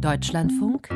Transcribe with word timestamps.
Deutschlandfunk 0.00 0.88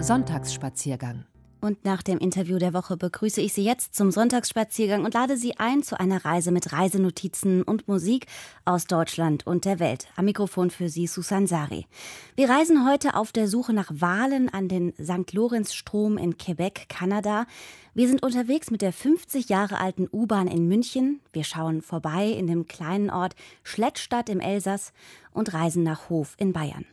Sonntagsspaziergang 0.00 1.24
und 1.62 1.84
nach 1.86 2.02
dem 2.02 2.18
Interview 2.18 2.58
der 2.58 2.74
Woche 2.74 2.98
begrüße 2.98 3.40
ich 3.40 3.54
Sie 3.54 3.64
jetzt 3.64 3.94
zum 3.94 4.10
Sonntagsspaziergang 4.10 5.04
und 5.04 5.14
lade 5.14 5.38
Sie 5.38 5.56
ein 5.58 5.82
zu 5.82 5.98
einer 5.98 6.24
Reise 6.24 6.50
mit 6.50 6.72
Reisenotizen 6.72 7.62
und 7.62 7.88
Musik 7.88 8.26
aus 8.66 8.86
Deutschland 8.86 9.46
und 9.46 9.64
der 9.64 9.80
Welt. 9.80 10.08
Am 10.16 10.26
Mikrofon 10.26 10.70
für 10.70 10.90
Sie 10.90 11.06
Susan 11.06 11.46
Sari. 11.46 11.86
Wir 12.34 12.50
reisen 12.50 12.86
heute 12.86 13.14
auf 13.14 13.32
der 13.32 13.48
Suche 13.48 13.72
nach 13.72 13.90
Walen 13.90 14.48
an 14.48 14.68
den 14.68 14.92
St. 15.02 15.32
Lorenz-Strom 15.32 16.18
in 16.18 16.36
Quebec, 16.36 16.90
Kanada. 16.90 17.46
Wir 17.94 18.08
sind 18.08 18.22
unterwegs 18.22 18.70
mit 18.70 18.82
der 18.82 18.92
50 18.92 19.48
Jahre 19.48 19.78
alten 19.78 20.06
U-Bahn 20.12 20.48
in 20.48 20.68
München. 20.68 21.20
Wir 21.32 21.44
schauen 21.44 21.80
vorbei 21.80 22.26
in 22.26 22.46
dem 22.46 22.66
kleinen 22.66 23.10
Ort 23.10 23.34
Schlettstadt 23.62 24.28
im 24.28 24.40
Elsass 24.40 24.92
und 25.32 25.54
reisen 25.54 25.82
nach 25.82 26.10
Hof 26.10 26.34
in 26.38 26.52
Bayern. 26.52 26.84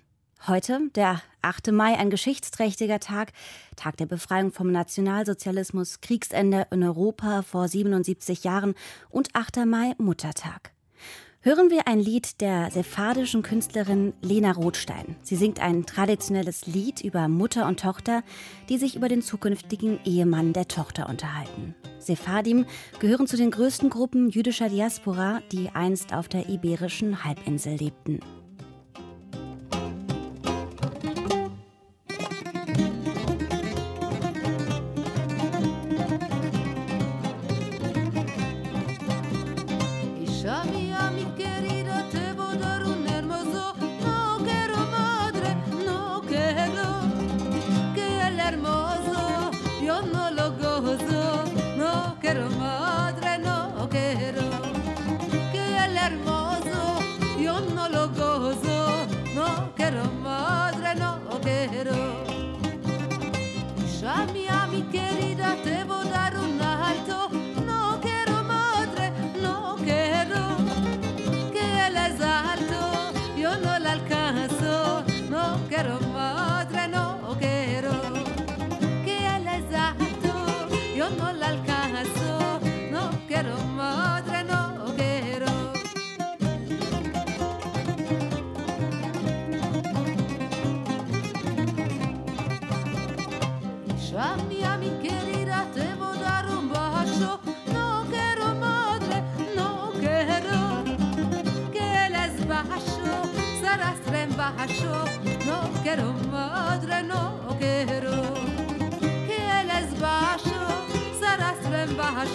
Heute, 0.46 0.90
der 0.94 1.22
8. 1.42 1.72
Mai, 1.72 1.98
ein 1.98 2.10
geschichtsträchtiger 2.10 3.00
Tag, 3.00 3.32
Tag 3.78 3.96
der 3.96 4.08
Befreiung 4.08 4.52
vom 4.52 4.74
Nationalsozialismus, 4.74 6.02
Kriegsende 6.02 6.68
in 6.70 6.84
Europa 6.84 7.44
vor 7.44 7.70
77 7.70 8.44
Jahren 8.44 8.74
und 9.10 9.34
8. 9.36 9.66
Mai, 9.66 9.94
Muttertag. 10.00 10.74
Hören 11.40 11.70
wir 11.70 11.88
ein 11.88 12.02
Lied 12.02 12.42
der 12.42 12.70
sephardischen 12.72 13.42
Künstlerin 13.42 14.12
Lena 14.22 14.52
Rothstein. 14.52 15.16
Sie 15.22 15.38
singt 15.38 15.62
ein 15.62 15.86
traditionelles 15.86 16.66
Lied 16.66 17.00
über 17.00 17.30
Mutter 17.30 17.66
und 17.66 17.80
Tochter, 17.80 18.22
die 18.68 18.78
sich 18.78 18.98
über 18.98 19.08
den 19.08 19.22
zukünftigen 19.22 20.02
Ehemann 20.04 20.52
der 20.52 20.68
Tochter 20.68 21.08
unterhalten. 21.08 21.74
Sephardim 22.00 22.66
gehören 23.00 23.28
zu 23.28 23.38
den 23.38 23.52
größten 23.52 23.90
Gruppen 23.90 24.30
jüdischer 24.30 24.68
Diaspora, 24.68 25.40
die 25.54 25.70
einst 25.70 26.14
auf 26.14 26.28
der 26.28 26.50
iberischen 26.50 27.24
Halbinsel 27.24 27.78
lebten. 27.78 28.20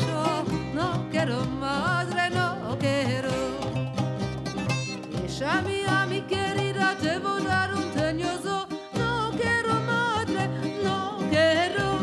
yo 0.07 0.45
no 0.75 1.07
quiero 1.11 1.45
madre, 1.45 2.31
no 2.31 2.77
quiero. 2.79 3.31
Ella 5.25 5.63
mía, 5.63 6.07
mi 6.09 6.21
querida, 6.23 6.97
te 7.01 7.19
voy 7.19 7.43
a 7.43 7.49
dar 7.49 7.75
un 7.75 7.91
teñoso, 7.93 8.67
no 8.95 9.31
quiero 9.41 9.75
madre, 9.87 10.49
no 10.83 11.19
quiero. 11.31 11.99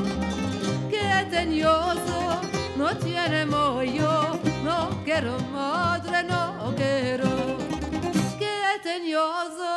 Que 0.89 1.27
teñoso 1.29 2.41
no 2.77 2.95
tiene 2.97 3.45
yo, 3.93 4.39
no 4.63 5.03
quiero 5.03 5.37
madre, 5.51 6.23
no 6.23 6.73
quiero. 6.75 7.57
Que 8.39 8.79
teñoso 8.83 9.69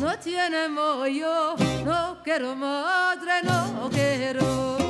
no 0.00 0.18
tiene 0.18 0.68
yo, 1.12 1.56
no 1.84 2.18
quiero 2.22 2.54
madre, 2.54 3.42
no 3.42 3.88
quiero. 3.90 4.87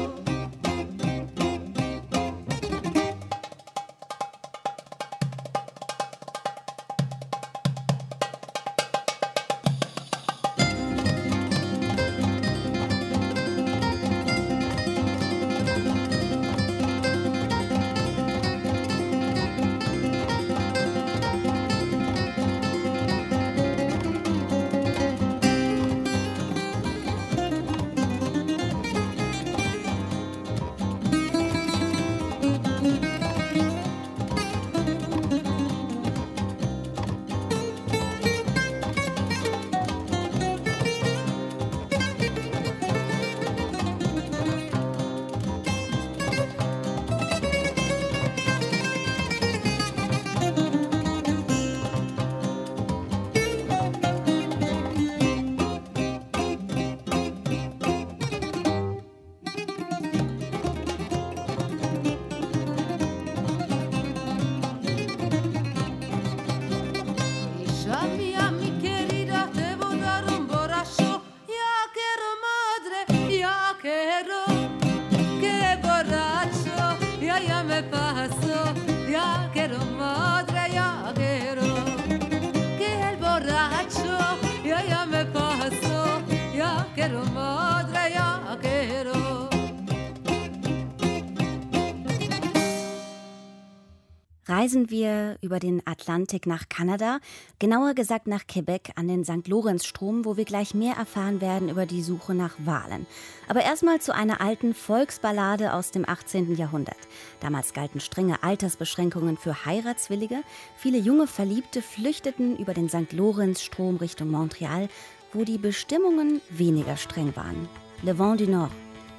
Reisen 94.69 94.91
wir 94.91 95.39
über 95.41 95.61
den 95.61 95.81
Atlantik 95.87 96.47
nach 96.47 96.69
Kanada, 96.69 97.21
genauer 97.59 97.95
gesagt 97.95 98.27
nach 98.27 98.47
Quebec 98.47 98.91
an 98.97 99.09
den 99.09 99.25
St. 99.25 99.49
Lorenz-Strom, 99.49 100.27
wo 100.27 100.37
wir 100.37 100.45
gleich 100.45 100.75
mehr 100.75 100.95
erfahren 100.95 101.41
werden 101.41 101.71
über 101.71 101.87
die 101.87 102.03
Suche 102.03 102.35
nach 102.35 102.55
Walen. 102.59 103.07
Aber 103.49 103.63
erstmal 103.63 103.99
zu 104.03 104.15
einer 104.15 104.43
alten 104.43 104.75
Volksballade 104.75 105.73
aus 105.73 105.91
dem 105.91 106.07
18. 106.07 106.55
Jahrhundert. 106.55 106.99
Damals 107.41 107.73
galten 107.73 107.99
strenge 107.99 108.43
Altersbeschränkungen 108.43 109.39
für 109.39 109.65
Heiratswillige. 109.65 110.43
Viele 110.77 110.99
junge 110.99 111.27
Verliebte 111.27 111.81
flüchteten 111.81 112.59
über 112.59 112.75
den 112.75 112.91
St. 112.91 113.15
Lorenz-Strom 113.15 113.97
Richtung 113.97 114.31
Montreal, 114.31 114.91
wo 115.33 115.45
die 115.45 115.57
Bestimmungen 115.57 116.43
weniger 116.51 116.99
streng 116.99 117.35
waren. 117.37 117.71
Le 118.03 118.19
Vent 118.19 118.39
du 118.39 118.47
Nord, 118.47 118.73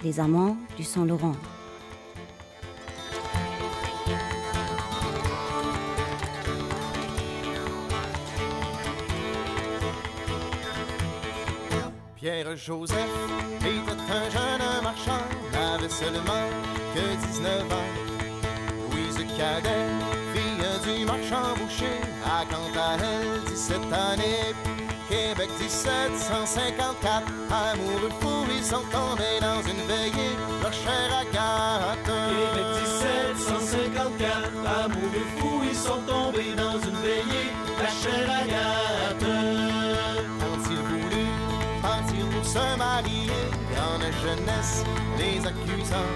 les 0.03 0.19
Amants 0.19 0.57
du 0.77 0.83
Saint-Laurent. 0.83 1.37
Pierre-Joseph 12.21 12.97
était 13.61 14.11
un 14.11 14.29
jeune 14.29 14.83
marchand, 14.83 15.23
n'avait 15.53 15.87
seulement 15.87 16.49
que 16.93 17.27
19 17.27 17.71
ans. 17.71 17.89
Louise 18.91 19.25
Cadet, 19.37 19.87
fille 20.33 20.97
du 20.97 21.05
marchand 21.05 21.55
boucher, 21.57 22.01
a 22.25 22.43
quant 22.43 22.77
à 22.77 22.97
elle 22.97 23.43
17 23.45 23.77
années. 23.93 24.53
Québec 25.07 25.49
1754, 25.61 27.23
amoureux 27.49 28.11
fous, 28.19 28.45
ils 28.53 28.65
sont 28.65 28.83
tombés 28.91 29.39
dans 29.39 29.61
une 29.61 29.87
veillée, 29.87 30.35
leur 30.61 30.73
chère 30.73 31.19
Agathe. 31.21 32.18
Jeunesse, 44.29 44.83
les 45.17 45.39
accusants. 45.45 46.15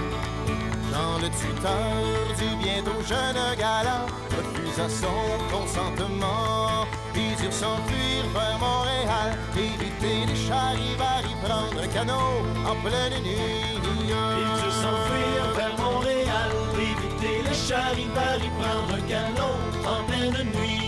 Jean 0.92 1.18
le 1.22 1.30
tuteur 1.30 1.96
du 2.38 2.64
bientôt 2.64 3.02
jeune 3.08 3.42
galant 3.58 4.06
refusa 4.30 4.88
son 4.90 5.56
consentement. 5.56 6.86
Ils 7.16 7.36
durent 7.38 7.54
s'enfuir 7.54 8.22
vers 8.34 8.58
Montréal, 8.60 9.38
éviter 9.56 10.26
les 10.28 10.40
charivari, 10.48 11.34
prendre 11.44 11.82
un 11.82 11.88
canot 11.88 12.42
en 12.70 12.76
pleine 12.86 13.24
nuit. 13.24 13.38
Ils 13.76 13.82
durent 13.82 14.80
s'enfuir 14.84 15.42
vers 15.56 15.78
Montréal, 15.78 16.50
éviter 16.76 17.36
les 17.48 17.56
charivari, 17.68 18.50
prendre 18.60 18.94
un 19.00 19.08
canot 19.14 19.58
en 19.86 20.04
pleine 20.06 20.48
nuit. 20.54 20.84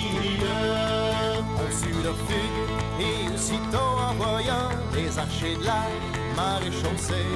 Et 2.07 3.34
aussitôt 3.34 3.98
en 3.98 4.13
voyant 4.13 4.69
les 4.94 5.18
archers 5.18 5.56
de 5.56 5.66
la 5.66 5.88
maréchaussée. 6.36 7.34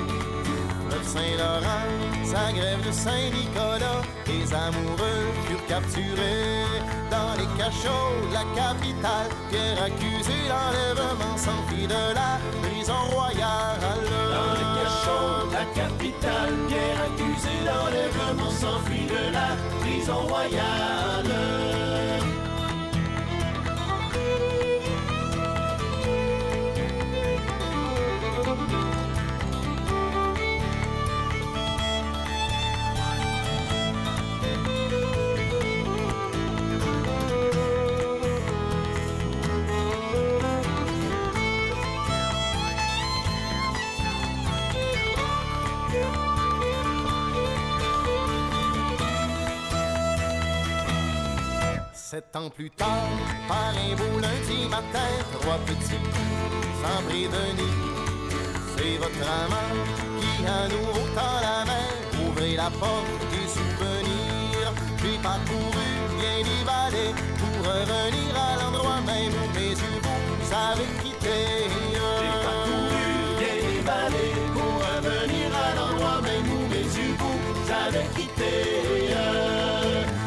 Le 0.92 1.04
Saint-Laurent, 1.04 1.89
sa 2.24 2.51
grève 2.54 2.86
de 2.86 2.92
Saint-Nicolas, 2.92 4.04
les 4.27 4.54
amoureux 4.54 5.25
furent 5.48 5.66
capturés 5.66 6.66
dans 7.10 7.33
les 7.39 7.50
cachots 7.57 8.27
de 8.30 8.33
la 8.33 8.45
capitale. 8.56 9.30
Pierre 9.50 9.83
accusé 9.86 10.38
d'enlèvement 10.48 11.36
s'enfuit 11.36 11.88
de 11.88 12.13
la 12.13 12.38
prison 12.62 13.01
royale. 13.10 13.80
Dans 14.36 14.54
les 14.54 14.69
cachots 14.77 15.48
de 15.50 15.54
la 15.54 15.65
capitale, 15.81 16.54
Pierre 16.68 17.01
accusé 17.10 17.56
d'enlèvement 17.65 18.51
s'enfuit 18.51 19.07
de 19.07 19.33
la 19.33 19.50
prison 19.81 20.27
royale. 20.27 21.88
Sept 52.12 52.36
ans 52.36 52.50
plus 52.50 52.72
tard, 52.72 53.08
par 53.48 53.70
un 53.70 53.96
beau 53.96 54.20
lundi 54.20 54.68
matin, 54.68 55.12
trois 55.32 55.60
petits 55.60 56.10
sans 56.82 57.04
prévenir. 57.04 57.70
C'est 58.76 58.98
votre 58.98 59.30
amant 59.30 59.76
qui 60.20 60.44
à 60.48 60.68
nouveau 60.70 61.06
tend 61.14 61.38
la 61.40 61.66
main, 61.70 61.90
ouvrez 62.26 62.56
la 62.56 62.72
porte 62.72 63.22
des 63.30 63.48
souvenirs. 63.48 64.74
J'ai 64.98 65.20
parcouru 65.22 65.88
bien 66.18 66.38
des 66.50 66.64
vallées 66.66 67.14
pour 67.38 67.58
revenir 67.70 68.30
à 68.36 68.58
l'endroit 68.60 69.02
même 69.06 69.34
où 69.42 69.48
mes 69.54 69.70
yeux 69.70 70.02
vous 70.02 70.50
avaient 70.52 70.94
quitté. 71.04 71.38
J'ai 72.18 72.38
parcouru 72.42 73.06
bien 73.38 73.58
des 73.70 73.82
vallées 73.86 74.34
pour 74.56 74.74
revenir 74.82 75.48
à 75.54 75.76
l'endroit 75.76 76.22
même 76.24 76.50
où 76.58 76.62
mes 76.74 76.90
yeux 76.90 77.16
vous 77.20 77.72
avaient 77.72 78.10
quitté. 78.16 78.52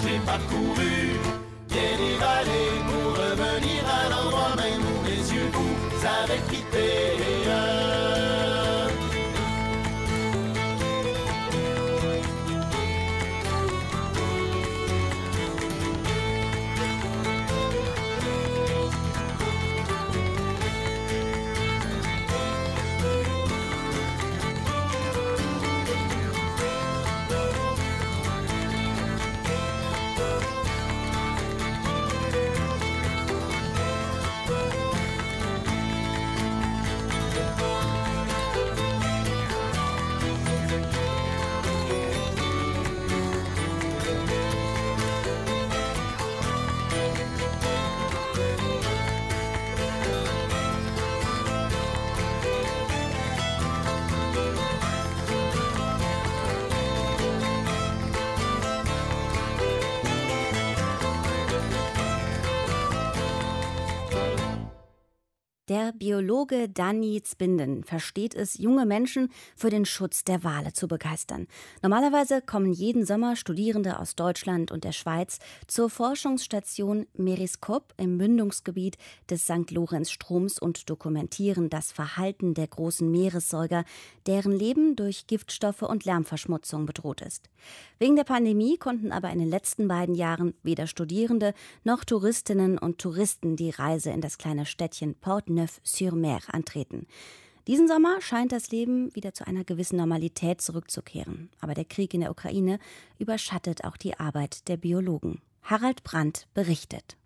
J'ai 0.00 0.18
parcouru 0.20 1.18
bien 1.72 2.18
vallées 2.20 2.80
pour 2.86 3.12
revenir 3.16 3.82
à 3.88 4.10
l'endroit 4.10 4.54
même 4.56 4.82
où 4.82 5.02
mes 5.04 5.34
yeux 5.34 5.50
vous 5.52 6.06
avaient 6.06 6.42
quitté. 6.50 7.11
Der 65.72 65.92
Biologe 65.92 66.68
Danny 66.68 67.22
Zbinden 67.22 67.82
versteht 67.82 68.34
es, 68.34 68.58
junge 68.58 68.84
Menschen 68.84 69.30
für 69.56 69.70
den 69.70 69.86
Schutz 69.86 70.22
der 70.22 70.44
Wale 70.44 70.74
zu 70.74 70.86
begeistern. 70.86 71.46
Normalerweise 71.80 72.42
kommen 72.42 72.74
jeden 72.74 73.06
Sommer 73.06 73.36
Studierende 73.36 73.98
aus 73.98 74.14
Deutschland 74.14 74.70
und 74.70 74.84
der 74.84 74.92
Schweiz 74.92 75.38
zur 75.66 75.88
Forschungsstation 75.88 77.06
Meriskop 77.14 77.94
im 77.96 78.18
Mündungsgebiet 78.18 78.98
des 79.30 79.44
St. 79.44 79.70
Lorenz-Stroms 79.70 80.58
und 80.58 80.90
dokumentieren 80.90 81.70
das 81.70 81.90
Verhalten 81.90 82.52
der 82.52 82.66
großen 82.66 83.10
Meeressäuger, 83.10 83.86
deren 84.26 84.52
Leben 84.52 84.94
durch 84.94 85.26
Giftstoffe 85.26 85.80
und 85.80 86.04
Lärmverschmutzung 86.04 86.84
bedroht 86.84 87.22
ist. 87.22 87.48
Wegen 87.98 88.16
der 88.16 88.24
Pandemie 88.24 88.76
konnten 88.76 89.10
aber 89.10 89.30
in 89.30 89.38
den 89.38 89.48
letzten 89.48 89.88
beiden 89.88 90.14
Jahren 90.14 90.52
weder 90.62 90.86
Studierende 90.86 91.54
noch 91.82 92.04
Touristinnen 92.04 92.76
und 92.76 92.98
Touristen 92.98 93.56
die 93.56 93.70
Reise 93.70 94.10
in 94.10 94.20
das 94.20 94.36
kleine 94.36 94.66
Städtchen 94.66 95.14
Port-Neuf-sur-Mer 95.62 96.40
antreten. 96.48 97.06
Diesen 97.68 97.86
Sommer 97.86 98.20
scheint 98.20 98.50
das 98.50 98.70
Leben 98.70 99.14
wieder 99.14 99.34
zu 99.34 99.46
einer 99.46 99.64
gewissen 99.64 99.96
Normalität 99.96 100.60
zurückzukehren. 100.60 101.50
Aber 101.60 101.74
der 101.74 101.84
Krieg 101.84 102.12
in 102.12 102.20
der 102.20 102.30
Ukraine 102.30 102.78
überschattet 103.18 103.84
auch 103.84 103.96
die 103.96 104.18
Arbeit 104.18 104.68
der 104.68 104.76
Biologen. 104.76 105.40
Harald 105.62 106.02
Brandt 106.02 106.48
berichtet. 106.54 107.16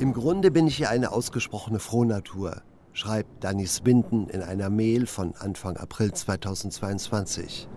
Im 0.00 0.12
Grunde 0.12 0.50
bin 0.50 0.66
ich 0.66 0.78
ja 0.78 0.88
eine 0.88 1.12
ausgesprochene 1.12 1.78
Frohnatur, 1.78 2.62
schreibt 2.92 3.44
Danny 3.44 3.66
Sbinden 3.66 4.28
in 4.28 4.42
einer 4.42 4.70
Mail 4.70 5.06
von 5.06 5.34
Anfang 5.34 5.76
April 5.76 6.12
2022. 6.12 7.68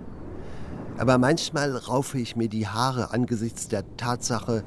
Aber 0.97 1.17
manchmal 1.19 1.75
raufe 1.75 2.17
ich 2.17 2.35
mir 2.35 2.49
die 2.49 2.67
Haare 2.67 3.11
angesichts 3.11 3.67
der 3.67 3.83
Tatsache, 3.97 4.63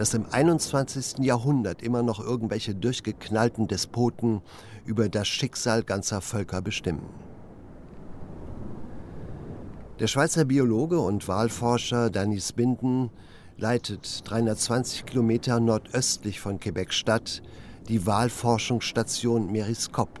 dass 0.00 0.14
im 0.14 0.24
21. 0.30 1.18
Jahrhundert 1.18 1.82
immer 1.82 2.02
noch 2.02 2.20
irgendwelche 2.20 2.74
durchgeknallten 2.74 3.68
Despoten 3.68 4.40
über 4.86 5.10
das 5.10 5.28
Schicksal 5.28 5.82
ganzer 5.82 6.22
Völker 6.22 6.62
bestimmen. 6.62 7.04
Der 9.98 10.06
Schweizer 10.06 10.46
Biologe 10.46 10.98
und 10.98 11.28
Walforscher 11.28 12.08
Danny 12.08 12.40
Sbinden 12.40 13.10
leitet 13.58 14.22
320 14.24 15.04
Kilometer 15.04 15.60
nordöstlich 15.60 16.40
von 16.40 16.58
Quebec-Stadt 16.58 17.42
die 17.88 18.06
Walforschungsstation 18.06 19.52
Meriscope 19.52 20.18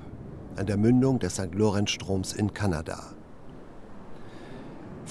an 0.56 0.66
der 0.66 0.76
Mündung 0.76 1.20
des 1.20 1.36
St. 1.36 1.54
Lorenz-Stroms 1.54 2.34
in 2.34 2.52
Kanada. 2.52 3.14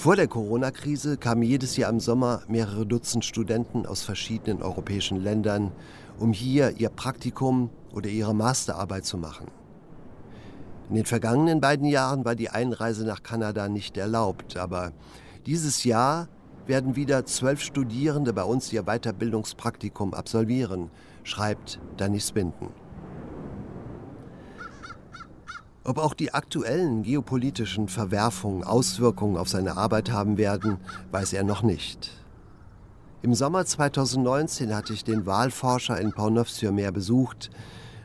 Vor 0.00 0.16
der 0.16 0.28
Corona-Krise 0.28 1.18
kamen 1.18 1.42
jedes 1.42 1.76
Jahr 1.76 1.90
im 1.90 2.00
Sommer 2.00 2.40
mehrere 2.48 2.86
Dutzend 2.86 3.22
Studenten 3.22 3.84
aus 3.84 4.02
verschiedenen 4.02 4.62
europäischen 4.62 5.22
Ländern, 5.22 5.72
um 6.18 6.32
hier 6.32 6.80
ihr 6.80 6.88
Praktikum 6.88 7.68
oder 7.92 8.08
ihre 8.08 8.34
Masterarbeit 8.34 9.04
zu 9.04 9.18
machen. 9.18 9.48
In 10.88 10.94
den 10.94 11.04
vergangenen 11.04 11.60
beiden 11.60 11.84
Jahren 11.84 12.24
war 12.24 12.34
die 12.34 12.48
Einreise 12.48 13.04
nach 13.04 13.22
Kanada 13.22 13.68
nicht 13.68 13.98
erlaubt, 13.98 14.56
aber 14.56 14.92
dieses 15.44 15.84
Jahr 15.84 16.28
werden 16.66 16.96
wieder 16.96 17.26
zwölf 17.26 17.60
Studierende 17.60 18.32
bei 18.32 18.44
uns 18.44 18.72
ihr 18.72 18.84
Weiterbildungspraktikum 18.84 20.14
absolvieren, 20.14 20.90
schreibt 21.24 21.78
Danny 21.98 22.20
Spinden. 22.20 22.68
Ob 25.90 25.98
auch 25.98 26.14
die 26.14 26.32
aktuellen 26.32 27.02
geopolitischen 27.02 27.88
Verwerfungen 27.88 28.62
Auswirkungen 28.62 29.36
auf 29.36 29.48
seine 29.48 29.76
Arbeit 29.76 30.12
haben 30.12 30.38
werden, 30.38 30.78
weiß 31.10 31.32
er 31.32 31.42
noch 31.42 31.64
nicht. 31.64 32.12
Im 33.22 33.34
Sommer 33.34 33.66
2019 33.66 34.72
hatte 34.72 34.92
ich 34.92 35.02
den 35.02 35.26
Wahlforscher 35.26 36.00
in 36.00 36.12
Portneuf-sur-Mer 36.12 36.92
besucht, 36.92 37.50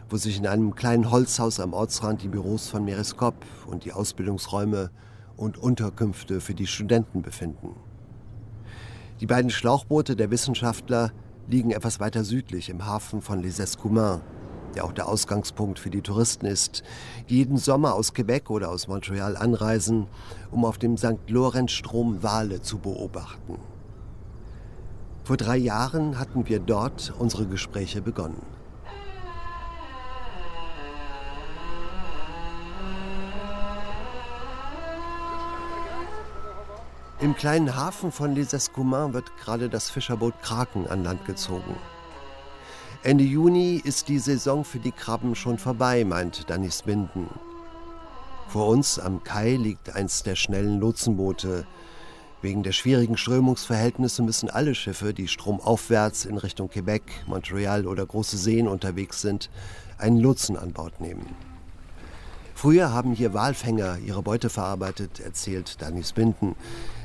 wo 0.09 0.17
sich 0.17 0.39
in 0.39 0.47
einem 0.47 0.73
kleinen 0.73 1.11
Holzhaus 1.11 1.59
am 1.59 1.73
Ortsrand 1.73 2.23
die 2.23 2.27
Büros 2.27 2.69
von 2.69 2.83
Meriscop 2.83 3.35
und 3.67 3.85
die 3.85 3.93
Ausbildungsräume 3.93 4.89
und 5.37 5.59
Unterkünfte 5.59 6.41
für 6.41 6.55
die 6.55 6.65
Studenten 6.65 7.21
befinden. 7.21 7.75
Die 9.19 9.27
beiden 9.27 9.51
Schlauchboote 9.51 10.15
der 10.15 10.31
Wissenschaftler 10.31 11.11
liegen 11.47 11.69
etwas 11.69 11.99
weiter 11.99 12.23
südlich 12.23 12.71
im 12.71 12.87
Hafen 12.87 13.21
von 13.21 13.43
Les 13.43 13.59
Escoumins 13.59 14.21
der 14.75 14.85
auch 14.85 14.91
der 14.91 15.07
Ausgangspunkt 15.07 15.79
für 15.79 15.89
die 15.89 16.01
Touristen 16.01 16.45
ist, 16.45 16.83
die 17.29 17.37
jeden 17.37 17.57
Sommer 17.57 17.93
aus 17.93 18.13
Quebec 18.13 18.49
oder 18.49 18.69
aus 18.69 18.87
Montreal 18.87 19.37
anreisen, 19.37 20.07
um 20.51 20.65
auf 20.65 20.77
dem 20.77 20.97
St. 20.97 21.29
Lorenz-Strom 21.29 22.21
Wale 22.21 22.61
zu 22.61 22.77
beobachten. 22.77 23.57
Vor 25.23 25.37
drei 25.37 25.57
Jahren 25.57 26.19
hatten 26.19 26.47
wir 26.47 26.59
dort 26.59 27.13
unsere 27.17 27.47
Gespräche 27.47 28.01
begonnen. 28.01 28.41
Im 37.21 37.33
kleinen 37.33 37.75
Hafen 37.75 38.11
von 38.11 38.35
Les 38.35 38.53
Escoumins 38.53 39.13
wird 39.13 39.35
gerade 39.37 39.69
das 39.69 39.89
Fischerboot 39.89 40.39
Kraken 40.41 40.85
an 40.87 41.03
Land 41.03 41.25
gezogen. 41.25 41.75
Ende 43.05 43.23
Juni 43.23 43.79
ist 43.83 44.07
die 44.09 44.17
Saison 44.17 44.63
für 44.63 44.79
die 44.79 44.91
Krabben 44.91 45.35
schon 45.35 45.59
vorbei, 45.59 46.03
meint 46.03 46.49
Danny 46.49 46.71
Sbinden. 46.71 47.29
Vor 48.47 48.65
uns 48.69 48.97
am 48.97 49.23
Kai 49.23 49.57
liegt 49.57 49.95
eins 49.95 50.23
der 50.23 50.35
schnellen 50.35 50.79
Lotsenboote. 50.79 51.67
Wegen 52.41 52.63
der 52.63 52.71
schwierigen 52.71 53.15
Strömungsverhältnisse 53.15 54.23
müssen 54.23 54.49
alle 54.49 54.73
Schiffe, 54.73 55.13
die 55.13 55.27
stromaufwärts 55.27 56.25
in 56.25 56.39
Richtung 56.39 56.67
Quebec, 56.67 57.03
Montreal 57.27 57.85
oder 57.85 58.03
große 58.07 58.37
Seen 58.37 58.67
unterwegs 58.67 59.21
sind, 59.21 59.51
einen 59.99 60.17
Lotsen 60.19 60.57
an 60.57 60.73
Bord 60.73 60.99
nehmen. 60.99 61.27
Früher 62.55 62.91
haben 62.91 63.13
hier 63.13 63.35
Walfänger 63.35 63.99
ihre 63.99 64.23
Beute 64.23 64.49
verarbeitet, 64.49 65.19
erzählt 65.19 65.79
Danny 65.79 66.03
Spinden. 66.03 66.55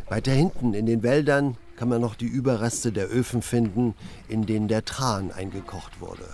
Weiter 0.09 0.33
hinten 0.33 0.73
in 0.73 0.87
den 0.87 1.03
Wäldern 1.03 1.59
kann 1.81 1.89
man 1.89 2.03
noch 2.03 2.15
die 2.15 2.27
Überreste 2.27 2.93
der 2.93 3.09
Öfen 3.09 3.41
finden, 3.41 3.95
in 4.29 4.45
denen 4.45 4.69
der 4.69 4.85
Tran 4.85 5.33
eingekocht 5.33 6.03
wurde. 6.03 6.27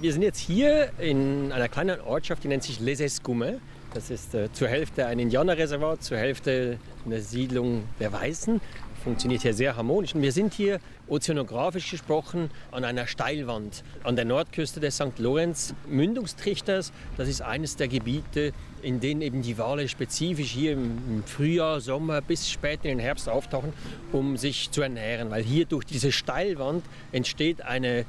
Wir 0.00 0.12
sind 0.12 0.22
jetzt 0.22 0.40
hier 0.40 0.90
in 0.98 1.52
einer 1.52 1.68
kleinen 1.68 2.00
Ortschaft, 2.00 2.42
die 2.42 2.48
nennt 2.48 2.64
sich 2.64 2.80
Les 2.80 2.98
Escumes. 2.98 3.60
Das 3.94 4.10
ist 4.10 4.34
äh, 4.34 4.52
zur 4.52 4.66
Hälfte 4.66 5.06
ein 5.06 5.20
Indianerreservat, 5.20 6.02
zur 6.02 6.18
Hälfte 6.18 6.78
eine 7.06 7.20
Siedlung 7.20 7.84
der 8.00 8.12
Weißen 8.12 8.60
funktioniert 9.02 9.42
hier 9.42 9.52
sehr 9.52 9.76
harmonisch. 9.76 10.14
Und 10.14 10.22
wir 10.22 10.32
sind 10.32 10.54
hier 10.54 10.80
ozeanografisch 11.08 11.90
gesprochen 11.90 12.50
an 12.70 12.84
einer 12.84 13.06
Steilwand 13.06 13.82
an 14.04 14.16
der 14.16 14.24
Nordküste 14.24 14.80
des 14.80 14.96
St. 14.96 15.18
Lorenz 15.18 15.74
Mündungstrichters. 15.88 16.92
Das 17.16 17.28
ist 17.28 17.42
eines 17.42 17.76
der 17.76 17.88
Gebiete, 17.88 18.52
in 18.82 19.00
denen 19.00 19.22
eben 19.22 19.42
die 19.42 19.58
Wale 19.58 19.88
spezifisch 19.88 20.50
hier 20.50 20.72
im 20.72 21.22
Frühjahr, 21.24 21.80
Sommer 21.80 22.20
bis 22.20 22.50
spät 22.50 22.80
in 22.82 22.90
den 22.90 22.98
Herbst 22.98 23.28
auftauchen, 23.28 23.72
um 24.12 24.36
sich 24.36 24.70
zu 24.70 24.82
ernähren. 24.82 25.30
Weil 25.30 25.42
hier 25.42 25.64
durch 25.66 25.84
diese 25.84 26.12
Steilwand 26.12 26.84
entsteht 27.12 27.62
eine 27.62 28.04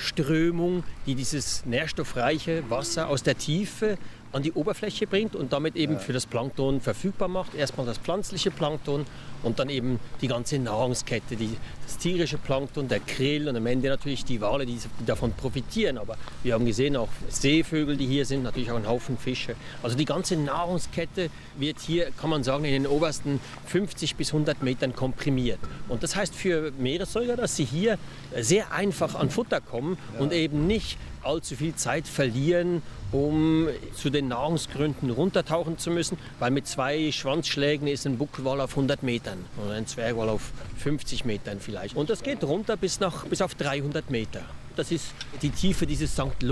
Vertikalströmung, 0.00 0.82
die 1.06 1.14
dieses 1.14 1.64
nährstoffreiche 1.66 2.68
Wasser 2.70 3.08
aus 3.08 3.22
der 3.22 3.36
Tiefe 3.36 3.98
an 4.32 4.42
die 4.42 4.52
Oberfläche 4.52 5.06
bringt 5.06 5.34
und 5.34 5.52
damit 5.52 5.76
eben 5.76 5.98
für 5.98 6.12
das 6.12 6.26
Plankton 6.26 6.80
verfügbar 6.80 7.28
macht. 7.28 7.54
Erstmal 7.54 7.86
das 7.86 7.98
pflanzliche 7.98 8.50
Plankton 8.50 9.04
und 9.42 9.58
dann 9.58 9.70
eben 9.70 9.98
die 10.20 10.28
ganze 10.28 10.58
Nahrungskette, 10.58 11.34
die, 11.34 11.56
das 11.84 11.98
tierische 11.98 12.38
Plankton, 12.38 12.88
der 12.88 13.00
Krill 13.00 13.48
und 13.48 13.56
am 13.56 13.66
Ende 13.66 13.88
natürlich 13.88 14.24
die 14.24 14.40
Wale, 14.40 14.66
die, 14.66 14.78
die, 15.00 15.04
davon 15.04 15.32
profitieren. 15.32 15.98
Aber 15.98 16.16
wir 16.42 16.54
haben 16.54 16.64
gesehen, 16.64 16.96
auch 16.96 17.08
Seevögel, 17.28 17.96
die 17.96 18.06
hier 18.06 18.24
sind, 18.24 18.44
natürlich 18.44 18.70
auch 18.70 18.76
ein 18.76 18.86
Haufen 18.86 19.18
Fische. 19.18 19.56
Also 19.82 19.96
die 19.96 20.04
ganze 20.04 20.36
Nahrungskette 20.36 21.30
wird 21.58 21.80
hier, 21.80 22.10
kann 22.12 22.30
man 22.30 22.44
sagen, 22.44 22.64
in 22.64 22.72
den 22.72 22.86
obersten 22.86 23.40
50 23.66 24.16
bis 24.16 24.28
100 24.28 24.62
Metern 24.62 24.94
komprimiert. 24.94 25.58
Und 25.88 26.02
das 26.02 26.14
heißt 26.14 26.34
für 26.34 26.72
Meeressäuger, 26.78 27.36
dass 27.36 27.56
sie 27.56 27.64
hier 27.64 27.98
sehr 28.38 28.72
einfach 28.72 29.14
an 29.14 29.30
Futter 29.30 29.60
kommen 29.60 29.89
ja. 30.14 30.20
und 30.20 30.32
eben 30.32 30.66
nicht 30.66 30.98
allzu 31.22 31.56
viel 31.56 31.74
Zeit 31.74 32.08
verlieren, 32.08 32.82
um 33.12 33.68
zu 33.94 34.10
den 34.10 34.28
Nahrungsgründen 34.28 35.10
runtertauchen 35.10 35.78
zu 35.78 35.90
müssen, 35.90 36.16
weil 36.38 36.50
mit 36.50 36.66
zwei 36.66 37.10
Schwanzschlägen 37.12 37.88
ist 37.88 38.06
ein 38.06 38.18
Buckelwal 38.18 38.60
auf 38.60 38.70
100 38.70 39.02
Metern 39.02 39.44
und 39.62 39.70
ein 39.70 39.86
Zwergwal 39.86 40.28
auf 40.28 40.52
50 40.78 41.24
Metern 41.24 41.58
vielleicht. 41.60 41.96
Und 41.96 42.10
das 42.10 42.22
geht 42.22 42.44
runter 42.44 42.76
bis, 42.76 43.00
nach, 43.00 43.26
bis 43.26 43.42
auf 43.42 43.54
300 43.54 44.10
Meter. 44.10 44.42
Das 44.76 44.92
ist 44.92 45.12
die 45.42 45.50
Tiefe 45.50 45.86
dieses 45.86 46.12
St. 46.12 46.42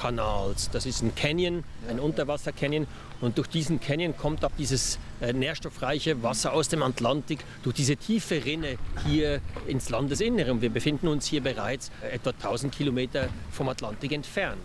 Lorenz-Kanals. 0.00 0.70
Das 0.70 0.86
ist 0.86 1.02
ein 1.02 1.14
Canyon, 1.14 1.64
ein 1.88 2.00
Unterwasser-Canyon. 2.00 2.86
Und 3.20 3.38
durch 3.38 3.48
diesen 3.48 3.80
Canyon 3.80 4.16
kommt 4.16 4.44
auch 4.44 4.50
dieses 4.56 4.98
äh, 5.20 5.32
nährstoffreiche 5.32 6.22
Wasser 6.22 6.52
aus 6.52 6.68
dem 6.68 6.82
Atlantik 6.82 7.40
durch 7.62 7.76
diese 7.76 7.96
tiefe 7.96 8.44
Rinne 8.44 8.78
hier 9.06 9.40
ins 9.66 9.90
Landesinnere. 9.90 10.52
Und 10.52 10.62
wir 10.62 10.70
befinden 10.70 11.08
uns 11.08 11.26
hier 11.26 11.42
bereits 11.42 11.90
äh, 12.02 12.14
etwa 12.14 12.30
1000 12.30 12.74
Kilometer 12.74 13.28
vom 13.50 13.68
Atlantik 13.68 14.12
entfernt. 14.12 14.60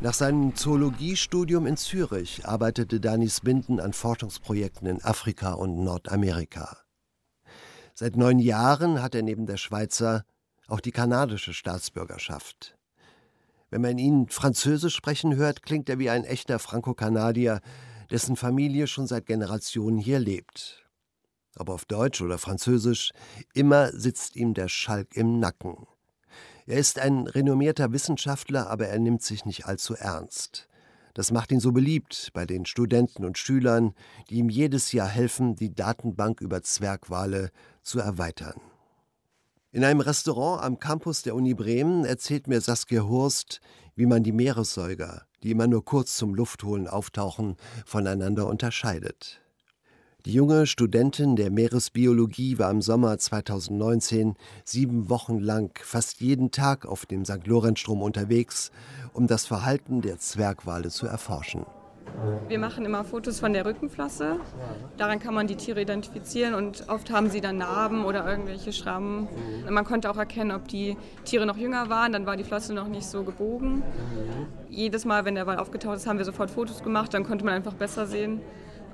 Nach 0.00 0.14
seinem 0.14 0.56
Zoologiestudium 0.56 1.66
in 1.66 1.76
Zürich 1.76 2.44
arbeitete 2.44 2.98
Danis 2.98 3.40
Binden 3.40 3.78
an 3.78 3.92
Forschungsprojekten 3.92 4.88
in 4.88 5.04
Afrika 5.04 5.52
und 5.52 5.84
Nordamerika. 5.84 6.78
Seit 7.94 8.16
neun 8.16 8.40
Jahren 8.40 9.00
hat 9.00 9.14
er 9.14 9.22
neben 9.22 9.46
der 9.46 9.58
Schweizer 9.58 10.24
auch 10.66 10.80
die 10.80 10.90
kanadische 10.90 11.54
Staatsbürgerschaft. 11.54 12.76
Wenn 13.72 13.80
man 13.80 13.96
ihn 13.96 14.28
Französisch 14.28 14.94
sprechen 14.94 15.34
hört, 15.34 15.62
klingt 15.62 15.88
er 15.88 15.98
wie 15.98 16.10
ein 16.10 16.24
echter 16.24 16.58
Franco-Kanadier, 16.58 17.62
dessen 18.10 18.36
Familie 18.36 18.86
schon 18.86 19.06
seit 19.06 19.24
Generationen 19.24 19.96
hier 19.96 20.18
lebt. 20.18 20.86
Aber 21.56 21.72
auf 21.72 21.86
Deutsch 21.86 22.20
oder 22.20 22.36
Französisch, 22.36 23.12
immer 23.54 23.90
sitzt 23.92 24.36
ihm 24.36 24.52
der 24.52 24.68
Schalk 24.68 25.16
im 25.16 25.38
Nacken. 25.38 25.86
Er 26.66 26.76
ist 26.76 26.98
ein 26.98 27.26
renommierter 27.26 27.92
Wissenschaftler, 27.92 28.68
aber 28.68 28.88
er 28.88 28.98
nimmt 28.98 29.22
sich 29.22 29.46
nicht 29.46 29.64
allzu 29.64 29.94
ernst. 29.94 30.68
Das 31.14 31.30
macht 31.30 31.50
ihn 31.50 31.60
so 31.60 31.72
beliebt 31.72 32.28
bei 32.34 32.44
den 32.44 32.66
Studenten 32.66 33.24
und 33.24 33.38
Schülern, 33.38 33.94
die 34.28 34.34
ihm 34.34 34.50
jedes 34.50 34.92
Jahr 34.92 35.08
helfen, 35.08 35.56
die 35.56 35.74
Datenbank 35.74 36.42
über 36.42 36.60
Zwergwale 36.60 37.50
zu 37.82 38.00
erweitern. 38.00 38.60
In 39.74 39.84
einem 39.84 40.00
Restaurant 40.00 40.62
am 40.62 40.78
Campus 40.78 41.22
der 41.22 41.34
Uni 41.34 41.54
Bremen 41.54 42.04
erzählt 42.04 42.46
mir 42.46 42.60
Saskia 42.60 43.04
Hurst, 43.04 43.62
wie 43.96 44.04
man 44.04 44.22
die 44.22 44.30
Meeressäuger, 44.30 45.22
die 45.42 45.50
immer 45.50 45.66
nur 45.66 45.82
kurz 45.82 46.14
zum 46.18 46.34
Luftholen 46.34 46.86
auftauchen, 46.86 47.56
voneinander 47.86 48.48
unterscheidet. 48.48 49.40
Die 50.26 50.34
junge 50.34 50.66
Studentin 50.66 51.36
der 51.36 51.50
Meeresbiologie 51.50 52.58
war 52.58 52.70
im 52.70 52.82
Sommer 52.82 53.16
2019 53.16 54.34
sieben 54.66 55.08
Wochen 55.08 55.38
lang 55.38 55.70
fast 55.82 56.20
jeden 56.20 56.50
Tag 56.50 56.84
auf 56.84 57.06
dem 57.06 57.24
St. 57.24 57.46
Lorenzstrom 57.46 58.02
unterwegs, 58.02 58.72
um 59.14 59.26
das 59.26 59.46
Verhalten 59.46 60.02
der 60.02 60.18
Zwergwale 60.18 60.90
zu 60.90 61.06
erforschen. 61.06 61.64
Wir 62.48 62.58
machen 62.58 62.84
immer 62.84 63.04
Fotos 63.04 63.40
von 63.40 63.52
der 63.52 63.64
Rückenflosse. 63.64 64.36
Daran 64.96 65.18
kann 65.18 65.34
man 65.34 65.46
die 65.46 65.56
Tiere 65.56 65.82
identifizieren 65.82 66.54
und 66.54 66.88
oft 66.88 67.10
haben 67.10 67.30
sie 67.30 67.40
dann 67.40 67.58
Narben 67.58 68.04
oder 68.04 68.26
irgendwelche 68.26 68.72
Schrammen. 68.72 69.28
Man 69.68 69.84
konnte 69.84 70.10
auch 70.10 70.16
erkennen, 70.16 70.52
ob 70.52 70.68
die 70.68 70.96
Tiere 71.24 71.46
noch 71.46 71.56
jünger 71.56 71.88
waren, 71.88 72.12
dann 72.12 72.26
war 72.26 72.36
die 72.36 72.44
Flosse 72.44 72.74
noch 72.74 72.88
nicht 72.88 73.06
so 73.06 73.22
gebogen. 73.22 73.82
Jedes 74.68 75.04
Mal, 75.04 75.24
wenn 75.24 75.34
der 75.34 75.46
Wal 75.46 75.58
aufgetaucht 75.58 75.96
ist, 75.96 76.06
haben 76.06 76.18
wir 76.18 76.24
sofort 76.24 76.50
Fotos 76.50 76.82
gemacht, 76.82 77.12
dann 77.14 77.24
konnte 77.24 77.44
man 77.44 77.54
einfach 77.54 77.74
besser 77.74 78.06
sehen, 78.06 78.40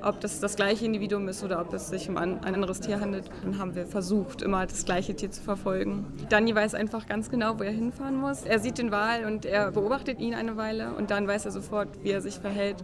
ob 0.03 0.21
das 0.21 0.41
das 0.41 0.57
gleiche 0.57 0.85
Individuum 0.85 1.29
ist 1.29 1.43
oder 1.43 1.61
ob 1.61 1.73
es 1.73 1.89
sich 1.89 2.09
um 2.09 2.17
ein, 2.17 2.45
anderes 2.45 2.81
Tier 2.81 3.01
handelt. 3.01 3.31
Dann 3.43 3.59
haben 3.59 3.75
wir 3.75 3.87
versucht, 3.87 4.43
immer 4.43 4.67
das 4.67 4.85
gleiche 4.85 5.15
Tier 5.15 5.31
zu 5.31 5.43
verfolgen. 5.43 6.07
Danny 6.29 6.55
weiß 6.55 6.75
einfach 6.75 7.07
ganz 7.07 7.31
genau, 7.31 7.59
wo 7.59 7.63
er 7.63 7.73
hinfahren 7.73 8.17
muss. 8.17 8.43
Er 8.43 8.59
sieht 8.59 8.79
den 8.79 8.91
Wal 8.91 9.25
und 9.25 9.45
er 9.45 9.71
beobachtet 9.71 10.21
ihn 10.21 10.35
eine 10.35 10.57
Weile 10.57 10.93
und 10.95 11.11
dann 11.11 11.27
weiß 11.27 11.45
er 11.47 11.51
sofort, 11.51 11.89
wie 12.03 12.11
er 12.11 12.21
sich 12.21 12.39
verhält. 12.39 12.77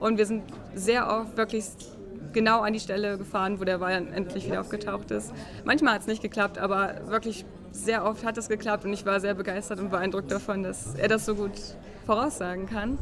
Und 0.00 0.18
wir 0.18 0.26
sind 0.26 0.42
sehr 0.74 1.08
oft 1.08 1.36
wirklich 1.36 1.66
genau 2.32 2.60
an 2.60 2.72
die 2.72 2.80
Stelle 2.80 3.18
gefahren, 3.18 3.60
wo 3.60 3.64
der 3.64 3.80
Wal 3.80 4.08
endlich 4.12 4.46
wieder 4.46 4.60
aufgetaucht 4.60 5.10
ist. 5.10 5.32
Manchmal 5.64 5.94
hat 5.94 6.02
es 6.02 6.06
nicht 6.06 6.22
geklappt, 6.22 6.58
aber 6.58 7.08
wirklich 7.08 7.44
sehr 7.72 8.04
oft 8.04 8.24
hat 8.24 8.36
es 8.38 8.48
geklappt 8.48 8.84
und 8.84 8.92
ich 8.92 9.06
war 9.06 9.20
sehr 9.20 9.34
begeistert 9.34 9.80
und 9.80 9.90
beeindruckt 9.90 10.30
davon, 10.30 10.62
dass 10.62 10.94
er 10.94 11.08
das 11.08 11.24
so 11.24 11.34
gut 11.34 11.52
voraussagen 12.06 12.66
kann. 12.66 12.98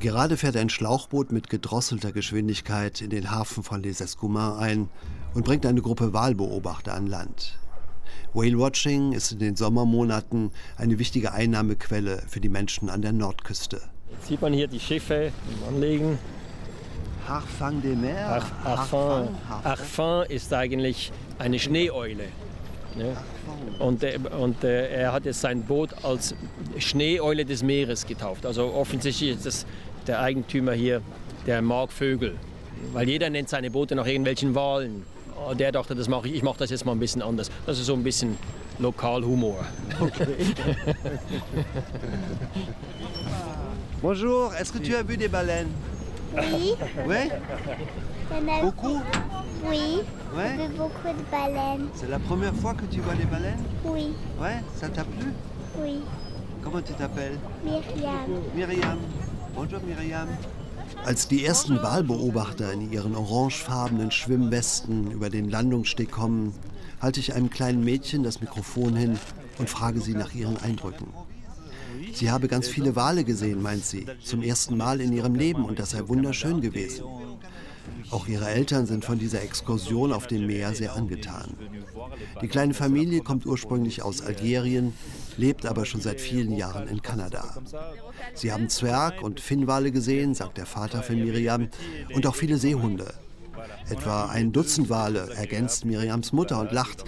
Gerade 0.00 0.38
fährt 0.38 0.56
ein 0.56 0.70
Schlauchboot 0.70 1.30
mit 1.30 1.50
gedrosselter 1.50 2.10
Geschwindigkeit 2.10 3.02
in 3.02 3.10
den 3.10 3.30
Hafen 3.30 3.62
von 3.62 3.82
Les 3.82 4.00
Escoumins 4.00 4.58
ein 4.58 4.88
und 5.34 5.44
bringt 5.44 5.66
eine 5.66 5.82
Gruppe 5.82 6.14
Walbeobachter 6.14 6.94
an 6.94 7.06
Land. 7.06 7.58
Whale-Watching 8.32 9.12
ist 9.12 9.32
in 9.32 9.40
den 9.40 9.56
Sommermonaten 9.56 10.52
eine 10.78 10.98
wichtige 10.98 11.32
Einnahmequelle 11.32 12.22
für 12.26 12.40
die 12.40 12.48
Menschen 12.48 12.88
an 12.88 13.02
der 13.02 13.12
Nordküste. 13.12 13.82
Jetzt 14.10 14.28
sieht 14.28 14.40
man 14.40 14.54
hier 14.54 14.68
die 14.68 14.80
Schiffe 14.80 15.32
anlegen. 15.68 16.18
Harfang 17.28 17.82
de 17.82 17.94
Mer? 17.94 18.42
Harfang. 18.64 19.36
Harfang 19.50 20.22
ist 20.30 20.50
eigentlich 20.54 21.12
eine 21.38 21.58
Schneeeule. 21.58 22.28
Ne? 22.96 23.16
Und, 23.78 24.02
äh, 24.02 24.18
und 24.38 24.64
äh, 24.64 24.88
er 24.88 25.12
hat 25.12 25.24
jetzt 25.24 25.40
sein 25.40 25.62
Boot 25.62 25.90
als 26.02 26.34
Schneeeule 26.78 27.44
des 27.44 27.62
Meeres 27.62 28.06
getauft. 28.06 28.46
Also 28.46 28.72
offensichtlich 28.72 29.30
ist 29.30 29.46
das 29.46 29.66
der 30.10 30.20
Eigentümer 30.20 30.72
hier, 30.72 31.02
der 31.46 31.62
mag 31.62 31.92
Vögel. 31.92 32.34
Weil 32.92 33.08
jeder 33.08 33.30
nennt 33.30 33.48
seine 33.48 33.70
Boote 33.70 33.94
nach 33.94 34.06
irgendwelchen 34.06 34.56
Walen. 34.56 35.04
Oh, 35.36 35.54
der 35.54 35.70
dachte, 35.70 35.94
das 35.94 36.08
mache 36.08 36.26
ich, 36.26 36.34
ich 36.34 36.42
mache 36.42 36.58
das 36.58 36.70
jetzt 36.70 36.84
mal 36.84 36.92
ein 36.92 36.98
bisschen 36.98 37.22
anders. 37.22 37.48
Das 37.64 37.78
ist 37.78 37.86
so 37.86 37.94
ein 37.94 38.02
bisschen 38.02 38.36
Lokalhumor. 38.80 39.64
Okay. 40.00 40.34
Bonjour, 44.02 44.52
est-ce 44.58 44.72
que 44.72 44.78
tu 44.80 44.96
as 44.96 45.04
vu 45.04 45.16
des 45.16 45.28
baleines 45.28 45.70
Oui. 46.34 46.74
Oui 47.06 47.30
Beaucoup 48.62 49.00
Oui. 49.68 50.02
Ouais 50.34 50.56
J'ai 50.56 50.66
vu 50.66 50.74
beaucoup 50.76 51.08
de 51.08 51.22
baleines. 51.30 51.88
C'est 51.94 52.10
la 52.10 52.18
première 52.18 52.54
fois 52.54 52.74
que 52.74 52.86
tu 52.86 53.00
vois 53.00 53.14
les 53.14 53.26
baleines 53.26 53.62
Oui. 53.84 54.12
Ouais, 54.40 54.60
ça 54.74 54.88
t'a 54.88 55.04
plu 55.04 55.32
Oui. 55.78 56.00
Comment 56.64 56.82
tu 56.82 56.94
t'appelles 56.94 57.38
Myriam. 57.64 58.42
Miriam. 58.56 58.98
Als 61.04 61.28
die 61.28 61.44
ersten 61.44 61.82
Walbeobachter 61.82 62.72
in 62.72 62.92
ihren 62.92 63.14
orangefarbenen 63.14 64.10
Schwimmwesten 64.10 65.10
über 65.10 65.30
den 65.30 65.48
Landungssteg 65.48 66.10
kommen, 66.10 66.54
halte 67.00 67.20
ich 67.20 67.34
einem 67.34 67.50
kleinen 67.50 67.84
Mädchen 67.84 68.22
das 68.22 68.40
Mikrofon 68.40 68.96
hin 68.96 69.18
und 69.58 69.70
frage 69.70 70.00
sie 70.00 70.14
nach 70.14 70.34
ihren 70.34 70.56
Eindrücken. 70.58 71.08
Sie 72.12 72.30
habe 72.30 72.48
ganz 72.48 72.68
viele 72.68 72.96
Wale 72.96 73.24
gesehen, 73.24 73.62
meint 73.62 73.84
sie, 73.84 74.06
zum 74.22 74.42
ersten 74.42 74.76
Mal 74.76 75.00
in 75.00 75.12
ihrem 75.12 75.34
Leben 75.34 75.64
und 75.64 75.78
das 75.78 75.90
sei 75.90 76.08
wunderschön 76.08 76.60
gewesen. 76.60 77.04
Auch 78.10 78.26
ihre 78.26 78.48
Eltern 78.48 78.86
sind 78.86 79.04
von 79.04 79.18
dieser 79.18 79.42
Exkursion 79.42 80.12
auf 80.12 80.26
dem 80.26 80.46
Meer 80.46 80.74
sehr 80.74 80.94
angetan. 80.96 81.54
Die 82.42 82.48
kleine 82.48 82.74
Familie 82.74 83.20
kommt 83.20 83.46
ursprünglich 83.46 84.02
aus 84.02 84.22
Algerien, 84.22 84.92
lebt 85.40 85.64
aber 85.64 85.86
schon 85.86 86.02
seit 86.02 86.20
vielen 86.20 86.54
Jahren 86.54 86.86
in 86.86 87.00
Kanada. 87.00 87.56
Sie 88.34 88.52
haben 88.52 88.68
Zwerg- 88.68 89.22
und 89.22 89.40
Finnwale 89.40 89.90
gesehen, 89.90 90.34
sagt 90.34 90.58
der 90.58 90.66
Vater 90.66 91.02
von 91.02 91.16
Miriam, 91.16 91.68
und 92.14 92.26
auch 92.26 92.36
viele 92.36 92.58
Seehunde. 92.58 93.14
Etwa 93.88 94.26
ein 94.26 94.52
Dutzend 94.52 94.90
Wale, 94.90 95.30
ergänzt 95.34 95.84
Miriams 95.84 96.32
Mutter 96.32 96.60
und 96.60 96.72
lacht. 96.72 97.04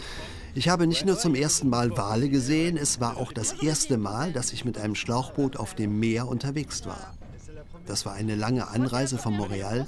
Ich 0.54 0.68
habe 0.68 0.86
nicht 0.86 1.04
nur 1.04 1.18
zum 1.18 1.34
ersten 1.34 1.68
Mal 1.68 1.96
Wale 1.96 2.28
gesehen, 2.28 2.76
es 2.76 3.00
war 3.00 3.18
auch 3.18 3.32
das 3.32 3.52
erste 3.62 3.98
Mal, 3.98 4.32
dass 4.32 4.52
ich 4.52 4.64
mit 4.64 4.78
einem 4.78 4.94
Schlauchboot 4.94 5.56
auf 5.56 5.74
dem 5.74 6.00
Meer 6.00 6.26
unterwegs 6.26 6.86
war. 6.86 7.14
Das 7.86 8.06
war 8.06 8.12
eine 8.14 8.36
lange 8.36 8.68
Anreise 8.68 9.18
von 9.18 9.34
Montreal, 9.34 9.86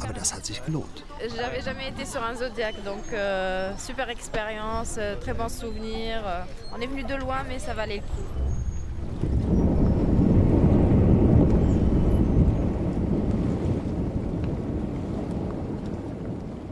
aber 0.00 0.12
das 0.14 0.34
hat 0.34 0.46
sich 0.46 0.64
gelohnt. 0.64 1.04
J'avais 1.20 1.62
jamais 1.62 1.88
été 1.90 2.06
sur 2.06 2.22
un 2.22 2.34
Zodiac, 2.34 2.74
donc 2.84 3.12
euh, 3.12 3.72
super 3.76 4.08
expérience, 4.08 4.96
euh, 4.98 5.16
très 5.20 5.34
bons 5.34 5.50
souvenirs. 5.50 6.22
Euh, 6.24 6.44
on 6.74 6.80
est 6.80 6.86
venu 6.86 7.04
de 7.04 7.14
loin, 7.14 7.44
mais 7.46 7.58
ça 7.58 7.74
valait 7.74 7.96
le 7.96 8.02
coup. 8.02 8.46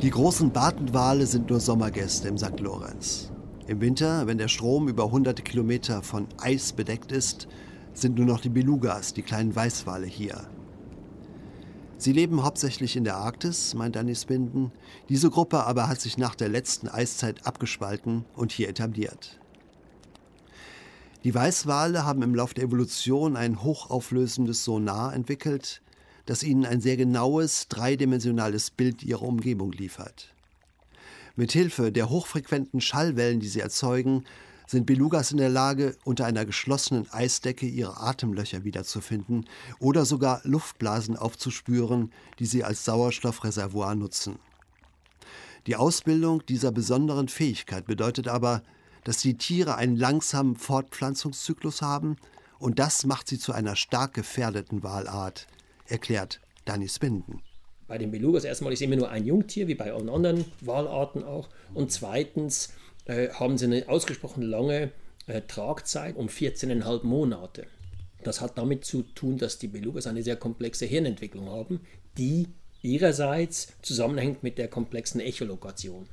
Die 0.00 0.10
großen 0.10 0.50
Bartenwale 0.50 1.26
sind 1.26 1.48
nur 1.48 1.60
Sommergäste 1.60 2.28
im 2.28 2.36
St. 2.36 2.60
Lorenz. 2.60 3.30
Im 3.66 3.80
Winter, 3.80 4.26
wenn 4.26 4.36
der 4.36 4.48
Strom 4.48 4.88
über 4.88 5.10
hunderte 5.10 5.42
Kilometer 5.42 6.02
von 6.02 6.26
Eis 6.38 6.72
bedeckt 6.74 7.10
ist, 7.12 7.48
sind 7.94 8.16
nur 8.16 8.26
noch 8.26 8.40
die 8.40 8.50
Belugas, 8.50 9.14
die 9.14 9.22
kleinen 9.22 9.54
Weißwale 9.56 10.06
hier. 10.06 10.46
Sie 11.96 12.12
leben 12.12 12.42
hauptsächlich 12.42 12.96
in 12.96 13.04
der 13.04 13.16
Arktis, 13.16 13.74
meint 13.74 13.96
Anis 13.96 14.24
Binden. 14.24 14.72
Diese 15.08 15.30
Gruppe 15.30 15.64
aber 15.64 15.88
hat 15.88 16.00
sich 16.00 16.18
nach 16.18 16.34
der 16.34 16.48
letzten 16.48 16.88
Eiszeit 16.88 17.46
abgespalten 17.46 18.24
und 18.34 18.52
hier 18.52 18.68
etabliert. 18.68 19.38
Die 21.22 21.34
Weißwale 21.34 22.04
haben 22.04 22.22
im 22.22 22.34
Laufe 22.34 22.54
der 22.54 22.64
Evolution 22.64 23.36
ein 23.36 23.62
hochauflösendes 23.62 24.64
Sonar 24.64 25.14
entwickelt, 25.14 25.80
das 26.26 26.42
ihnen 26.42 26.66
ein 26.66 26.80
sehr 26.80 26.96
genaues, 26.96 27.68
dreidimensionales 27.68 28.70
Bild 28.70 29.02
ihrer 29.02 29.22
Umgebung 29.22 29.72
liefert. 29.72 30.34
Mit 31.36 31.52
Hilfe 31.52 31.92
der 31.92 32.10
hochfrequenten 32.10 32.80
Schallwellen, 32.80 33.40
die 33.40 33.48
sie 33.48 33.60
erzeugen, 33.60 34.24
sind 34.66 34.86
Belugas 34.86 35.30
in 35.30 35.38
der 35.38 35.48
Lage, 35.48 35.96
unter 36.04 36.24
einer 36.26 36.44
geschlossenen 36.44 37.10
Eisdecke 37.12 37.66
ihre 37.66 38.00
Atemlöcher 38.00 38.64
wiederzufinden 38.64 39.46
oder 39.78 40.04
sogar 40.04 40.40
Luftblasen 40.44 41.16
aufzuspüren, 41.16 42.12
die 42.38 42.46
sie 42.46 42.64
als 42.64 42.84
Sauerstoffreservoir 42.84 43.94
nutzen. 43.94 44.38
Die 45.66 45.76
Ausbildung 45.76 46.44
dieser 46.46 46.72
besonderen 46.72 47.28
Fähigkeit 47.28 47.86
bedeutet 47.86 48.28
aber, 48.28 48.62
dass 49.04 49.18
die 49.18 49.36
Tiere 49.36 49.76
einen 49.76 49.96
langsamen 49.96 50.56
Fortpflanzungszyklus 50.56 51.82
haben 51.82 52.16
und 52.58 52.78
das 52.78 53.04
macht 53.04 53.28
sie 53.28 53.38
zu 53.38 53.52
einer 53.52 53.76
stark 53.76 54.14
gefährdeten 54.14 54.82
Walart, 54.82 55.46
erklärt 55.86 56.40
Danny 56.64 56.88
Spinden. 56.88 57.42
Bei 57.86 57.98
den 57.98 58.10
Belugas 58.10 58.44
erstmal 58.44 58.72
ist 58.72 58.80
immer 58.80 58.96
nur 58.96 59.10
ein 59.10 59.26
Jungtier, 59.26 59.68
wie 59.68 59.74
bei 59.74 59.92
allen 59.92 60.08
anderen 60.08 60.46
Walarten 60.62 61.22
auch. 61.22 61.50
Und 61.74 61.92
zweitens 61.92 62.72
äh, 63.06 63.28
haben 63.30 63.58
sie 63.58 63.66
eine 63.66 63.88
ausgesprochen 63.88 64.42
lange 64.42 64.92
äh, 65.26 65.42
Tragzeit 65.42 66.16
um 66.16 66.28
14,5 66.28 67.04
Monate. 67.04 67.66
Das 68.22 68.40
hat 68.40 68.56
damit 68.56 68.84
zu 68.84 69.02
tun, 69.02 69.38
dass 69.38 69.58
die 69.58 69.68
Belugas 69.68 70.06
eine 70.06 70.22
sehr 70.22 70.36
komplexe 70.36 70.86
Hirnentwicklung 70.86 71.50
haben, 71.50 71.80
die 72.16 72.48
ihrerseits 72.82 73.68
zusammenhängt 73.82 74.42
mit 74.42 74.58
der 74.58 74.68
komplexen 74.68 75.20
Echolokation. 75.20 76.06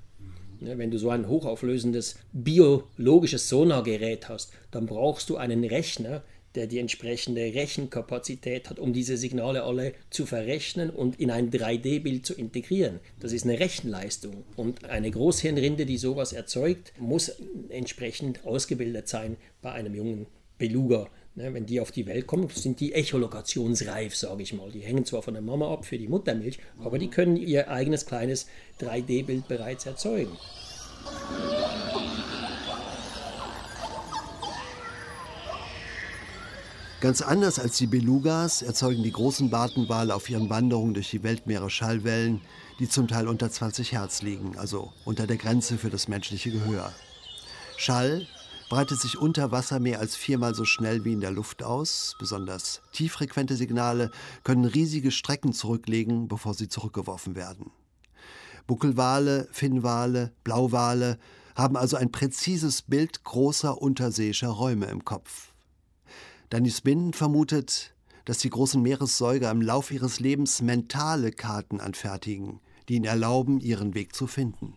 Ja, 0.62 0.78
wenn 0.78 0.92
du 0.92 1.00
so 1.00 1.10
ein 1.10 1.28
hochauflösendes 1.28 2.18
biologisches 2.34 3.50
Sonargerät 3.50 4.30
hast, 4.30 4.54
dann 4.70 4.86
brauchst 4.86 5.30
du 5.30 5.38
einen 5.38 5.64
Rechner, 5.64 6.24
der 6.56 6.68
die 6.68 6.80
entsprechende 6.80 7.42
Rechenkapazität 7.42 8.70
hat, 8.70 8.80
um 8.80 8.94
diese 8.94 9.18
Signale 9.18 9.64
alle 9.64 9.94
zu 10.10 10.26
verrechnen 10.26 10.90
und 10.90 11.20
in 11.20 11.32
ein 11.32 11.52
3D-Bild 11.52 12.26
zu 12.26 12.34
integrieren. 12.34 13.00
Das 13.20 13.32
ist 13.32 13.46
eine 13.46 13.60
Rechenleistung. 13.60 14.44
Und 14.56 14.86
eine 14.86 15.12
Großhirnrinde, 15.12 15.86
die 15.86 15.98
sowas 15.98 16.34
erzeugt, 16.34 16.94
muss 17.00 17.32
entsprechend 17.70 18.46
ausgebildet 18.46 19.08
sein 19.08 19.38
bei 19.62 19.72
einem 19.72 19.96
jungen 19.96 20.28
Beluga. 20.58 21.10
Ne, 21.34 21.54
wenn 21.54 21.66
die 21.66 21.80
auf 21.80 21.92
die 21.92 22.08
Welt 22.08 22.28
kommen, 22.28 22.50
sind 22.50 22.82
die 22.82 22.92
echolokationsreif, 22.92 24.14
sage 24.18 24.44
ich 24.44 24.52
mal. 24.52 24.70
Die 24.70 24.82
hängen 24.82 25.06
zwar 25.06 25.22
von 25.22 25.34
der 25.34 25.42
Mama 25.42 25.72
ab 25.72 25.86
für 25.86 25.98
die 25.98 26.10
Muttermilch, 26.10 26.60
aber 26.78 27.00
die 27.00 27.10
können 27.10 27.38
ihr 27.38 27.70
eigenes 27.70 28.06
kleines 28.06 28.48
3D-Bild 28.82 29.48
bereits 29.48 29.86
erzeugen. 29.86 30.38
Ganz 37.02 37.24
anders 37.24 37.58
als 37.58 37.78
die 37.78 37.88
Belugas 37.88 38.62
erzeugen 38.62 39.02
die 39.02 39.12
großen 39.12 39.50
Bartenwale 39.50 40.14
auf 40.14 40.30
ihren 40.30 40.52
Wanderungen 40.52 40.94
durch 40.94 41.10
die 41.10 41.24
Weltmeere 41.24 41.72
Schallwellen, 41.72 42.42
die 42.78 42.88
zum 42.88 43.08
Teil 43.08 43.28
unter 43.28 43.50
20 43.50 43.94
Hertz 43.94 44.22
liegen, 44.22 44.56
also 44.56 44.94
unter 45.04 45.26
der 45.26 45.38
Grenze 45.38 45.80
für 45.80 45.90
das 45.90 46.08
menschliche 46.08 46.52
Gehör. 46.52 46.94
Schall 47.76 48.28
breitet 48.70 49.02
sich 49.02 49.18
unter 49.18 49.52
Wasser 49.52 49.80
mehr 49.80 50.00
als 50.00 50.16
viermal 50.16 50.54
so 50.54 50.64
schnell 50.64 51.04
wie 51.04 51.14
in 51.14 51.22
der 51.22 51.32
Luft 51.32 51.64
aus. 51.64 52.16
Besonders 52.20 52.84
tieffrequente 52.92 53.56
Signale 53.56 54.12
können 54.44 54.66
riesige 54.66 55.10
Strecken 55.10 55.54
zurücklegen, 55.54 56.28
bevor 56.28 56.54
sie 56.54 56.70
zurückgeworfen 56.70 57.36
werden. 57.36 57.72
Buckelwale, 58.68 59.48
Finnwale, 59.52 60.34
Blauwale 60.44 61.18
haben 61.56 61.78
also 61.78 61.98
ein 61.98 62.12
präzises 62.12 62.84
Bild 62.84 63.24
großer 63.24 63.82
unterseeischer 63.82 64.50
Räume 64.50 64.86
im 64.86 65.04
Kopf. 65.04 65.51
Danny 66.52 66.70
Binden 66.84 67.14
vermutet, 67.14 67.94
dass 68.26 68.40
die 68.40 68.50
großen 68.50 68.82
Meeressäuger 68.82 69.50
im 69.50 69.62
Lauf 69.62 69.90
ihres 69.90 70.20
Lebens 70.20 70.62
mentale 70.62 71.32
Karten 71.32 71.80
anfertigen, 71.80 72.60
die 72.90 72.96
ihnen 72.96 73.06
erlauben, 73.06 73.62
ihren 73.62 73.96
Weg 73.96 74.14
zu 74.14 74.28
finden. 74.28 74.74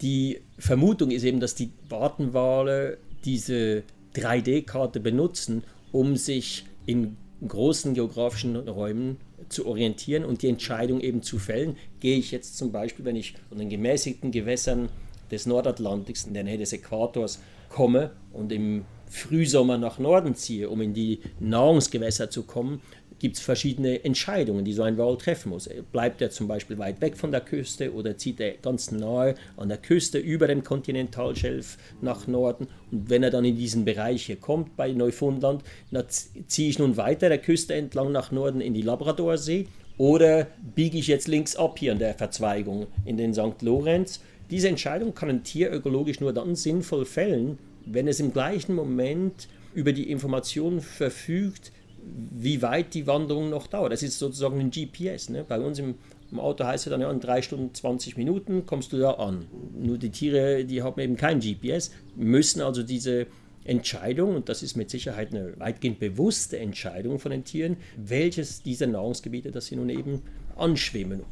Die 0.00 0.40
Vermutung 0.56 1.10
ist 1.10 1.24
eben, 1.24 1.40
dass 1.40 1.56
die 1.56 1.72
Bartenwale 1.88 2.98
diese 3.24 3.82
3D-Karte 4.14 5.00
benutzen, 5.00 5.64
um 5.90 6.14
sich 6.14 6.64
in 6.86 7.16
großen 7.44 7.94
geografischen 7.94 8.54
Räumen 8.54 9.16
zu 9.48 9.66
orientieren 9.66 10.24
und 10.24 10.42
die 10.42 10.48
Entscheidung 10.48 11.00
eben 11.00 11.22
zu 11.22 11.40
fällen. 11.40 11.76
Gehe 11.98 12.16
ich 12.16 12.30
jetzt 12.30 12.56
zum 12.56 12.70
Beispiel, 12.70 13.04
wenn 13.04 13.16
ich 13.16 13.34
von 13.48 13.58
den 13.58 13.68
gemäßigten 13.68 14.30
Gewässern 14.30 14.90
des 15.32 15.46
Nordatlantiks 15.46 16.24
in 16.24 16.34
der 16.34 16.44
Nähe 16.44 16.58
des 16.58 16.72
Äquators 16.72 17.40
komme 17.68 18.12
und 18.32 18.52
im 18.52 18.84
Frühsommer 19.08 19.78
nach 19.78 19.98
Norden 19.98 20.34
ziehe, 20.34 20.68
um 20.68 20.80
in 20.80 20.94
die 20.94 21.20
Nahrungsgewässer 21.40 22.30
zu 22.30 22.42
kommen, 22.42 22.80
gibt 23.18 23.36
es 23.36 23.42
verschiedene 23.42 24.04
Entscheidungen, 24.04 24.64
die 24.64 24.72
so 24.72 24.82
ein 24.82 24.98
Wal 24.98 25.16
treffen 25.16 25.50
muss. 25.50 25.68
Bleibt 25.92 26.20
er 26.20 26.30
zum 26.30 26.48
Beispiel 26.48 26.78
weit 26.78 27.00
weg 27.00 27.16
von 27.16 27.32
der 27.32 27.40
Küste 27.40 27.92
oder 27.92 28.18
zieht 28.18 28.40
er 28.40 28.52
ganz 28.52 28.90
nahe 28.90 29.34
an 29.56 29.68
der 29.68 29.78
Küste 29.78 30.18
über 30.18 30.46
dem 30.46 30.62
Kontinentalschelf 30.62 31.78
nach 32.02 32.26
Norden? 32.26 32.68
Und 32.90 33.08
wenn 33.08 33.22
er 33.22 33.30
dann 33.30 33.44
in 33.44 33.56
diesen 33.56 33.84
Bereich 33.84 34.26
hier 34.26 34.36
kommt, 34.36 34.76
bei 34.76 34.92
Neufundland, 34.92 35.62
dann 35.90 36.04
ziehe 36.08 36.68
ich 36.68 36.78
nun 36.78 36.96
weiter 36.96 37.28
der 37.28 37.38
Küste 37.38 37.74
entlang 37.74 38.12
nach 38.12 38.32
Norden 38.32 38.60
in 38.60 38.74
die 38.74 38.82
Labradorsee 38.82 39.66
oder 39.98 40.48
biege 40.74 40.98
ich 40.98 41.06
jetzt 41.06 41.26
links 41.26 41.56
ab 41.56 41.78
hier 41.78 41.92
an 41.92 41.98
der 41.98 42.14
Verzweigung 42.14 42.86
in 43.06 43.16
den 43.16 43.32
St. 43.32 43.62
Lorenz? 43.62 44.20
Diese 44.50 44.68
Entscheidung 44.68 45.14
kann 45.14 45.30
ein 45.30 45.42
Tier 45.42 45.72
ökologisch 45.72 46.20
nur 46.20 46.32
dann 46.32 46.54
sinnvoll 46.54 47.04
fällen, 47.04 47.58
wenn 47.86 48.08
es 48.08 48.20
im 48.20 48.32
gleichen 48.32 48.74
Moment 48.74 49.48
über 49.74 49.92
die 49.92 50.10
Informationen 50.10 50.80
verfügt, 50.80 51.72
wie 52.02 52.62
weit 52.62 52.94
die 52.94 53.06
Wanderung 53.06 53.50
noch 53.50 53.66
dauert. 53.66 53.92
Das 53.92 54.02
ist 54.02 54.18
sozusagen 54.18 54.60
ein 54.60 54.70
GPS. 54.70 55.28
Ne? 55.28 55.44
Bei 55.46 55.58
uns 55.58 55.78
im, 55.78 55.96
im, 56.30 56.40
Auto 56.40 56.64
heißt 56.64 56.86
es 56.86 56.90
dann 56.90 57.00
ja, 57.00 57.10
in 57.10 57.20
3 57.20 57.42
Stunden 57.42 57.74
20 57.74 58.16
Minuten 58.16 58.66
kommst 58.66 58.92
du 58.92 58.98
da 58.98 59.12
an. 59.12 59.46
Nur 59.74 59.98
die 59.98 60.10
Tiere, 60.10 60.64
die 60.64 60.82
haben 60.82 61.00
eben 61.00 61.16
kein 61.16 61.40
GPS, 61.40 61.90
müssen 62.14 62.60
also 62.60 62.82
diese 62.82 63.26
Entscheidung, 63.64 64.36
und 64.36 64.48
das 64.48 64.62
ist 64.62 64.76
mit 64.76 64.90
Sicherheit 64.90 65.32
eine 65.32 65.58
weitgehend 65.58 65.98
bewusste 65.98 66.58
Entscheidung 66.58 67.18
von 67.18 67.32
den 67.32 67.44
Tieren, 67.44 67.76
welches 67.96 68.62
dieser 68.62 68.86
Nahrungsgebiete, 68.86 69.50
das 69.50 69.66
sie 69.66 69.76
nun 69.76 69.90
eben 69.90 70.22
anschwimmen. 70.56 71.22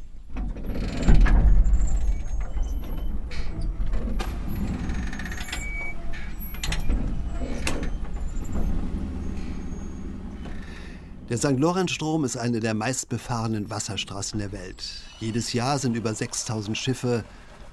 Der 11.27 11.39
St. 11.39 11.57
Lorenz-Strom 11.57 12.23
ist 12.23 12.37
eine 12.37 12.59
der 12.59 12.75
meistbefahrenen 12.75 13.71
Wasserstraßen 13.71 14.37
der 14.37 14.51
Welt. 14.51 14.83
Jedes 15.19 15.53
Jahr 15.53 15.79
sind 15.79 15.95
über 15.95 16.13
6000 16.13 16.77
Schiffe 16.77 17.25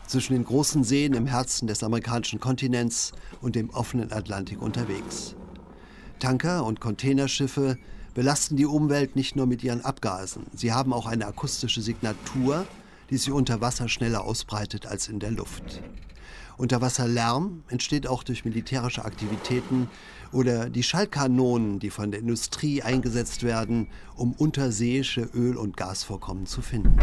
zwischen 0.06 0.32
den 0.32 0.44
großen 0.44 0.84
Seen 0.84 1.12
im 1.12 1.26
Herzen 1.26 1.66
des 1.66 1.82
amerikanischen 1.82 2.40
Kontinents 2.40 3.12
und 3.42 3.54
dem 3.54 3.68
offenen 3.68 4.10
Atlantik 4.10 4.62
unterwegs. 4.62 5.34
Tanker 6.18 6.64
und 6.64 6.80
Containerschiffe 6.80 7.76
belasten 8.14 8.56
die 8.56 8.64
Umwelt 8.64 9.16
nicht 9.16 9.36
nur 9.36 9.44
mit 9.46 9.62
ihren 9.62 9.84
Abgasen, 9.84 10.46
sie 10.54 10.72
haben 10.72 10.94
auch 10.94 11.04
eine 11.04 11.26
akustische 11.26 11.82
Signatur, 11.82 12.64
die 13.10 13.18
sich 13.18 13.32
unter 13.32 13.60
Wasser 13.60 13.90
schneller 13.90 14.24
ausbreitet 14.24 14.86
als 14.86 15.08
in 15.08 15.18
der 15.18 15.30
Luft. 15.30 15.82
Unterwasserlärm 16.56 17.64
entsteht 17.68 18.06
auch 18.06 18.22
durch 18.22 18.44
militärische 18.44 19.04
Aktivitäten 19.04 19.90
oder 20.32 20.70
die 20.70 20.82
Schallkanonen, 20.82 21.78
die 21.78 21.90
von 21.90 22.10
der 22.10 22.20
Industrie 22.20 22.82
eingesetzt 22.82 23.42
werden, 23.42 23.88
um 24.16 24.32
unterseeische 24.32 25.28
Öl- 25.34 25.56
und 25.56 25.76
Gasvorkommen 25.76 26.46
zu 26.46 26.62
finden. 26.62 26.96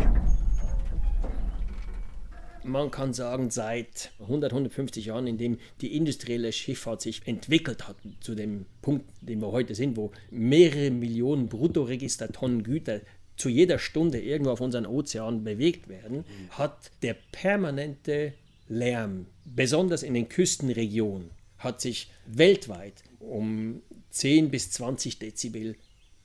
Man 2.63 2.91
kann 2.91 3.13
sagen, 3.13 3.49
seit 3.49 4.11
100, 4.19 4.51
150 4.51 5.05
Jahren, 5.05 5.27
in 5.27 5.37
dem 5.37 5.57
die 5.81 5.95
industrielle 5.95 6.51
Schifffahrt 6.51 7.01
sich 7.01 7.25
entwickelt 7.25 7.87
hat, 7.87 7.95
zu 8.19 8.35
dem 8.35 8.65
Punkt, 8.81 9.05
den 9.21 9.41
wir 9.41 9.51
heute 9.51 9.75
sind, 9.75 9.95
wo 9.95 10.11
mehrere 10.29 10.91
Millionen 10.91 11.47
Bruttoregistertonnen 11.47 12.63
Güter 12.63 13.01
zu 13.37 13.47
jeder 13.47 13.79
Stunde 13.79 14.19
irgendwo 14.19 14.51
auf 14.51 14.61
unseren 14.61 14.85
Ozeanen 14.85 15.43
bewegt 15.45 15.87
werden, 15.87 16.25
hat 16.51 16.91
der 17.01 17.15
permanente 17.31 18.33
Lärm, 18.67 19.27
besonders 19.45 20.03
in 20.03 20.13
den 20.13 20.27
Küstenregionen, 20.27 21.31
hat 21.57 21.79
sich 21.81 22.11
weltweit 22.27 23.03
um 23.19 23.81
10 24.11 24.49
bis 24.49 24.71
20 24.71 25.19
Dezibel 25.19 25.75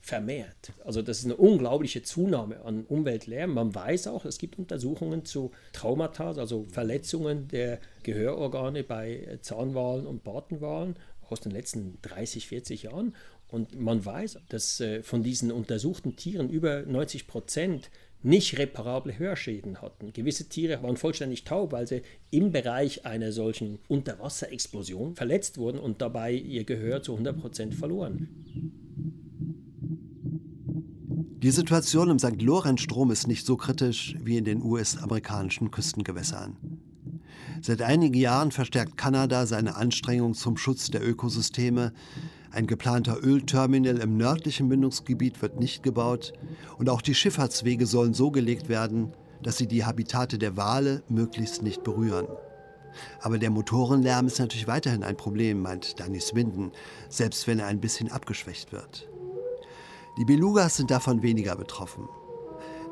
vermehrt. 0.05 0.71
Also 0.83 1.01
das 1.01 1.19
ist 1.19 1.25
eine 1.25 1.35
unglaubliche 1.35 2.03
Zunahme 2.03 2.63
an 2.63 2.85
Umweltlärm. 2.85 3.55
Man 3.55 3.73
weiß 3.73 4.07
auch, 4.07 4.25
es 4.25 4.37
gibt 4.37 4.59
Untersuchungen 4.59 5.25
zu 5.25 5.51
Traumata, 5.73 6.33
also 6.33 6.65
Verletzungen 6.71 7.47
der 7.47 7.79
Gehörorgane 8.03 8.83
bei 8.83 9.39
Zahnwalen 9.41 10.05
und 10.05 10.23
Bartenwalen 10.23 10.95
aus 11.27 11.41
den 11.41 11.51
letzten 11.51 11.97
30, 12.03 12.47
40 12.47 12.83
Jahren. 12.83 13.15
Und 13.47 13.79
man 13.79 14.05
weiß, 14.05 14.39
dass 14.49 14.79
äh, 14.79 15.01
von 15.01 15.23
diesen 15.23 15.51
untersuchten 15.51 16.15
Tieren 16.15 16.49
über 16.49 16.83
90 16.83 17.25
Prozent 17.25 17.89
nicht 18.23 18.57
reparable 18.57 19.17
Hörschäden 19.17 19.81
hatten. 19.81 20.11
Gewisse 20.13 20.49
Tiere 20.49 20.81
waren 20.81 20.97
vollständig 20.97 21.43
taub, 21.43 21.71
weil 21.71 21.87
sie 21.87 22.01
im 22.31 22.51
Bereich 22.51 23.05
einer 23.05 23.31
solchen 23.31 23.79
Unterwasserexplosion 23.87 25.15
verletzt 25.15 25.57
wurden 25.57 25.79
und 25.79 26.01
dabei 26.01 26.33
ihr 26.33 26.63
Gehör 26.63 27.03
zu 27.03 27.15
100% 27.15 27.73
verloren. 27.73 28.27
Die 31.45 31.51
Situation 31.51 32.09
im 32.09 32.17
St. 32.17 32.41
Lorenz-Strom 32.41 33.11
ist 33.11 33.27
nicht 33.27 33.45
so 33.45 33.55
kritisch 33.55 34.15
wie 34.19 34.37
in 34.37 34.45
den 34.45 34.63
US-amerikanischen 34.63 35.69
Küstengewässern. 35.69 36.57
Seit 37.61 37.83
einigen 37.83 38.15
Jahren 38.15 38.51
verstärkt 38.51 38.97
Kanada 38.97 39.45
seine 39.45 39.75
Anstrengungen 39.75 40.33
zum 40.33 40.57
Schutz 40.57 40.89
der 40.89 41.07
Ökosysteme, 41.07 41.93
ein 42.55 42.67
geplanter 42.67 43.21
Ölterminal 43.21 43.97
im 43.97 44.15
nördlichen 44.15 44.69
Mündungsgebiet 44.69 45.41
wird 45.41 45.59
nicht 45.59 45.83
gebaut 45.83 46.31
und 46.77 46.89
auch 46.89 47.01
die 47.01 47.13
Schifffahrtswege 47.13 47.85
sollen 47.85 48.13
so 48.13 48.31
gelegt 48.31 48.69
werden, 48.69 49.11
dass 49.43 49.57
sie 49.57 49.67
die 49.67 49.83
Habitate 49.83 50.37
der 50.37 50.55
Wale 50.55 51.03
möglichst 51.09 51.63
nicht 51.63 51.83
berühren. 51.83 52.27
Aber 53.19 53.37
der 53.39 53.49
Motorenlärm 53.49 54.27
ist 54.27 54.39
natürlich 54.39 54.67
weiterhin 54.67 55.03
ein 55.03 55.17
Problem, 55.17 55.61
meint 55.61 55.99
Danny 55.99 56.21
Swinden, 56.21 56.71
selbst 57.09 57.45
wenn 57.45 57.59
er 57.59 57.67
ein 57.67 57.81
bisschen 57.81 58.09
abgeschwächt 58.09 58.71
wird. 58.71 59.09
Die 60.17 60.23
Belugas 60.23 60.77
sind 60.77 60.91
davon 60.91 61.21
weniger 61.23 61.57
betroffen. 61.57 62.07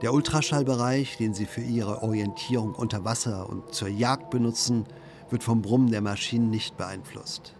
Der 0.01 0.13
Ultraschallbereich, 0.13 1.15
den 1.15 1.33
sie 1.33 1.45
für 1.45 1.61
ihre 1.61 2.03
Orientierung 2.03 2.75
unter 2.75 3.05
Wasser 3.05 3.49
und 3.49 3.73
zur 3.73 3.87
Jagd 3.87 4.29
benutzen, 4.29 4.85
wird 5.29 5.41
vom 5.41 5.61
Brummen 5.61 5.89
der 5.89 6.01
Maschinen 6.01 6.49
nicht 6.49 6.75
beeinflusst. 6.75 7.55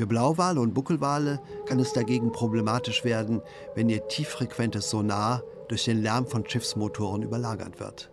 Für 0.00 0.06
Blauwale 0.06 0.62
und 0.62 0.72
Buckelwale 0.72 1.42
kann 1.66 1.78
es 1.78 1.92
dagegen 1.92 2.32
problematisch 2.32 3.04
werden, 3.04 3.42
wenn 3.74 3.90
ihr 3.90 4.08
tieffrequentes 4.08 4.88
Sonar 4.88 5.44
durch 5.68 5.84
den 5.84 6.00
Lärm 6.00 6.26
von 6.26 6.48
Schiffsmotoren 6.48 7.22
überlagert 7.22 7.80
wird. 7.80 8.10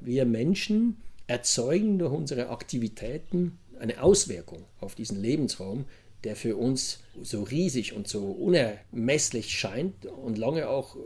Wir 0.00 0.24
Menschen 0.24 1.02
erzeugen 1.26 1.98
durch 1.98 2.12
unsere 2.12 2.50
Aktivitäten 2.50 3.58
eine 3.80 4.00
Auswirkung 4.00 4.64
auf 4.78 4.94
diesen 4.94 5.20
Lebensraum, 5.20 5.86
der 6.22 6.36
für 6.36 6.54
uns 6.56 7.00
so 7.20 7.42
riesig 7.42 7.92
und 7.92 8.06
so 8.06 8.30
unermesslich 8.30 9.50
scheint 9.50 10.06
und 10.06 10.38
lange 10.38 10.68
auch 10.68 10.94
äh, 10.94 11.00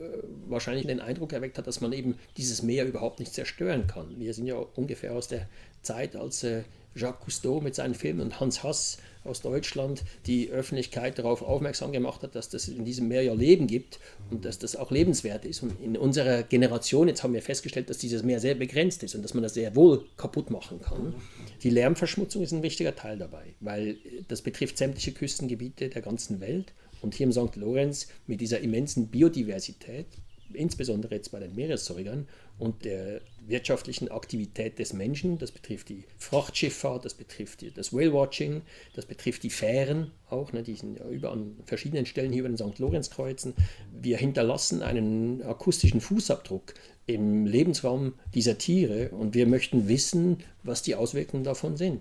wahrscheinlich 0.49 0.87
den 0.87 1.01
Eindruck 1.01 1.33
erweckt 1.33 1.57
hat, 1.57 1.67
dass 1.67 1.81
man 1.81 1.95
eben 1.95 2.19
dieses 2.37 2.63
Meer 2.63 2.85
überhaupt 2.85 3.21
nicht 3.21 3.33
zerstören 3.33 3.87
kann. 3.87 4.21
Wir 4.21 4.35
sind 4.35 4.49
ja 4.49 4.57
ungefähr 4.57 5.15
aus 5.15 5.29
der 5.29 5.49
Zeit, 5.81 6.15
als 6.15 6.45
äh, 6.45 6.65
Jacques 6.95 7.25
Cousteau 7.25 7.61
mit 7.63 7.75
seinen 7.75 7.95
Filmen 7.95 8.21
und 8.21 8.41
Hans 8.41 8.63
Hass 8.63 8.99
aus 9.27 9.41
Deutschland 9.41 10.03
die 10.27 10.51
Öffentlichkeit 10.51 11.19
darauf 11.19 11.43
aufmerksam 11.43 11.93
gemacht 11.93 12.23
hat, 12.23 12.35
dass 12.35 12.49
das 12.49 12.69
in 12.69 12.85
diesem 12.85 13.09
Meer 13.09 13.23
ja 13.23 13.35
Leben 13.35 13.67
gibt 13.67 13.99
und 14.31 14.45
dass 14.45 14.59
das 14.59 14.77
auch 14.77 14.91
lebenswert 14.91 15.45
ist. 15.45 15.63
Und 15.63 15.81
in 15.83 15.97
unserer 15.97 16.43
Generation, 16.43 17.09
jetzt 17.09 17.23
haben 17.23 17.35
wir 17.35 17.43
festgestellt, 17.43 17.91
dass 17.91 17.99
dieses 17.99 18.23
Meer 18.23 18.41
sehr 18.41 18.55
begrenzt 18.55 19.03
ist 19.03 19.15
und 19.15 19.23
dass 19.23 19.35
man 19.35 19.43
das 19.43 19.55
sehr 19.55 19.75
wohl 19.77 20.05
kaputt 20.17 20.51
machen 20.51 20.81
kann. 20.81 21.15
Die 21.63 21.71
Lärmverschmutzung 21.71 22.43
ist 22.43 22.53
ein 22.53 22.63
wichtiger 22.63 22.95
Teil 22.95 23.19
dabei, 23.19 23.55
weil 23.61 23.97
das 24.29 24.43
betrifft 24.43 24.79
sämtliche 24.79 25.13
Küstengebiete 25.13 25.89
der 25.89 26.03
ganzen 26.03 26.41
Welt. 26.41 26.73
Und 27.03 27.15
hier 27.15 27.27
im 27.27 27.33
St. 27.33 27.57
Lorenz 27.57 28.09
mit 28.27 28.41
dieser 28.41 28.61
immensen 28.61 29.09
Biodiversität, 29.09 30.07
insbesondere 30.53 31.15
jetzt 31.15 31.31
bei 31.31 31.41
den 31.41 31.55
Meeressäugern 31.55 32.27
und 32.59 32.85
der 32.85 33.21
wirtschaftlichen 33.47 34.11
Aktivität 34.11 34.79
des 34.79 34.93
Menschen. 34.93 35.39
Das 35.39 35.53
betrifft 35.53 35.89
die 35.89 36.05
Frachtschifffahrt, 36.19 37.05
das 37.05 37.15
betrifft 37.15 37.65
das 37.77 37.93
Whale-Watching, 37.93 38.63
das 38.95 39.07
betrifft 39.07 39.43
die 39.43 39.51
Fähren 39.51 40.11
auch, 40.29 40.53
ne, 40.53 40.63
die 40.63 40.75
sind 40.75 40.99
ja 40.99 41.09
über 41.09 41.31
an 41.31 41.57
verschiedenen 41.67 42.07
Stellen 42.07 42.33
hier 42.33 42.41
über 42.41 42.49
den 42.49 42.59
St. 42.59 42.79
Lorenz 42.79 43.11
kreuzen. 43.11 43.55
Wir 43.93 44.17
hinterlassen 44.17 44.83
einen 44.83 45.43
akustischen 45.43 46.01
Fußabdruck 46.01 46.75
im 47.07 47.47
Lebensraum 47.47 48.15
dieser 48.35 48.59
Tiere 48.59 49.11
und 49.11 49.35
wir 49.35 49.47
möchten 49.47 49.89
wissen, 49.89 50.39
was 50.65 50.83
die 50.83 50.97
Auswirkungen 50.97 51.45
davon 51.45 51.77
sind. 51.77 52.01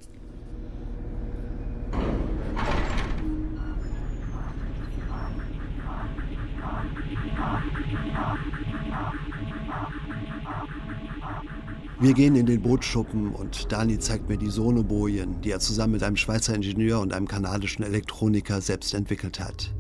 Wir 11.98 12.14
gehen 12.14 12.36
in 12.36 12.46
den 12.46 12.62
Bootschuppen 12.62 13.32
und 13.32 13.72
Dani 13.72 13.98
zeigt 14.00 14.28
mir 14.28 14.38
die 14.38 14.50
Sonobojen, 14.50 15.40
die 15.40 15.52
er 15.52 15.62
zusammen 15.62 15.94
mit 15.94 16.04
einem 16.04 16.18
Schweizer 16.18 16.54
Ingenieur 16.54 17.00
und 17.00 17.14
einem 17.14 17.26
kanadischen 17.26 17.86
Elektroniker 17.86 18.60
selbst 18.60 18.94
entwickelt 18.94 19.40
hat. 19.40 19.74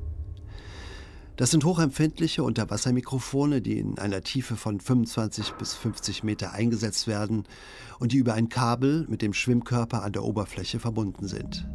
Das 1.35 1.51
sind 1.51 1.65
hochempfindliche 1.65 2.41
Unterwassermikrofone, 2.41 3.61
die 3.61 3.79
in 3.79 3.99
einer 3.99 4.21
Tiefe 4.21 4.55
von 4.55 4.79
25 4.79 5.55
bis 5.55 5.73
50 5.73 6.23
Meter 6.23 6.53
eingesetzt 6.53 7.05
werden 7.07 7.43
und 7.99 8.13
die 8.13 8.17
über 8.17 8.33
ein 8.33 8.47
Kabel 8.47 9.05
mit 9.09 9.21
dem 9.21 9.33
Schwimmkörper 9.33 10.01
an 10.01 10.13
der 10.13 10.23
Oberfläche 10.23 10.79
verbunden 10.79 11.27
sind. 11.27 11.67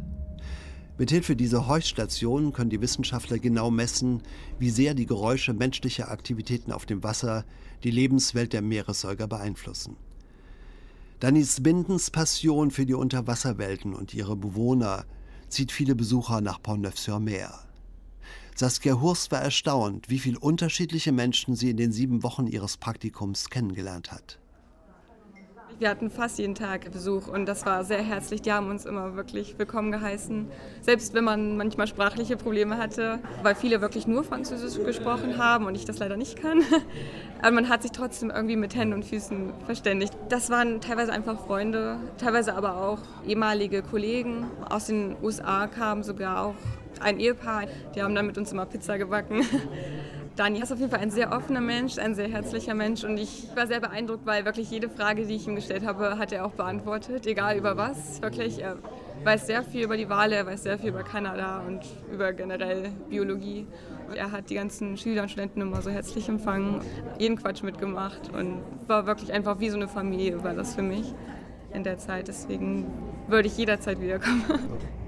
Mithilfe 0.97 1.35
dieser 1.35 1.67
Horchstationen 1.67 2.51
können 2.51 2.71
die 2.71 2.81
Wissenschaftler 2.81 3.37
genau 3.37 3.69
messen, 3.69 4.23
wie 4.57 4.71
sehr 4.71 4.95
die 4.95 5.05
Geräusche 5.05 5.53
menschlicher 5.53 6.09
Aktivitäten 6.09 6.71
auf 6.71 6.87
dem 6.87 7.03
Wasser 7.03 7.45
die 7.83 7.91
Lebenswelt 7.91 8.53
der 8.53 8.63
Meeressäuger 8.63 9.27
beeinflussen. 9.27 9.97
Danis 11.21 11.61
Bindens 11.61 12.09
Passion 12.09 12.71
für 12.71 12.87
die 12.87 12.95
Unterwasserwelten 12.95 13.93
und 13.93 14.11
ihre 14.15 14.35
Bewohner 14.35 15.05
zieht 15.49 15.71
viele 15.71 15.93
Besucher 15.93 16.41
nach 16.41 16.59
Pont-Neuf-sur-Mer. 16.63 17.59
Saskia 18.55 18.99
Hurst 18.99 19.31
war 19.31 19.39
erstaunt, 19.39 20.09
wie 20.09 20.17
viele 20.17 20.39
unterschiedliche 20.39 21.11
Menschen 21.11 21.55
sie 21.55 21.69
in 21.69 21.77
den 21.77 21.91
sieben 21.91 22.23
Wochen 22.23 22.47
ihres 22.47 22.77
Praktikums 22.77 23.51
kennengelernt 23.51 24.11
hat. 24.11 24.40
Wir 25.81 25.89
hatten 25.89 26.11
fast 26.11 26.37
jeden 26.37 26.53
Tag 26.53 26.91
Besuch 26.91 27.27
und 27.27 27.47
das 27.47 27.65
war 27.65 27.83
sehr 27.83 28.03
herzlich. 28.03 28.43
Die 28.43 28.51
haben 28.51 28.69
uns 28.69 28.85
immer 28.85 29.15
wirklich 29.15 29.57
willkommen 29.57 29.91
geheißen. 29.91 30.45
Selbst 30.81 31.15
wenn 31.15 31.23
man 31.23 31.57
manchmal 31.57 31.87
sprachliche 31.87 32.37
Probleme 32.37 32.77
hatte, 32.77 33.17
weil 33.41 33.55
viele 33.55 33.81
wirklich 33.81 34.05
nur 34.05 34.23
Französisch 34.23 34.77
gesprochen 34.85 35.39
haben 35.39 35.65
und 35.65 35.73
ich 35.73 35.83
das 35.83 35.97
leider 35.97 36.17
nicht 36.17 36.39
kann. 36.39 36.61
Aber 37.41 37.49
man 37.49 37.67
hat 37.67 37.81
sich 37.81 37.93
trotzdem 37.93 38.29
irgendwie 38.29 38.57
mit 38.57 38.75
Händen 38.75 38.93
und 38.93 39.05
Füßen 39.05 39.53
verständigt. 39.65 40.13
Das 40.29 40.51
waren 40.51 40.81
teilweise 40.81 41.11
einfach 41.11 41.47
Freunde, 41.47 41.97
teilweise 42.19 42.53
aber 42.53 42.77
auch 42.77 42.99
ehemalige 43.25 43.81
Kollegen. 43.81 44.45
Aus 44.69 44.85
den 44.85 45.15
USA 45.23 45.65
kamen 45.65 46.03
sogar 46.03 46.45
auch 46.45 46.55
ein 46.99 47.19
Ehepaar, 47.19 47.63
die 47.95 48.03
haben 48.03 48.13
dann 48.13 48.27
mit 48.27 48.37
uns 48.37 48.51
immer 48.51 48.67
Pizza 48.67 48.99
gebacken. 48.99 49.41
Dani 50.35 50.59
ist 50.59 50.71
auf 50.71 50.79
jeden 50.79 50.91
Fall 50.91 51.01
ein 51.01 51.11
sehr 51.11 51.33
offener 51.33 51.59
Mensch, 51.59 51.97
ein 51.97 52.15
sehr 52.15 52.29
herzlicher 52.29 52.73
Mensch 52.73 53.03
und 53.03 53.17
ich 53.17 53.47
war 53.53 53.67
sehr 53.67 53.81
beeindruckt, 53.81 54.25
weil 54.25 54.45
wirklich 54.45 54.71
jede 54.71 54.89
Frage, 54.89 55.25
die 55.25 55.35
ich 55.35 55.47
ihm 55.47 55.55
gestellt 55.55 55.85
habe, 55.85 56.17
hat 56.17 56.31
er 56.31 56.45
auch 56.45 56.53
beantwortet, 56.53 57.27
egal 57.27 57.57
über 57.57 57.75
was. 57.75 58.21
Wirklich, 58.21 58.61
er 58.61 58.77
weiß 59.25 59.47
sehr 59.47 59.61
viel 59.63 59.83
über 59.83 59.97
die 59.97 60.09
Wale, 60.09 60.35
er 60.35 60.45
weiß 60.45 60.63
sehr 60.63 60.79
viel 60.79 60.89
über 60.89 61.03
Kanada 61.03 61.61
und 61.67 61.81
über 62.11 62.31
generell 62.31 62.91
Biologie. 63.09 63.67
Er 64.15 64.31
hat 64.31 64.49
die 64.49 64.55
ganzen 64.55 64.97
Schüler 64.97 65.23
und 65.23 65.29
Studenten 65.29 65.61
immer 65.61 65.81
so 65.81 65.89
herzlich 65.89 66.29
empfangen, 66.29 66.81
jeden 67.19 67.35
Quatsch 67.35 67.61
mitgemacht 67.61 68.33
und 68.33 68.61
war 68.87 69.05
wirklich 69.05 69.33
einfach 69.33 69.59
wie 69.59 69.69
so 69.69 69.75
eine 69.75 69.89
Familie, 69.89 70.43
war 70.43 70.53
das 70.53 70.75
für 70.75 70.81
mich 70.81 71.13
in 71.73 71.83
der 71.83 71.97
Zeit. 71.97 72.29
Deswegen 72.29 72.85
würde 73.27 73.47
ich 73.47 73.57
jederzeit 73.57 73.99
wiederkommen. 73.99 74.43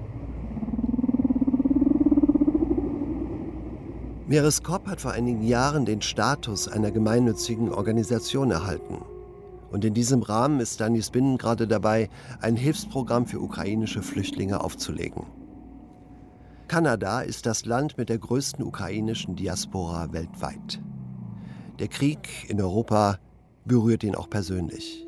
Meereskorb 4.34 4.88
hat 4.88 5.00
vor 5.00 5.12
einigen 5.12 5.44
Jahren 5.44 5.84
den 5.84 6.02
Status 6.02 6.66
einer 6.66 6.90
gemeinnützigen 6.90 7.70
Organisation 7.72 8.50
erhalten. 8.50 9.00
Und 9.70 9.84
in 9.84 9.94
diesem 9.94 10.22
Rahmen 10.22 10.58
ist 10.58 10.80
Danis 10.80 11.10
Binnen 11.10 11.38
gerade 11.38 11.68
dabei, 11.68 12.10
ein 12.40 12.56
Hilfsprogramm 12.56 13.26
für 13.26 13.38
ukrainische 13.38 14.02
Flüchtlinge 14.02 14.60
aufzulegen. 14.60 15.22
Kanada 16.66 17.20
ist 17.20 17.46
das 17.46 17.64
Land 17.64 17.96
mit 17.96 18.08
der 18.08 18.18
größten 18.18 18.64
ukrainischen 18.64 19.36
Diaspora 19.36 20.12
weltweit. 20.12 20.80
Der 21.78 21.86
Krieg 21.86 22.50
in 22.50 22.60
Europa 22.60 23.20
berührt 23.64 24.02
ihn 24.02 24.16
auch 24.16 24.28
persönlich. 24.28 25.06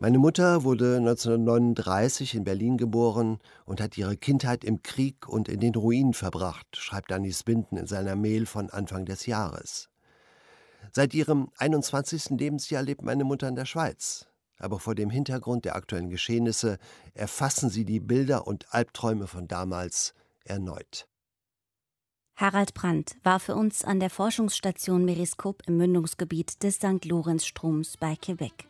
Meine 0.00 0.18
Mutter 0.20 0.62
wurde 0.62 0.98
1939 0.98 2.36
in 2.36 2.44
Berlin 2.44 2.76
geboren 2.76 3.40
und 3.64 3.80
hat 3.80 3.98
ihre 3.98 4.16
Kindheit 4.16 4.62
im 4.62 4.84
Krieg 4.84 5.28
und 5.28 5.48
in 5.48 5.58
den 5.58 5.74
Ruinen 5.74 6.14
verbracht, 6.14 6.76
schreibt 6.76 7.10
Danis 7.10 7.42
Binden 7.42 7.76
in 7.76 7.88
seiner 7.88 8.14
Mail 8.14 8.46
von 8.46 8.70
Anfang 8.70 9.06
des 9.06 9.26
Jahres. 9.26 9.88
Seit 10.92 11.14
ihrem 11.14 11.50
21. 11.58 12.30
Lebensjahr 12.38 12.84
lebt 12.84 13.02
meine 13.02 13.24
Mutter 13.24 13.48
in 13.48 13.56
der 13.56 13.64
Schweiz. 13.64 14.28
Aber 14.60 14.78
vor 14.78 14.94
dem 14.94 15.10
Hintergrund 15.10 15.64
der 15.64 15.74
aktuellen 15.74 16.10
Geschehnisse 16.10 16.78
erfassen 17.14 17.68
sie 17.68 17.84
die 17.84 18.00
Bilder 18.00 18.46
und 18.46 18.72
Albträume 18.72 19.26
von 19.26 19.48
damals 19.48 20.14
erneut. 20.44 21.08
Harald 22.36 22.72
Brandt 22.72 23.16
war 23.24 23.40
für 23.40 23.56
uns 23.56 23.82
an 23.84 23.98
der 23.98 24.10
Forschungsstation 24.10 25.04
Meriskop 25.04 25.62
im 25.66 25.76
Mündungsgebiet 25.76 26.62
des 26.62 26.76
St. 26.76 27.04
Lorenz-Stroms 27.04 27.96
bei 27.96 28.14
Quebec. 28.14 28.68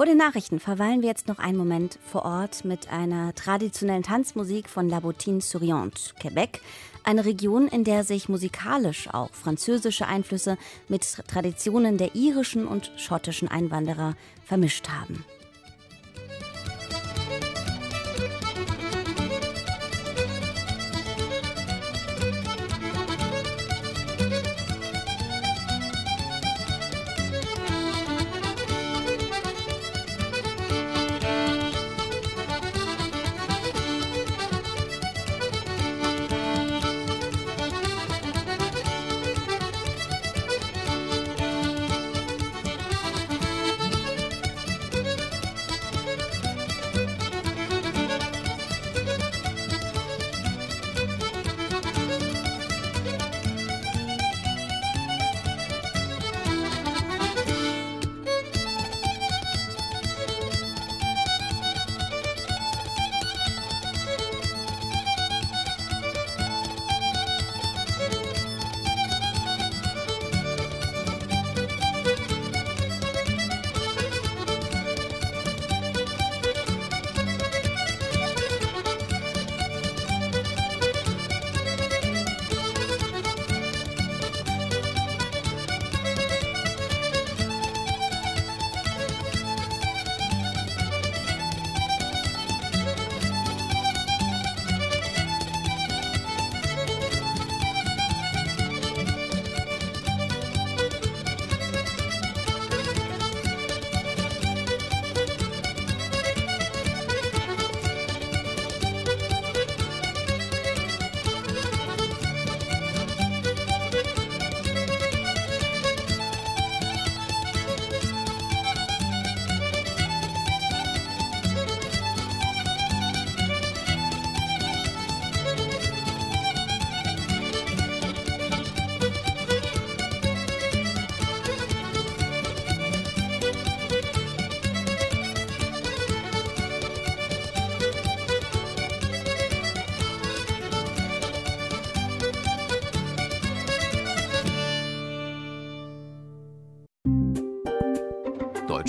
Vor 0.00 0.06
den 0.06 0.16
Nachrichten 0.16 0.60
verweilen 0.60 1.02
wir 1.02 1.10
jetzt 1.10 1.28
noch 1.28 1.38
einen 1.38 1.58
Moment 1.58 1.98
vor 2.10 2.24
Ort 2.24 2.64
mit 2.64 2.90
einer 2.90 3.34
traditionellen 3.34 4.02
Tanzmusik 4.02 4.70
von 4.70 4.88
La 4.88 5.00
Bottine 5.00 5.42
Souriante, 5.42 6.14
Quebec, 6.18 6.62
eine 7.04 7.26
Region, 7.26 7.68
in 7.68 7.84
der 7.84 8.02
sich 8.02 8.30
musikalisch 8.30 9.12
auch 9.12 9.28
französische 9.34 10.06
Einflüsse 10.06 10.56
mit 10.88 11.02
Traditionen 11.28 11.98
der 11.98 12.14
irischen 12.14 12.66
und 12.66 12.90
schottischen 12.96 13.48
Einwanderer 13.48 14.14
vermischt 14.46 14.88
haben. 14.88 15.22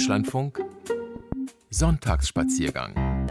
Deutschlandfunk 0.02 0.66
Sonntagsspaziergang 1.70 3.28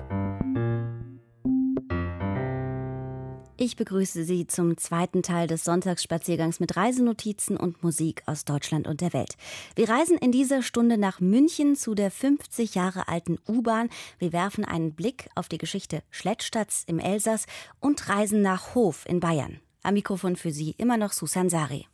Ich 3.56 3.74
begrüße 3.74 4.22
Sie 4.22 4.46
zum 4.46 4.76
zweiten 4.76 5.24
Teil 5.24 5.48
des 5.48 5.64
Sonntagsspaziergangs 5.64 6.60
mit 6.60 6.76
Reisenotizen 6.76 7.56
und 7.56 7.82
Musik 7.82 8.22
aus 8.26 8.44
Deutschland 8.44 8.86
und 8.86 9.00
der 9.00 9.12
Welt. 9.12 9.34
Wir 9.74 9.88
reisen 9.88 10.16
in 10.16 10.30
dieser 10.30 10.62
Stunde 10.62 10.96
nach 10.96 11.18
München 11.18 11.74
zu 11.74 11.96
der 11.96 12.12
50 12.12 12.76
Jahre 12.76 13.08
alten 13.08 13.40
U-Bahn. 13.48 13.88
Wir 14.20 14.32
werfen 14.32 14.64
einen 14.64 14.94
Blick 14.94 15.28
auf 15.34 15.48
die 15.48 15.58
Geschichte 15.58 16.04
Schlettstadts 16.10 16.84
im 16.86 17.00
Elsass 17.00 17.46
und 17.80 18.08
reisen 18.08 18.42
nach 18.42 18.76
Hof 18.76 19.06
in 19.08 19.18
Bayern. 19.18 19.58
Am 19.82 19.94
Mikrofon 19.94 20.36
für 20.36 20.52
Sie 20.52 20.76
immer 20.78 20.98
noch 20.98 21.10
Susan 21.10 21.50
Sari. 21.50 21.88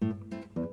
Wir 0.00 0.67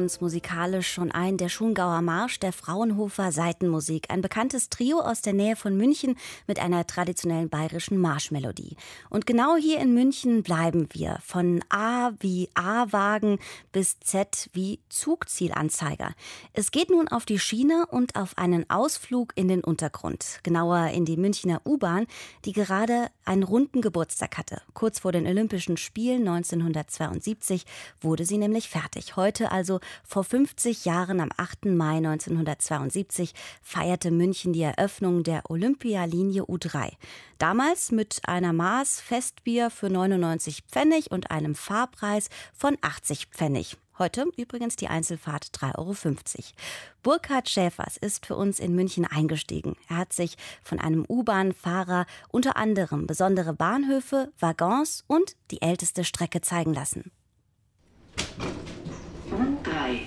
uns 0.00 0.20
musikalisch 0.20 0.92
schon 0.92 1.10
ein. 1.10 1.36
Der 1.36 1.48
Schungauer 1.48 2.02
Marsch 2.02 2.38
der 2.38 2.52
Fraunhofer 2.52 3.32
Seitenmusik. 3.32 4.06
Ein 4.10 4.20
bekanntes 4.20 4.68
Trio 4.68 5.00
aus 5.00 5.22
der 5.22 5.32
Nähe 5.32 5.56
von 5.56 5.76
München 5.76 6.16
mit 6.46 6.58
einer 6.58 6.86
traditionellen 6.86 7.48
bayerischen 7.48 7.98
Marschmelodie. 7.98 8.76
Und 9.08 9.26
genau 9.26 9.56
hier 9.56 9.78
in 9.80 9.94
München 9.94 10.42
bleiben 10.42 10.88
wir. 10.92 11.18
Von 11.24 11.64
A 11.70 12.12
wie 12.20 12.50
A-Wagen 12.54 13.38
bis 13.72 13.98
Z 14.00 14.50
wie 14.52 14.80
Zugzielanzeiger. 14.88 16.12
Es 16.52 16.70
geht 16.70 16.90
nun 16.90 17.08
auf 17.08 17.24
die 17.24 17.38
Schiene 17.38 17.86
und 17.90 18.16
auf 18.16 18.38
einen 18.38 18.68
Ausflug 18.70 19.32
in 19.34 19.48
den 19.48 19.64
Untergrund. 19.64 20.40
Genauer 20.42 20.88
in 20.88 21.04
die 21.04 21.16
Münchner 21.16 21.60
U-Bahn, 21.66 22.06
die 22.44 22.52
gerade 22.52 23.08
einen 23.24 23.42
runden 23.42 23.80
Geburtstag 23.80 24.38
hatte. 24.38 24.62
Kurz 24.74 25.00
vor 25.00 25.12
den 25.12 25.26
Olympischen 25.26 25.76
Spielen 25.76 26.28
1972 26.28 27.66
wurde 28.00 28.24
sie 28.24 28.38
nämlich 28.38 28.68
fertig. 28.68 29.16
Heute 29.16 29.40
Heute, 29.40 29.52
also 29.52 29.80
vor 30.04 30.24
50 30.24 30.84
Jahren, 30.84 31.20
am 31.20 31.30
8. 31.36 31.66
Mai 31.66 31.96
1972, 31.96 33.32
feierte 33.62 34.10
München 34.10 34.52
die 34.52 34.62
Eröffnung 34.62 35.22
der 35.22 35.50
Olympialinie 35.50 36.42
U3. 36.42 36.92
Damals 37.38 37.92
mit 37.92 38.20
einer 38.24 38.52
Maß 38.52 39.00
Festbier 39.00 39.70
für 39.70 39.90
99 39.90 40.64
Pfennig 40.70 41.10
und 41.10 41.30
einem 41.30 41.54
Fahrpreis 41.54 42.28
von 42.54 42.76
80 42.80 43.26
Pfennig. 43.26 43.76
Heute 44.00 44.24
übrigens 44.38 44.76
die 44.76 44.88
Einzelfahrt 44.88 45.48
3,50 45.52 45.76
Euro. 45.76 45.94
Burkhard 47.02 47.50
Schäfers 47.50 47.98
ist 47.98 48.24
für 48.24 48.34
uns 48.34 48.58
in 48.58 48.74
München 48.74 49.04
eingestiegen. 49.04 49.76
Er 49.90 49.98
hat 49.98 50.14
sich 50.14 50.38
von 50.62 50.80
einem 50.80 51.04
U-Bahn-Fahrer 51.06 52.06
unter 52.30 52.56
anderem 52.56 53.06
besondere 53.06 53.52
Bahnhöfe, 53.52 54.32
Waggons 54.38 55.04
und 55.06 55.36
die 55.50 55.60
älteste 55.60 56.04
Strecke 56.04 56.40
zeigen 56.40 56.72
lassen. 56.72 57.12
U3 59.90 60.00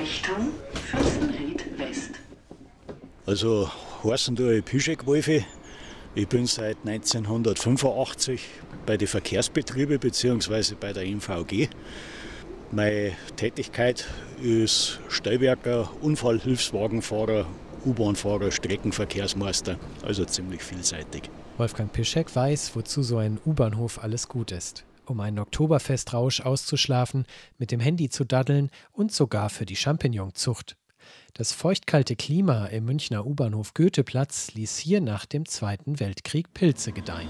Richtung 0.00 0.52
Fürstenried 0.90 1.78
West. 1.78 2.12
Also 3.26 3.70
heißen 4.04 4.36
tue 4.36 4.62
Pischek-Wolfe. 4.62 5.44
Ich 6.14 6.28
bin 6.28 6.46
seit 6.46 6.76
1985 6.84 8.42
bei 8.84 8.96
den 8.96 9.08
Verkehrsbetrieben 9.08 9.98
bzw. 9.98 10.74
bei 10.78 10.92
der 10.92 11.04
MVG. 11.04 11.68
Meine 12.72 13.12
Tätigkeit 13.36 14.06
ist 14.42 15.00
Stellwerker, 15.08 15.90
Unfallhilfswagenfahrer, 16.02 17.46
U-Bahn-Fahrer, 17.84 18.50
Streckenverkehrsmeister, 18.50 19.76
also 20.02 20.24
ziemlich 20.24 20.62
vielseitig. 20.62 21.30
Wolfgang 21.56 21.92
Pischek 21.92 22.34
weiß, 22.34 22.72
wozu 22.74 23.02
so 23.02 23.18
ein 23.18 23.38
U-Bahnhof 23.44 24.02
alles 24.02 24.28
gut 24.28 24.52
ist 24.52 24.84
um 25.10 25.20
einen 25.20 25.38
Oktoberfestrausch 25.38 26.40
auszuschlafen, 26.40 27.26
mit 27.58 27.70
dem 27.72 27.80
Handy 27.80 28.08
zu 28.08 28.24
daddeln 28.24 28.70
und 28.92 29.12
sogar 29.12 29.50
für 29.50 29.66
die 29.66 29.76
Champignonzucht. 29.76 30.76
Das 31.34 31.52
feuchtkalte 31.52 32.16
Klima 32.16 32.66
im 32.66 32.84
Münchner 32.84 33.26
U-Bahnhof 33.26 33.74
Goetheplatz 33.74 34.54
ließ 34.54 34.78
hier 34.78 35.00
nach 35.00 35.26
dem 35.26 35.46
Zweiten 35.46 36.00
Weltkrieg 36.00 36.54
Pilze 36.54 36.92
gedeihen. 36.92 37.28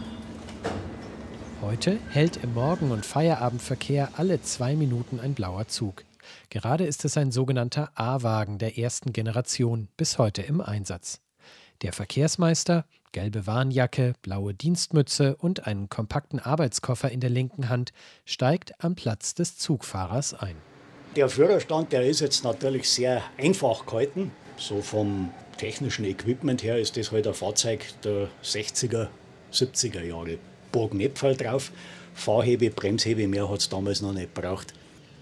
Heute 1.60 1.98
hält 2.08 2.42
im 2.42 2.54
Morgen- 2.54 2.90
und 2.90 3.04
Feierabendverkehr 3.04 4.10
alle 4.16 4.40
zwei 4.40 4.76
Minuten 4.76 5.20
ein 5.20 5.34
blauer 5.34 5.68
Zug. 5.68 6.04
Gerade 6.48 6.84
ist 6.84 7.04
es 7.04 7.16
ein 7.16 7.32
sogenannter 7.32 7.90
A-Wagen 7.94 8.58
der 8.58 8.78
ersten 8.78 9.12
Generation, 9.12 9.88
bis 9.96 10.18
heute 10.18 10.42
im 10.42 10.60
Einsatz. 10.60 11.20
Der 11.82 11.92
Verkehrsmeister, 11.92 12.84
gelbe 13.12 13.46
Warnjacke, 13.46 14.14
blaue 14.22 14.54
Dienstmütze 14.54 15.36
und 15.36 15.66
einen 15.66 15.88
kompakten 15.88 16.38
Arbeitskoffer 16.38 17.10
in 17.10 17.20
der 17.20 17.30
linken 17.30 17.68
Hand, 17.68 17.92
steigt 18.24 18.72
am 18.82 18.94
Platz 18.94 19.34
des 19.34 19.58
Zugfahrers 19.58 20.34
ein. 20.34 20.56
Der 21.16 21.28
Führerstand, 21.28 21.92
der 21.92 22.06
ist 22.06 22.20
jetzt 22.20 22.44
natürlich 22.44 22.88
sehr 22.88 23.22
einfach 23.36 23.84
gehalten. 23.86 24.30
So 24.56 24.80
vom 24.80 25.30
technischen 25.56 26.04
Equipment 26.04 26.62
her 26.62 26.78
ist 26.78 26.96
das 26.96 27.10
halt 27.10 27.26
ein 27.26 27.34
Fahrzeug 27.34 27.84
der 28.04 28.28
60er, 28.44 29.08
70er 29.52 30.02
Jahre. 30.02 30.38
Burgnepfel 30.70 31.36
drauf, 31.36 31.72
Fahrhebe, 32.14 32.70
Bremshebe, 32.70 33.26
mehr 33.26 33.50
hat 33.50 33.60
es 33.60 33.68
damals 33.68 34.02
noch 34.02 34.12
nicht 34.12 34.34
braucht. 34.34 34.74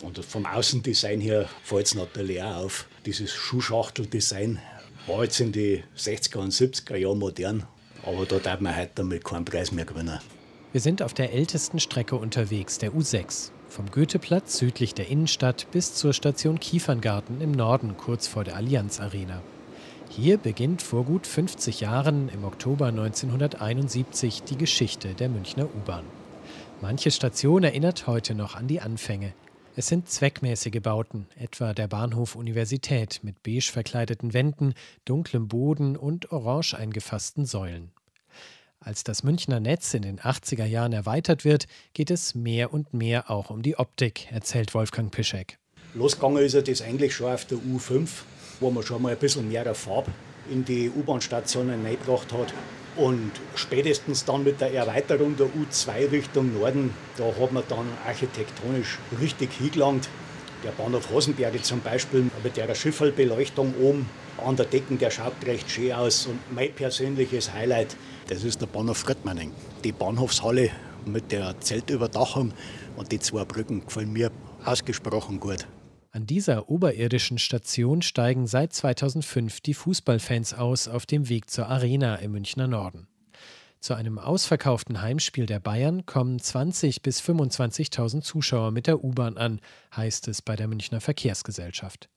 Und 0.02 0.22
vom 0.24 0.44
Außendesign 0.44 1.20
her 1.20 1.48
fällt 1.62 1.86
es 1.86 1.94
natürlich 1.94 2.42
auch 2.42 2.64
auf. 2.64 2.86
Dieses 3.06 3.32
Schuhschachteldesign 3.32 4.58
war 5.06 5.24
jetzt 5.24 5.40
in 5.40 5.52
die 5.52 5.82
60er 5.96 6.38
und 6.38 6.52
70er 6.52 6.96
Jahre 6.96 7.16
modern 7.16 7.66
aber 8.04 8.26
da 8.26 8.38
darf 8.38 8.60
man 8.60 8.76
heute 8.76 8.90
damit 8.94 9.24
keinen 9.24 9.44
Preis 9.44 9.72
mehr 9.72 9.84
gewinnen. 9.84 10.18
Wir 10.72 10.80
sind 10.80 11.02
auf 11.02 11.14
der 11.14 11.32
ältesten 11.32 11.80
Strecke 11.80 12.16
unterwegs, 12.16 12.78
der 12.78 12.92
U6. 12.92 13.50
Vom 13.68 13.90
Goetheplatz 13.90 14.58
südlich 14.58 14.94
der 14.94 15.08
Innenstadt 15.08 15.66
bis 15.72 15.94
zur 15.94 16.12
Station 16.12 16.60
Kieferngarten 16.60 17.40
im 17.40 17.52
Norden, 17.52 17.96
kurz 17.96 18.26
vor 18.26 18.44
der 18.44 18.56
Allianz 18.56 19.00
Arena. 19.00 19.42
Hier 20.10 20.38
beginnt 20.38 20.82
vor 20.82 21.04
gut 21.04 21.26
50 21.26 21.80
Jahren, 21.80 22.28
im 22.28 22.44
Oktober 22.44 22.86
1971, 22.86 24.42
die 24.42 24.56
Geschichte 24.56 25.14
der 25.14 25.28
Münchner 25.28 25.64
U-Bahn. 25.64 26.04
Manche 26.80 27.10
Station 27.10 27.62
erinnert 27.62 28.06
heute 28.06 28.34
noch 28.34 28.54
an 28.54 28.68
die 28.68 28.80
Anfänge. 28.80 29.32
Es 29.78 29.86
sind 29.86 30.08
zweckmäßige 30.08 30.80
Bauten, 30.82 31.28
etwa 31.36 31.72
der 31.72 31.86
Bahnhof 31.86 32.34
Universität 32.34 33.20
mit 33.22 33.44
beige 33.44 33.70
verkleideten 33.70 34.34
Wänden, 34.34 34.74
dunklem 35.04 35.46
Boden 35.46 35.96
und 35.96 36.32
orange 36.32 36.74
eingefassten 36.74 37.46
Säulen. 37.46 37.92
Als 38.80 39.04
das 39.04 39.22
Münchner 39.22 39.60
Netz 39.60 39.94
in 39.94 40.02
den 40.02 40.18
80er 40.18 40.64
Jahren 40.64 40.92
erweitert 40.92 41.44
wird, 41.44 41.68
geht 41.92 42.10
es 42.10 42.34
mehr 42.34 42.74
und 42.74 42.92
mehr 42.92 43.30
auch 43.30 43.50
um 43.50 43.62
die 43.62 43.78
Optik, 43.78 44.26
erzählt 44.32 44.74
Wolfgang 44.74 45.12
Pischek. 45.12 45.58
Losgegangen 45.94 46.42
ist 46.42 46.56
das 46.56 46.82
eigentlich 46.82 47.14
schon 47.14 47.30
auf 47.32 47.44
der 47.44 47.58
U5, 47.58 48.08
wo 48.58 48.72
man 48.72 48.82
schon 48.82 49.00
mal 49.00 49.12
ein 49.12 49.18
bisschen 49.18 49.48
mehr 49.48 49.72
Farbe 49.76 50.10
in 50.50 50.64
die 50.64 50.90
U-Bahn-Stationen 50.90 51.86
eingebracht 51.86 52.32
hat. 52.32 52.52
Und 52.98 53.30
spätestens 53.54 54.24
dann 54.24 54.42
mit 54.42 54.60
der 54.60 54.74
Erweiterung 54.74 55.36
der 55.36 55.46
U2 55.46 56.10
Richtung 56.10 56.52
Norden, 56.58 56.92
da 57.16 57.26
hat 57.26 57.52
man 57.52 57.62
dann 57.68 57.86
architektonisch 58.04 58.98
richtig 59.20 59.52
hingelangt. 59.52 60.08
Der 60.64 60.72
Bahnhof 60.72 61.08
Hasenberge 61.14 61.62
zum 61.62 61.80
Beispiel 61.80 62.28
mit 62.42 62.56
der 62.56 62.74
Schifferbeleuchtung 62.74 63.72
oben 63.80 64.10
an 64.44 64.56
der 64.56 64.66
Decken, 64.66 64.98
der 64.98 65.12
schaut 65.12 65.34
recht 65.46 65.70
schön 65.70 65.92
aus. 65.92 66.26
Und 66.26 66.40
mein 66.52 66.72
persönliches 66.72 67.52
Highlight, 67.52 67.94
das 68.26 68.42
ist 68.42 68.60
der 68.60 68.66
Bahnhof 68.66 68.98
Friedmanning. 68.98 69.52
Die 69.84 69.92
Bahnhofshalle 69.92 70.70
mit 71.06 71.30
der 71.30 71.54
Zeltüberdachung 71.60 72.52
und 72.96 73.12
die 73.12 73.20
zwei 73.20 73.44
Brücken 73.44 73.86
gefallen 73.86 74.12
mir 74.12 74.32
ausgesprochen 74.64 75.38
gut. 75.38 75.68
An 76.10 76.24
dieser 76.24 76.70
oberirdischen 76.70 77.36
Station 77.36 78.00
steigen 78.00 78.46
seit 78.46 78.72
2005 78.72 79.60
die 79.60 79.74
Fußballfans 79.74 80.54
aus 80.54 80.88
auf 80.88 81.04
dem 81.04 81.28
Weg 81.28 81.50
zur 81.50 81.68
Arena 81.68 82.16
im 82.16 82.32
Münchner 82.32 82.66
Norden. 82.66 83.08
Zu 83.80 83.92
einem 83.92 84.18
ausverkauften 84.18 85.02
Heimspiel 85.02 85.44
der 85.44 85.60
Bayern 85.60 86.06
kommen 86.06 86.38
20.000 86.38 87.02
bis 87.02 87.20
25.000 87.20 88.22
Zuschauer 88.22 88.70
mit 88.70 88.86
der 88.86 89.04
U-Bahn 89.04 89.36
an, 89.36 89.60
heißt 89.94 90.28
es 90.28 90.40
bei 90.40 90.56
der 90.56 90.66
Münchner 90.66 91.02
Verkehrsgesellschaft. 91.02 92.08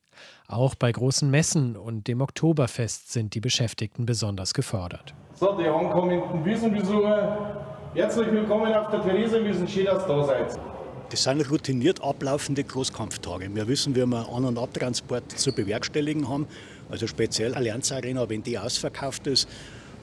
Auch 0.48 0.76
bei 0.76 0.92
großen 0.92 1.30
Messen 1.30 1.76
und 1.76 2.08
dem 2.08 2.22
Oktoberfest 2.22 3.12
sind 3.12 3.36
die 3.36 3.42
Beschäftigten 3.42 4.06
besonders 4.06 4.54
gefordert. 4.54 5.14
So, 5.34 5.58
die 5.58 5.68
ankommenden 5.68 6.46
Wiesenbesucher, 6.46 7.66
herzlich 7.94 8.32
willkommen 8.32 8.74
auf 8.74 8.90
der 8.90 9.02
Theresienwiesen. 9.02 9.68
Schön, 9.68 9.86
dass 9.86 10.04
ihr 10.04 10.08
da 10.08 10.24
seid. 10.24 10.81
Das 11.12 11.24
sind 11.24 11.52
routiniert 11.52 12.02
ablaufende 12.02 12.64
Großkampftage. 12.64 13.54
Wir 13.54 13.68
wissen, 13.68 13.94
wie 13.96 14.06
wir 14.06 14.30
An- 14.30 14.46
und 14.46 14.58
Abtransport 14.58 15.38
zu 15.38 15.52
bewerkstelligen 15.52 16.30
haben. 16.30 16.48
Also 16.90 17.06
speziell 17.06 17.54
Allianz 17.54 17.92
Arena, 17.92 18.30
wenn 18.30 18.44
die 18.44 18.58
ausverkauft 18.58 19.28
ist, 19.28 19.50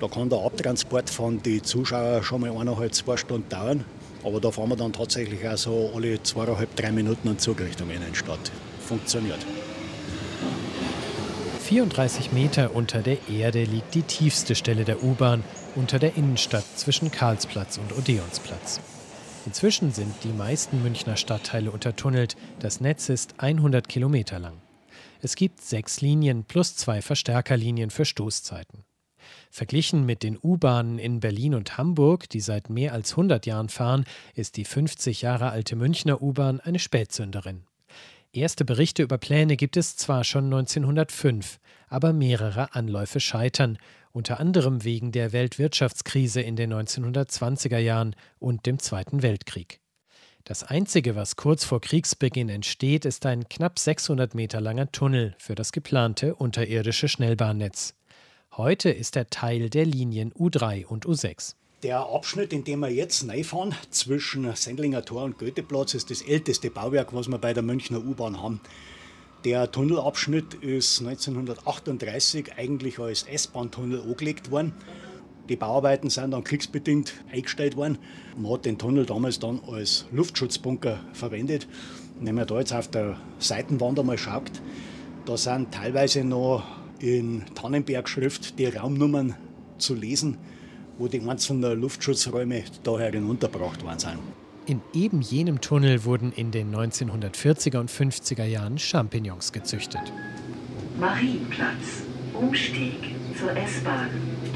da 0.01 0.07
kann 0.07 0.29
der 0.29 0.41
Abtransport 0.41 1.09
von 1.09 1.43
den 1.43 1.65
Zuschauern 1.65 2.23
schon 2.23 2.43
mal 2.43 2.51
eineinhalb, 2.51 2.95
zwei 2.95 3.17
Stunden 3.17 3.49
dauern. 3.49 3.87
Aber 4.23 4.39
da 4.39 4.51
fahren 4.51 4.69
wir 4.69 4.77
dann 4.77 4.93
tatsächlich 4.93 5.49
auch 5.49 5.57
so 5.57 5.93
alle 5.95 6.23
zweieinhalb, 6.23 6.77
drei 6.77 6.93
Minuten 6.93 7.27
einen 7.27 7.39
Zug 7.39 7.61
Richtung 7.61 7.89
Innenstadt. 7.89 8.53
Funktioniert. 8.87 9.47
34 11.63 12.33
Meter 12.33 12.75
unter 12.75 13.01
der 13.01 13.17
Erde 13.31 13.65
liegt 13.65 13.95
die 13.95 14.03
tiefste 14.03 14.55
Stelle 14.55 14.85
der 14.85 15.03
U-Bahn 15.03 15.43
unter 15.75 15.99
der 15.99 16.19
Innenstadt 16.19 16.65
zwischen 16.77 17.11
Karlsplatz 17.11 17.79
und 17.79 17.97
Odeonsplatz. 17.97 18.81
Inzwischen 19.49 19.93
sind 19.93 20.13
die 20.25 20.29
meisten 20.29 20.83
Münchner 20.83 21.17
Stadtteile 21.17 21.71
untertunnelt. 21.71 22.37
Das 22.61 22.83
Netz 22.83 23.09
ist 23.09 23.37
100 23.39 23.89
Kilometer 23.89 24.39
lang. 24.39 24.61
Es 25.23 25.37
gibt 25.37 25.63
sechs 25.63 26.03
Linien 26.03 26.45
plus 26.45 26.77
zwei 26.77 27.01
Verstärkerlinien 27.01 27.89
für 27.89 28.05
Stoßzeiten. 28.05 28.85
Verglichen 29.51 30.05
mit 30.05 30.23
den 30.23 30.39
U-Bahnen 30.43 30.99
in 30.99 31.21
Berlin 31.21 31.55
und 31.55 31.79
Hamburg, 31.79 32.29
die 32.29 32.41
seit 32.41 32.69
mehr 32.69 32.93
als 32.93 33.13
100 33.13 33.47
Jahren 33.47 33.71
fahren, 33.71 34.05
ist 34.35 34.59
die 34.59 34.67
50 34.67 35.23
Jahre 35.23 35.49
alte 35.49 35.77
Münchner 35.77 36.21
U-Bahn 36.21 36.61
eine 36.61 36.79
Spätsünderin. 36.79 37.65
Erste 38.35 38.67
Berichte 38.67 39.03
über 39.03 39.17
Pläne 39.17 39.57
gibt 39.57 39.79
es 39.79 39.97
zwar 39.97 40.25
schon 40.25 40.45
1905, 40.45 41.59
aber 41.89 42.13
mehrere 42.13 42.75
Anläufe 42.75 43.19
scheitern 43.19 43.79
unter 44.13 44.41
anderem 44.41 44.85
wegen 44.85 45.13
der 45.13 45.33
Weltwirtschaftskrise 45.33 46.41
in 46.41 46.57
den 46.57 46.73
1920er 46.73 47.79
Jahren 47.79 48.17
und 48.39 48.67
dem 48.67 48.79
Zweiten 48.79 49.23
Weltkrieg. 49.23 49.81
Das 50.45 50.65
Einzige, 50.65 51.15
was 51.15 51.37
kurz 51.37 51.65
vor 51.65 51.81
Kriegsbeginn 51.81 52.49
entsteht, 52.49 53.05
ist 53.05 53.27
ein 53.27 53.49
knapp 53.49 53.79
600 53.79 54.35
Meter 54.35 54.61
langer 54.61 54.91
Tunnel 54.91 55.35
für 55.39 55.55
das 55.55 55.73
geplante 55.73 56.35
unterirdische 56.35 57.09
Schnellbahnnetz. 57.09 57.95
Heute 58.57 58.91
ist 58.91 59.15
er 59.17 59.29
Teil 59.29 59.69
der 59.69 59.85
Linien 59.85 60.33
U3 60.33 60.87
und 60.87 61.05
U6. 61.05 61.55
Der 61.83 62.01
Abschnitt, 62.01 62.53
in 62.53 62.65
dem 62.65 62.81
wir 62.81 62.89
jetzt 62.89 63.25
fahren, 63.45 63.75
zwischen 63.91 64.53
Sendlinger 64.57 65.05
Tor 65.05 65.23
und 65.25 65.39
Goetheplatz, 65.39 65.95
ist 65.95 66.11
das 66.11 66.23
älteste 66.23 66.71
Bauwerk, 66.71 67.15
was 67.15 67.29
wir 67.29 67.39
bei 67.39 67.53
der 67.53 67.63
Münchner 67.63 67.99
U-Bahn 67.99 68.43
haben. 68.43 68.61
Der 69.45 69.71
Tunnelabschnitt 69.71 70.55
ist 70.55 70.99
1938 70.99 72.55
eigentlich 72.57 72.99
als 72.99 73.23
S-Bahn-Tunnel 73.23 74.03
angelegt 74.03 74.51
worden. 74.51 74.73
Die 75.49 75.55
Bauarbeiten 75.55 76.11
sind 76.11 76.33
dann 76.33 76.43
kriegsbedingt 76.43 77.15
eingestellt 77.31 77.77
worden. 77.77 77.99
Man 78.37 78.53
hat 78.53 78.65
den 78.65 78.79
Tunnel 78.79 79.07
damals 79.07 79.39
dann 79.39 79.61
als 79.71 80.07
Luftschutzbunker 80.11 80.99
verwendet. 81.13 81.69
Wenn 82.21 82.35
man 82.35 82.49
da 82.49 82.59
jetzt 82.59 82.73
auf 82.73 82.89
der 82.89 83.17
Seitenwand 83.39 84.01
einmal 84.01 84.19
schaut, 84.19 84.51
da 85.25 85.37
sind 85.37 85.73
teilweise 85.73 86.25
noch 86.25 86.65
in 86.99 87.45
Tannenberg-Schrift 87.55 88.59
die 88.59 88.67
Raumnummern 88.67 89.37
zu 89.79 89.95
lesen, 89.95 90.37
wo 90.99 91.07
die 91.07 91.21
einzelnen 91.21 91.81
Luftschutzräume 91.81 92.65
da 92.83 92.99
heruntergebracht 92.99 93.85
worden 93.85 94.01
sind. 94.01 94.19
In 94.69 94.83
eben 94.93 95.23
jenem 95.23 95.63
Tunnel 95.63 96.05
wurden 96.05 96.31
in 96.31 96.51
den 96.51 96.75
1940er 96.77 97.79
und 97.79 97.91
50er 97.91 98.45
Jahren 98.45 98.79
Champignons 98.79 99.51
gezüchtet. 99.51 100.13
Marienplatz. 101.01 102.03
Umstieg 102.35 103.17
zur 103.39 103.57
S-Bahn. 103.57 104.11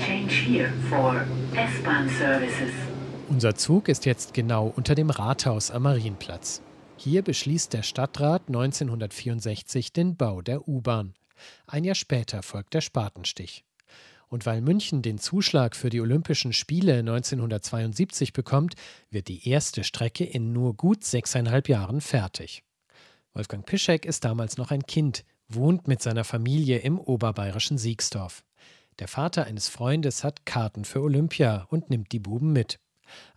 Change 0.06 0.34
here 0.34 0.70
for 0.90 1.24
S-Bahn 1.54 2.10
Services. 2.10 2.74
Unser 3.30 3.54
Zug 3.54 3.88
ist 3.88 4.04
jetzt 4.04 4.34
genau 4.34 4.70
unter 4.76 4.94
dem 4.94 5.08
Rathaus 5.08 5.70
am 5.70 5.84
Marienplatz. 5.84 6.60
Hier 6.98 7.22
beschließt 7.22 7.72
der 7.72 7.82
Stadtrat 7.82 8.42
1964 8.48 9.94
den 9.94 10.16
Bau 10.16 10.42
der 10.42 10.68
U-Bahn. 10.68 11.14
Ein 11.66 11.84
Jahr 11.84 11.94
später 11.94 12.42
folgt 12.42 12.74
der 12.74 12.82
Spatenstich. 12.82 13.64
Und 14.32 14.46
weil 14.46 14.62
München 14.62 15.02
den 15.02 15.18
Zuschlag 15.18 15.76
für 15.76 15.90
die 15.90 16.00
Olympischen 16.00 16.54
Spiele 16.54 17.00
1972 17.00 18.32
bekommt, 18.32 18.76
wird 19.10 19.28
die 19.28 19.46
erste 19.46 19.84
Strecke 19.84 20.24
in 20.24 20.54
nur 20.54 20.74
gut 20.74 21.04
sechseinhalb 21.04 21.68
Jahren 21.68 22.00
fertig. 22.00 22.64
Wolfgang 23.34 23.66
Pischek 23.66 24.06
ist 24.06 24.24
damals 24.24 24.56
noch 24.56 24.70
ein 24.70 24.86
Kind, 24.86 25.26
wohnt 25.48 25.86
mit 25.86 26.00
seiner 26.00 26.24
Familie 26.24 26.78
im 26.78 26.98
oberbayerischen 26.98 27.76
Siegsdorf. 27.76 28.42
Der 29.00 29.08
Vater 29.08 29.44
eines 29.44 29.68
Freundes 29.68 30.24
hat 30.24 30.46
Karten 30.46 30.86
für 30.86 31.02
Olympia 31.02 31.66
und 31.68 31.90
nimmt 31.90 32.10
die 32.12 32.18
Buben 32.18 32.54
mit. 32.54 32.78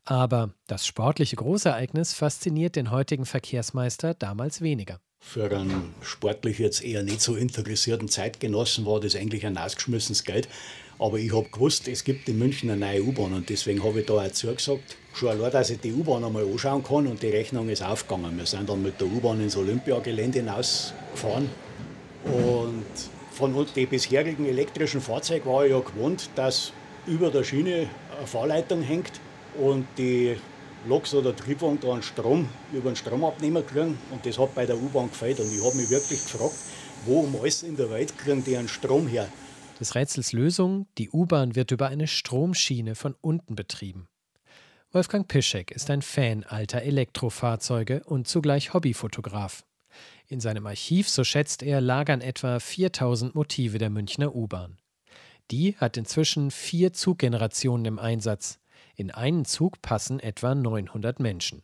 Aber 0.06 0.54
das 0.66 0.88
sportliche 0.88 1.36
Großereignis 1.36 2.14
fasziniert 2.14 2.78
den 2.78 2.90
heutigen 2.90 3.26
Verkehrsmeister 3.26 4.14
damals 4.14 4.62
weniger. 4.62 5.02
Für 5.20 5.52
einen 5.58 5.94
sportlich 6.02 6.60
jetzt 6.60 6.84
eher 6.84 7.04
nicht 7.04 7.20
so 7.20 7.36
interessierten 7.36 8.08
Zeitgenossen 8.08 8.86
war 8.86 9.00
das 9.00 9.16
eigentlich 9.16 9.46
ein 9.46 9.58
ausgeschmissenes 9.58 10.24
Geld. 10.24 10.48
Aber 10.98 11.18
ich 11.18 11.34
habe 11.34 11.48
gewusst, 11.50 11.88
es 11.88 12.04
gibt 12.04 12.30
in 12.30 12.40
München 12.40 12.70
eine 12.70 12.80
neue 12.80 13.04
U-Bahn 13.04 13.34
und 13.34 13.50
deswegen 13.50 13.84
habe 13.84 14.00
ich 14.00 14.06
da 14.06 14.14
auch 14.14 14.32
zugesagt. 14.32 14.96
Schon 15.14 15.30
allein, 15.30 15.52
dass 15.52 15.70
ich 15.70 15.80
die 15.80 15.94
U-Bahn 15.94 16.24
einmal 16.24 16.46
anschauen 16.46 16.84
kann 16.84 17.08
und 17.08 17.22
die 17.22 17.30
Rechnung 17.30 17.70
ist 17.70 17.84
aufgegangen. 17.84 18.38
Wir 18.38 18.46
sind 18.46 18.70
dann 18.70 18.82
mit 18.82 19.00
der 19.00 19.08
U-Bahn 19.08 19.42
ins 19.42 19.58
Olympiagelände 19.58 20.40
hinausgefahren 20.40 21.50
und 22.26 22.86
von 23.32 23.68
den 23.76 23.88
bisherigen 23.88 24.46
elektrischen 24.46 25.02
Fahrzeugen 25.02 25.46
war 25.50 25.66
ich 25.66 25.72
ja 25.72 25.80
gewohnt, 25.80 26.30
dass 26.36 26.72
über 27.06 27.30
der 27.30 27.44
Schiene 27.44 27.90
eine 28.18 28.28
Fahrleitung 28.28 28.82
hängt 28.82 29.20
und 29.60 29.86
die 29.98 30.38
Loks 30.88 31.14
oder 31.14 31.36
Triebwagen 31.36 31.80
da 31.82 31.94
einen 31.94 32.04
Strom 32.04 32.48
über 32.72 32.88
einen 32.88 32.96
Stromabnehmer 32.96 33.62
kriegen 33.64 33.98
und 34.12 34.26
das 34.26 34.40
hat 34.40 34.56
bei 34.56 34.66
der 34.66 34.78
U-Bahn 34.78 35.10
gefällt 35.10 35.40
und 35.40 35.54
ich 35.54 35.64
habe 35.64 35.76
mich 35.76 35.90
wirklich 35.90 36.24
gefragt, 36.24 36.56
wo 37.06 37.22
um 37.22 37.36
alles 37.42 37.64
in 37.64 37.76
der 37.76 37.90
Welt 37.92 38.18
kriegen 38.18 38.44
die 38.44 38.56
einen 38.56 38.70
Strom 38.70 39.08
her? 39.08 39.28
Des 39.80 39.94
Rätsels 39.94 40.32
Lösung, 40.32 40.88
die 40.98 41.10
U-Bahn 41.10 41.56
wird 41.56 41.72
über 41.72 41.88
eine 41.88 42.08
Stromschiene 42.08 42.96
von 42.96 43.14
unten 43.20 43.56
betrieben. 43.56 44.08
Wolfgang 44.92 45.28
Pischek 45.28 45.72
ist 45.72 45.90
ein 45.90 46.02
Fan 46.02 46.46
alter 46.46 46.82
Elektrofahrzeuge 46.82 48.04
und 48.06 48.26
zugleich 48.26 48.74
Hobbyfotograf. 48.74 49.66
In 50.28 50.40
seinem 50.40 50.66
Archiv, 50.66 51.10
so 51.10 51.26
schätzt 51.26 51.62
er, 51.62 51.82
lagern 51.82 52.22
etwa 52.22 52.60
4000 52.60 53.36
Motive 53.36 53.78
der 53.78 53.90
Münchner 53.90 54.34
U-Bahn. 54.34 54.78
Die 55.52 55.76
hat 55.76 55.98
inzwischen 55.98 56.52
vier 56.52 56.94
Zuggenerationen 56.94 57.86
im 57.86 58.00
Einsatz. 58.00 58.60
In 58.96 59.12
einen 59.12 59.44
Zug 59.44 59.82
passen 59.82 60.22
etwa 60.22 60.56
900 60.56 61.20
Menschen. 61.20 61.64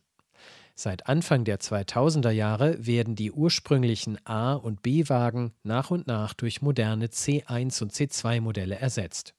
Seit 0.74 1.06
Anfang 1.06 1.44
der 1.44 1.60
2000er 1.60 2.30
Jahre 2.30 2.86
werden 2.86 3.14
die 3.14 3.30
ursprünglichen 3.30 4.18
A- 4.26 4.54
und 4.54 4.82
B-Wagen 4.82 5.52
nach 5.62 5.90
und 5.90 6.06
nach 6.06 6.32
durch 6.32 6.62
moderne 6.62 7.06
C1 7.06 7.82
und 7.82 7.92
C2-Modelle 7.92 8.76
ersetzt. 8.76 9.34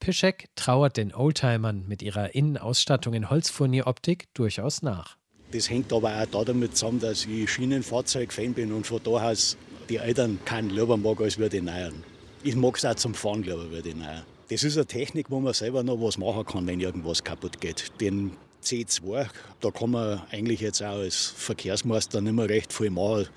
Pischek 0.00 0.48
trauert 0.54 0.98
den 0.98 1.14
Oldtimern 1.14 1.84
mit 1.88 2.02
ihrer 2.02 2.34
Innenausstattung 2.34 3.14
in 3.14 3.30
Holzfurnieroptik 3.30 4.26
durchaus 4.34 4.82
nach. 4.82 5.16
Das 5.52 5.70
hängt 5.70 5.92
aber 5.92 6.26
auch 6.32 6.44
damit 6.44 6.76
zusammen, 6.76 7.00
dass 7.00 7.24
ich 7.24 7.50
Schienenfahrzeug-Fan 7.50 8.52
bin 8.52 8.72
und 8.72 8.86
von 8.86 9.00
daher 9.02 9.30
aus 9.30 9.56
die 9.88 9.96
Eltern 9.96 10.38
keinen 10.44 10.70
lieber 10.70 10.96
mag 10.96 11.20
als 11.20 11.38
wir 11.38 11.48
die 11.48 11.62
Neuen. 11.62 12.04
Ich 12.42 12.56
mag 12.56 12.76
es 12.76 12.84
auch 12.84 12.94
zum 12.96 13.14
Fahren 13.14 13.42
lieber 13.42 13.70
wie 13.70 13.80
die 13.80 13.94
Neuen. 13.94 14.22
Das 14.50 14.62
ist 14.62 14.76
eine 14.76 14.86
Technik, 14.86 15.30
wo 15.30 15.40
man 15.40 15.54
selber 15.54 15.82
noch 15.82 16.00
was 16.00 16.18
machen 16.18 16.44
kann, 16.44 16.66
wenn 16.66 16.80
irgendwas 16.80 17.24
kaputt 17.24 17.60
geht. 17.60 17.92
Den 18.00 18.32
C2, 18.66 19.28
da 19.60 19.70
kann 19.70 19.90
man 19.90 20.22
eigentlich 20.30 20.60
jetzt 20.60 20.82
auch 20.82 20.98
als 20.98 21.26
Verkehrsmeister 21.36 22.20
nicht 22.20 22.32
mehr 22.32 22.48
recht 22.48 22.72
viel 22.72 22.90
machen. 22.90 23.28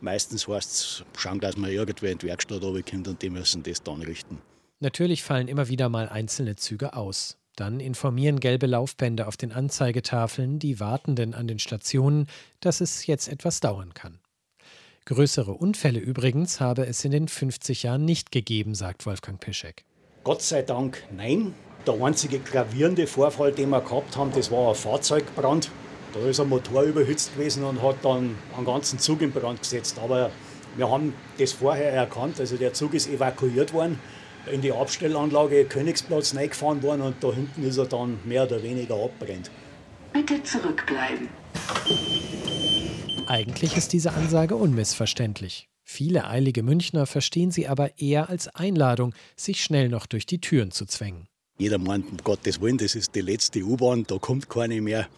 Meistens 0.00 0.46
heißt 0.46 0.70
es 0.70 1.04
schauen, 1.16 1.40
dass 1.40 1.56
man 1.56 1.70
irgendwer 1.70 2.12
in 2.12 2.18
die 2.18 2.26
Werkstatt 2.26 2.62
runterkommt 2.62 3.08
und 3.08 3.22
die 3.22 3.30
müssen 3.30 3.62
das 3.62 3.82
dann 3.82 4.02
richten. 4.02 4.38
Natürlich 4.80 5.22
fallen 5.22 5.48
immer 5.48 5.68
wieder 5.68 5.88
mal 5.88 6.08
einzelne 6.08 6.56
Züge 6.56 6.94
aus. 6.94 7.38
Dann 7.56 7.80
informieren 7.80 8.38
gelbe 8.38 8.66
Laufbänder 8.66 9.26
auf 9.26 9.38
den 9.38 9.50
Anzeigetafeln 9.50 10.58
die 10.58 10.78
Wartenden 10.78 11.32
an 11.32 11.48
den 11.48 11.58
Stationen, 11.58 12.26
dass 12.60 12.82
es 12.82 13.06
jetzt 13.06 13.28
etwas 13.28 13.60
dauern 13.60 13.94
kann. 13.94 14.18
Größere 15.06 15.52
Unfälle 15.52 16.00
übrigens 16.00 16.60
habe 16.60 16.86
es 16.86 17.04
in 17.04 17.12
den 17.12 17.28
50 17.28 17.84
Jahren 17.84 18.04
nicht 18.04 18.30
gegeben, 18.32 18.74
sagt 18.74 19.06
Wolfgang 19.06 19.40
Pischek. 19.40 19.84
Gott 20.24 20.42
sei 20.42 20.62
Dank 20.62 21.02
nein. 21.10 21.54
Der 21.86 21.94
einzige 22.02 22.40
gravierende 22.40 23.06
Vorfall, 23.06 23.52
den 23.52 23.70
wir 23.70 23.80
gehabt 23.80 24.16
haben, 24.16 24.32
das 24.34 24.50
war 24.50 24.70
ein 24.70 24.74
Fahrzeugbrand. 24.74 25.70
Da 26.12 26.20
ist 26.28 26.40
ein 26.40 26.48
Motor 26.48 26.82
überhitzt 26.82 27.34
gewesen 27.34 27.62
und 27.62 27.80
hat 27.80 27.96
dann 28.02 28.36
einen 28.56 28.66
ganzen 28.66 28.98
Zug 28.98 29.22
in 29.22 29.30
Brand 29.30 29.60
gesetzt. 29.60 29.98
Aber 30.02 30.30
wir 30.76 30.90
haben 30.90 31.14
das 31.38 31.52
vorher 31.52 31.92
erkannt. 31.92 32.40
Also 32.40 32.56
der 32.56 32.72
Zug 32.72 32.94
ist 32.94 33.08
evakuiert 33.08 33.72
worden, 33.72 34.00
in 34.50 34.62
die 34.62 34.72
Abstellanlage 34.72 35.64
Königsplatz 35.64 36.34
reingefahren 36.34 36.82
worden 36.82 37.02
und 37.02 37.22
da 37.22 37.32
hinten 37.32 37.62
ist 37.62 37.76
er 37.76 37.86
dann 37.86 38.18
mehr 38.24 38.44
oder 38.44 38.62
weniger 38.62 38.96
abbrennt. 38.96 39.50
Bitte 40.12 40.42
zurückbleiben. 40.42 41.28
Eigentlich 43.26 43.76
ist 43.76 43.92
diese 43.92 44.12
Ansage 44.12 44.56
unmissverständlich. 44.56 45.68
Viele 45.82 46.26
eilige 46.26 46.62
Münchner 46.62 47.06
verstehen 47.06 47.52
sie 47.52 47.68
aber 47.68 47.98
eher 48.00 48.28
als 48.28 48.48
Einladung, 48.48 49.14
sich 49.36 49.62
schnell 49.62 49.88
noch 49.88 50.06
durch 50.06 50.26
die 50.26 50.40
Türen 50.40 50.72
zu 50.72 50.84
zwängen. 50.86 51.28
Jeder 51.58 51.78
meint, 51.78 52.10
um 52.10 52.18
Gottes 52.18 52.60
Willen, 52.60 52.76
das 52.76 52.94
ist 52.94 53.14
die 53.14 53.22
letzte 53.22 53.62
U-Bahn, 53.62 54.04
da 54.06 54.18
kommt 54.18 54.50
keine 54.50 54.80
mehr. 54.82 55.08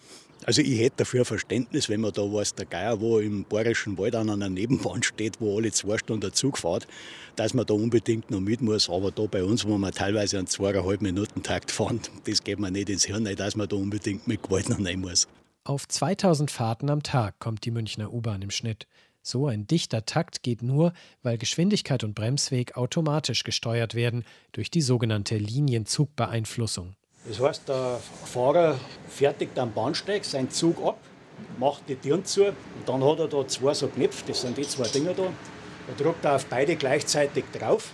Also 0.47 0.63
ich 0.63 0.79
hätte 0.79 0.99
dafür 0.99 1.25
Verständnis, 1.25 1.89
wenn 1.89 2.01
man 2.01 2.13
da 2.13 2.23
weiß, 2.23 2.55
der 2.55 2.67
Geier, 2.67 3.01
wo 3.01 3.19
im 3.19 3.45
Bayerischen 3.45 3.99
Wald 3.99 4.15
an 4.15 4.31
einer 4.31 4.49
Nebenbahn 4.49 5.03
steht, 5.03 5.41
wo 5.41 5.59
alle 5.59 5.73
zwei 5.73 5.99
Stunden 5.99 6.21
der 6.21 6.33
Zug 6.33 6.59
fährt, 6.59 6.87
dass 7.35 7.55
man 7.55 7.67
da 7.67 7.75
unbedingt 7.75 8.31
noch 8.31 8.41
mit 8.41 8.61
muss. 8.61 8.89
Aber 8.89 9.11
da 9.11 9.27
bei 9.27 9.43
uns, 9.43 9.67
wo 9.67 9.77
man 9.79 9.93
teilweise 9.93 10.39
einen 10.39 10.47
zweieinhalb 10.47 11.03
Minuten 11.03 11.43
Takt 11.43 11.73
fahren, 11.73 12.01
das 12.25 12.45
geht 12.45 12.61
mir 12.61 12.71
nicht 12.71 12.89
ins 12.89 13.05
Hirn, 13.05 13.25
dass 13.25 13.57
man 13.57 13.69
da 13.69 13.77
unbedingt 13.77 14.29
mit 14.29 14.43
Gewalt 14.45 14.69
noch 14.69 14.83
rein 14.83 15.01
muss. 15.01 15.27
Auf 15.65 15.87
2000 15.87 16.51
Fahrten 16.51 16.89
am 16.89 17.03
Tag 17.03 17.41
kommt 17.41 17.65
die 17.65 17.71
Münchner 17.71 18.13
U-Bahn 18.13 18.41
im 18.41 18.51
Schnitt. 18.51 18.87
So 19.31 19.47
ein 19.47 19.67
dichter 19.67 20.07
Takt 20.07 20.43
geht 20.43 20.63
nur, 20.63 20.95
weil 21.23 21.37
Geschwindigkeit 21.37 22.03
und 22.03 22.15
Bremsweg 22.15 22.79
automatisch 22.79 23.45
gesteuert 23.45 23.95
werden 23.95 24.25
durch 24.53 24.71
die 24.71 24.81
sogenannte 24.81 25.37
Linienzugbeeinflussung. 25.37 26.95
Das 27.27 27.39
heißt, 27.39 27.69
der 27.69 28.01
Fahrer 28.25 28.81
fertigt 29.07 29.59
am 29.59 29.75
Bahnsteig 29.75 30.25
seinen 30.25 30.49
Zug 30.49 30.83
ab, 30.83 30.97
macht 31.59 31.83
die 31.91 31.97
Türen 31.97 32.25
zu 32.25 32.47
und 32.47 32.55
dann 32.87 33.05
hat 33.05 33.19
er 33.19 33.29
da 33.29 33.47
zwei 33.47 33.75
so 33.75 33.89
Knöpfe, 33.89 34.25
das 34.29 34.41
sind 34.41 34.57
die 34.57 34.63
zwei 34.63 34.89
Dinger 34.89 35.13
da. 35.13 35.25
Da 35.25 36.03
drückt 36.03 36.25
er 36.25 36.37
auf 36.37 36.47
beide 36.47 36.77
gleichzeitig 36.77 37.45
drauf 37.53 37.93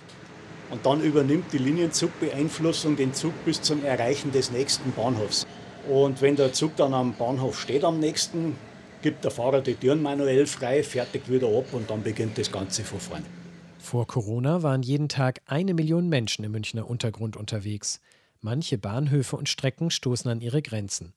und 0.71 0.87
dann 0.87 1.01
übernimmt 1.01 1.53
die 1.53 1.59
Linienzugbeeinflussung 1.59 2.95
den 2.95 3.13
Zug 3.13 3.33
bis 3.45 3.61
zum 3.61 3.85
Erreichen 3.85 4.31
des 4.31 4.53
nächsten 4.53 4.93
Bahnhofs. 4.93 5.49
Und 5.91 6.23
wenn 6.23 6.37
der 6.37 6.53
Zug 6.53 6.77
dann 6.77 6.95
am 6.95 7.13
Bahnhof 7.15 7.61
steht 7.61 7.83
am 7.83 7.99
nächsten, 7.99 8.57
gibt 9.05 9.23
der 9.23 9.31
Fahrer 9.31 9.61
die 9.61 9.75
Türen 9.75 10.01
manuell 10.01 10.47
frei, 10.47 10.83
fertigt 10.83 11.31
wieder 11.31 11.47
ab 11.47 11.67
und 11.73 11.91
dann 11.91 12.03
beginnt 12.03 12.39
das 12.39 12.51
Ganze 12.51 12.83
von 12.85 12.99
vorne. 12.99 13.25
Vor 13.79 14.07
Corona 14.07 14.63
waren 14.63 14.83
jeden 14.83 15.11
Tag 15.11 15.43
eine 15.45 15.75
Million 15.75 16.09
Menschen 16.09 16.43
im 16.43 16.53
Münchner 16.53 16.89
Untergrund 16.89 17.37
unterwegs. 17.37 18.01
Manche 18.41 18.79
Bahnhöfe 18.79 19.37
und 19.37 19.51
Strecken 19.51 19.91
stoßen 19.91 20.31
an 20.31 20.41
ihre 20.41 20.63
Grenzen. 20.63 21.13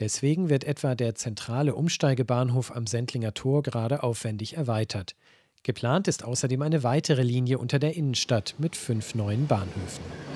Deswegen 0.00 0.48
wird 0.48 0.64
etwa 0.64 0.96
der 0.96 1.14
zentrale 1.14 1.76
Umsteigebahnhof 1.76 2.74
am 2.74 2.88
Sendlinger 2.88 3.32
Tor 3.32 3.62
gerade 3.62 4.02
aufwendig 4.02 4.56
erweitert. 4.56 5.14
Geplant 5.62 6.08
ist 6.08 6.24
außerdem 6.24 6.60
eine 6.62 6.82
weitere 6.82 7.22
Linie 7.22 7.58
unter 7.58 7.78
der 7.78 7.94
Innenstadt 7.94 8.56
mit 8.58 8.74
fünf 8.74 9.14
neuen 9.14 9.46
Bahnhöfen. 9.46 10.29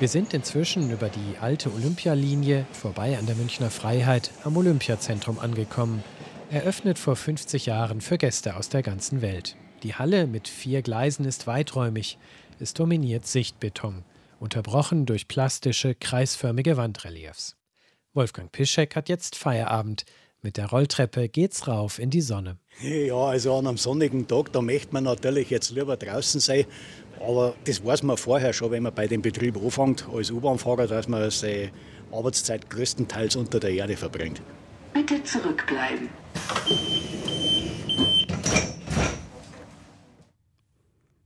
Wir 0.00 0.08
sind 0.08 0.32
inzwischen 0.32 0.90
über 0.90 1.10
die 1.10 1.36
alte 1.42 1.70
Olympialinie 1.70 2.64
vorbei 2.72 3.18
an 3.18 3.26
der 3.26 3.34
Münchner 3.34 3.68
Freiheit 3.68 4.30
am 4.44 4.56
Olympiazentrum 4.56 5.38
angekommen. 5.38 6.02
Eröffnet 6.50 6.98
vor 6.98 7.16
50 7.16 7.66
Jahren 7.66 8.00
für 8.00 8.16
Gäste 8.16 8.56
aus 8.56 8.70
der 8.70 8.82
ganzen 8.82 9.20
Welt. 9.20 9.56
Die 9.82 9.94
Halle 9.94 10.26
mit 10.26 10.48
vier 10.48 10.80
Gleisen 10.80 11.26
ist 11.26 11.46
weiträumig. 11.46 12.16
Es 12.58 12.72
dominiert 12.72 13.26
Sichtbeton, 13.26 14.02
unterbrochen 14.38 15.04
durch 15.04 15.28
plastische, 15.28 15.94
kreisförmige 15.94 16.78
Wandreliefs. 16.78 17.58
Wolfgang 18.14 18.50
Pischek 18.50 18.96
hat 18.96 19.10
jetzt 19.10 19.36
Feierabend. 19.36 20.06
Mit 20.42 20.56
der 20.56 20.70
Rolltreppe 20.70 21.28
geht's 21.28 21.68
rauf 21.68 21.98
in 21.98 22.08
die 22.08 22.22
Sonne. 22.22 22.56
Ja, 22.80 23.14
also 23.14 23.56
an 23.56 23.66
einem 23.66 23.76
sonnigen 23.76 24.26
Tag, 24.26 24.52
da 24.52 24.62
möchte 24.62 24.94
man 24.94 25.04
natürlich 25.04 25.50
jetzt 25.50 25.70
lieber 25.70 25.98
draußen 25.98 26.40
sein. 26.40 26.64
Aber 27.20 27.54
das 27.64 27.84
weiß 27.84 28.04
man 28.04 28.16
vorher 28.16 28.54
schon, 28.54 28.70
wenn 28.70 28.84
man 28.84 28.94
bei 28.94 29.06
dem 29.06 29.20
Betrieb 29.20 29.62
anfängt, 29.62 30.06
als 30.10 30.30
U-Bahn-Fahrer, 30.30 30.86
dass 30.86 31.08
man 31.08 31.30
seine 31.30 31.70
Arbeitszeit 32.10 32.70
größtenteils 32.70 33.36
unter 33.36 33.60
der 33.60 33.70
Erde 33.70 33.98
verbringt. 33.98 34.40
Bitte 34.94 35.22
zurückbleiben. 35.22 36.08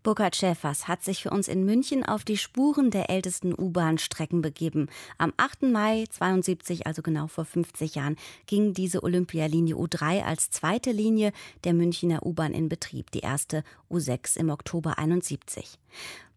Burkhard 0.04 0.36
Schäfers 0.36 0.86
hat 0.86 1.02
sich 1.02 1.22
für 1.22 1.30
uns 1.30 1.48
in 1.48 1.64
München 1.64 2.04
auf 2.04 2.24
die 2.24 2.36
Spuren 2.36 2.90
der 2.90 3.08
ältesten 3.08 3.54
U-Bahn-Strecken 3.58 4.42
begeben. 4.42 4.88
Am 5.16 5.32
8. 5.38 5.62
Mai 5.62 6.04
72, 6.10 6.86
also 6.86 7.00
genau 7.00 7.26
vor 7.26 7.46
50 7.46 7.94
Jahren, 7.94 8.16
ging 8.46 8.74
diese 8.74 9.02
Olympialinie 9.02 9.76
U3 9.76 10.22
als 10.22 10.50
zweite 10.50 10.92
Linie 10.92 11.32
der 11.64 11.72
Münchner 11.72 12.26
U-Bahn 12.26 12.52
in 12.52 12.68
Betrieb, 12.68 13.12
die 13.12 13.20
erste 13.20 13.64
U6 13.90 14.36
im 14.36 14.50
Oktober 14.50 14.98
71. 14.98 15.78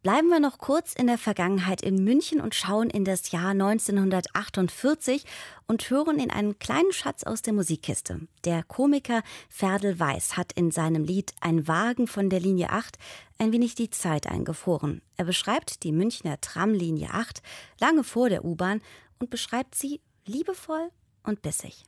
Bleiben 0.07 0.29
wir 0.29 0.39
noch 0.39 0.57
kurz 0.59 0.93
in 0.93 1.07
der 1.07 1.17
Vergangenheit 1.17 1.81
in 1.81 2.01
München 2.01 2.39
und 2.39 2.55
schauen 2.55 2.89
in 2.89 3.03
das 3.03 3.31
Jahr 3.31 3.49
1948 3.49 5.25
und 5.67 5.89
hören 5.89 6.17
in 6.17 6.31
einen 6.31 6.57
kleinen 6.59 6.93
Schatz 6.93 7.25
aus 7.25 7.41
der 7.41 7.51
Musikkiste. 7.51 8.21
Der 8.45 8.63
Komiker 8.63 9.21
Ferdel 9.49 9.99
Weiß 9.99 10.37
hat 10.37 10.53
in 10.53 10.71
seinem 10.71 11.03
Lied 11.03 11.33
Ein 11.41 11.67
Wagen 11.67 12.07
von 12.07 12.29
der 12.29 12.39
Linie 12.39 12.69
8 12.69 12.97
ein 13.37 13.51
wenig 13.51 13.75
die 13.75 13.89
Zeit 13.89 14.27
eingefroren. 14.27 15.01
Er 15.17 15.25
beschreibt 15.25 15.83
die 15.83 15.91
Münchner 15.91 16.39
Tramlinie 16.39 17.09
8 17.11 17.41
lange 17.81 18.05
vor 18.05 18.29
der 18.29 18.45
U-Bahn 18.45 18.79
und 19.19 19.29
beschreibt 19.29 19.75
sie 19.75 19.99
liebevoll 20.25 20.87
und 21.23 21.41
bissig. 21.41 21.83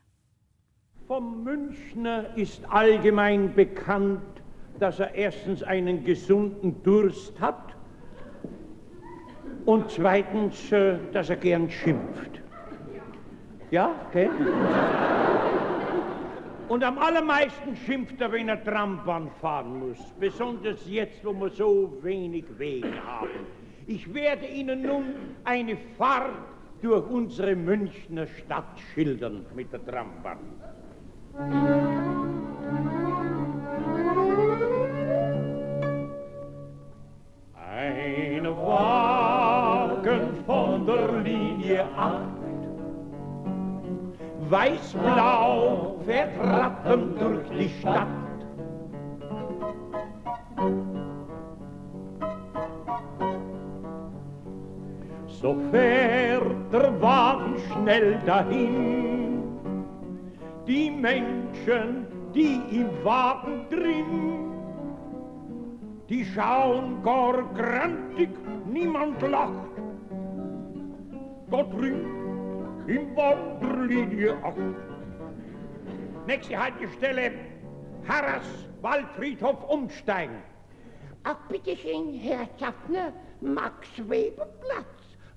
Vom 1.08 1.46
Münchner 1.46 2.36
ist 2.36 2.66
allgemein 2.66 3.56
bekannt, 3.56 4.42
dass 4.78 5.00
er 5.00 5.16
erstens 5.16 5.64
einen 5.64 6.04
gesunden 6.04 6.84
Durst 6.84 7.40
hat 7.40 7.79
und 9.66 9.90
zweitens, 9.90 10.72
äh, 10.72 10.98
dass 11.12 11.30
er 11.30 11.38
gern 11.38 11.70
schimpft. 11.70 12.42
Ja, 13.72 13.92
okay? 14.08 14.30
Und 16.70 16.84
am 16.84 16.98
allermeisten 17.00 17.76
schimpft 17.76 18.22
er, 18.22 18.32
wenn 18.32 18.50
er 18.50 18.64
Trambahn 18.64 19.30
fahren 19.42 19.80
muss. 19.80 19.98
Besonders 20.20 20.88
jetzt, 20.88 21.26
wo 21.26 21.34
wir 21.34 21.50
so 21.50 21.98
wenig 22.02 22.46
Wege 22.58 22.94
haben. 23.06 23.30
Ich 23.88 24.14
werde 24.14 24.46
Ihnen 24.46 24.84
nun 24.84 25.16
eine 25.44 25.76
Fahrt 25.98 26.36
durch 26.82 27.10
unsere 27.10 27.56
Münchner 27.56 28.28
Stadt 28.28 28.80
schildern 28.94 29.46
mit 29.56 29.74
der 29.74 29.84
Trambahn. 29.84 30.38
Ein 37.56 38.46
Wagen 40.00 40.44
von 40.46 40.86
der 40.86 41.12
Linie 41.24 41.86
8 41.98 42.22
Weiß-blau 44.50 46.00
fährt 46.06 46.40
Rappen 46.40 47.20
durch 47.20 47.50
die 47.50 47.70
Stadt. 47.80 48.08
So 55.28 55.56
fährt 55.70 56.74
der 56.74 57.02
Wagen 57.02 57.56
schnell 57.72 58.18
dahin. 58.26 59.44
Die 60.66 60.90
Menschen, 60.90 62.08
die 62.34 62.62
im 62.72 62.90
Wagen 63.04 63.66
drin, 63.70 64.54
die 66.08 66.24
schauen 66.24 67.04
gar 67.04 67.44
grantig, 67.54 68.30
niemand 68.66 69.22
lacht. 69.22 69.69
Gott 71.50 71.74
ringt 71.82 72.06
im 72.88 73.16
Wanderlinie 73.16 74.36
8. 74.44 74.56
Nächste 76.28 76.60
Haltestelle, 76.60 77.32
Harras, 78.08 78.46
Waldfriedhof 78.82 79.64
umsteigen. 79.68 80.44
Ach, 81.24 81.38
bitteschön, 81.50 82.14
Herr 82.14 82.48
Schaffner, 82.60 83.14
Max-Weber-Platz. 83.42 84.86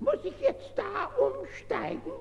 Muss 0.00 0.22
ich 0.24 0.38
jetzt 0.40 0.74
da 0.76 1.10
umsteigen? 1.18 2.12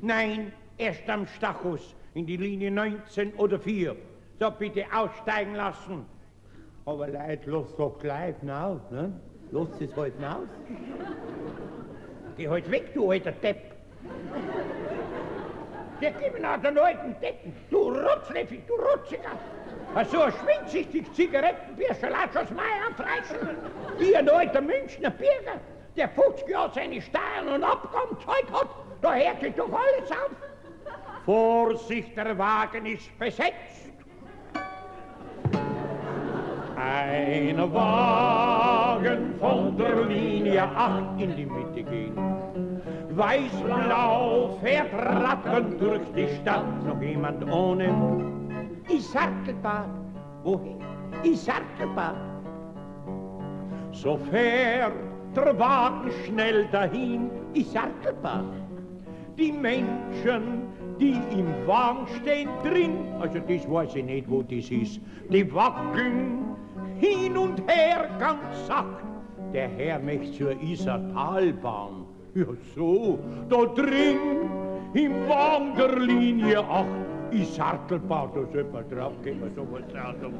Nein, 0.00 0.52
erst 0.78 1.08
am 1.08 1.26
Stachus 1.26 1.94
in 2.14 2.26
die 2.26 2.38
Linie 2.38 2.70
19 2.70 3.34
oder 3.34 3.58
4. 3.58 3.94
So, 4.40 4.50
bitte 4.50 4.84
aussteigen 4.94 5.54
lassen. 5.54 6.06
Aber 6.86 7.08
Leute, 7.08 7.50
los 7.50 7.76
doch 7.76 7.98
gleich 7.98 8.36
hinaus, 8.40 8.80
ne? 8.90 9.12
Los 9.50 9.68
es 9.80 9.94
halt 9.96 10.14
hinaus. 10.16 10.48
Geh 12.36 12.48
halt 12.48 12.70
weg, 12.70 12.92
du 12.94 13.10
alter 13.10 13.32
Depp. 13.32 13.74
Der 16.00 16.10
gib 16.10 16.32
mir 16.32 16.58
den 16.58 16.78
alten 16.78 17.16
Deppen. 17.20 17.54
Du 17.70 17.90
Rotzleffig, 17.90 18.66
du 18.66 18.74
Rotziger. 18.74 19.38
Ach 19.94 20.06
so 20.06 20.18
schwindsüchtig 20.30 21.12
Zigarettenbierscher, 21.12 22.10
lass 22.10 22.34
uns 22.34 22.50
Meier 22.50 22.90
freischen. 22.96 23.56
Wie 23.98 24.16
ein 24.16 24.28
alter 24.28 24.60
Münchner 24.60 25.10
Bürger, 25.10 25.60
der 25.96 26.08
50 26.08 26.48
Jahre 26.48 26.72
seine 26.74 27.00
Steuern 27.00 27.48
und 27.54 27.62
Abgaben 27.62 28.18
Zeug 28.18 28.50
hat, 28.52 28.68
da 29.00 29.14
hört 29.14 29.40
sich 29.40 29.54
doch 29.54 29.72
alles 29.72 30.10
auf. 30.10 30.32
Vorsicht, 31.24 32.16
der 32.16 32.36
Wagen 32.36 32.86
ist 32.86 33.16
besetzt. 33.18 33.83
Ein 36.84 37.56
Wagen 37.72 39.34
von 39.40 39.74
der 39.78 40.04
Linie 40.04 40.64
8 40.64 41.18
in 41.18 41.34
die 41.34 41.46
Mitte 41.46 41.82
gehen. 41.82 42.14
Weiß-blau 43.08 44.58
fährt 44.60 44.92
rattend 44.92 45.80
durch 45.80 46.02
die 46.14 46.28
Stadt, 46.36 46.84
noch 46.84 47.00
jemand 47.00 47.50
ohne. 47.50 47.88
Ich 48.86 49.06
Sattelbad. 49.08 49.88
Wohin? 50.42 50.76
Ich 51.22 51.40
Sattelbad. 51.40 52.16
So 53.92 54.18
fährt 54.30 54.92
der 55.34 55.58
Wagen 55.58 56.10
schnell 56.26 56.66
dahin, 56.70 57.30
ich 57.54 57.70
Sattelbad. 57.70 58.44
Die 59.38 59.52
Menschen, 59.52 60.64
die 61.00 61.18
im 61.32 61.48
Wagen 61.66 62.06
stehen 62.20 62.50
drin, 62.62 62.98
also 63.20 63.38
das 63.38 63.70
weiß 63.70 63.94
ich 63.94 64.04
nicht, 64.04 64.28
wo 64.28 64.42
das 64.42 64.70
ist, 64.70 65.00
die 65.30 65.54
wackeln 65.54 66.44
hin 67.04 67.36
und 67.36 67.60
her 67.70 68.08
ganz 68.18 68.66
sacht. 68.66 69.04
Der 69.52 69.68
Herr 69.68 69.98
möchte 69.98 70.32
zur 70.32 70.62
Isartalbahn. 70.62 72.06
Ja 72.34 72.46
so, 72.74 73.18
da 73.48 73.64
drin, 73.80 74.50
im 74.94 75.28
Wagen 75.28 75.74
der 75.76 75.98
Linie 76.00 76.58
8, 76.58 76.86
ist 77.30 77.54
Sartelbahn, 77.54 78.30
da 78.34 78.40
sollte 78.52 78.64
man 78.72 78.88
draufgehen, 78.90 79.40
so 79.54 79.66
was 79.70 79.82
Autobus. 80.04 80.32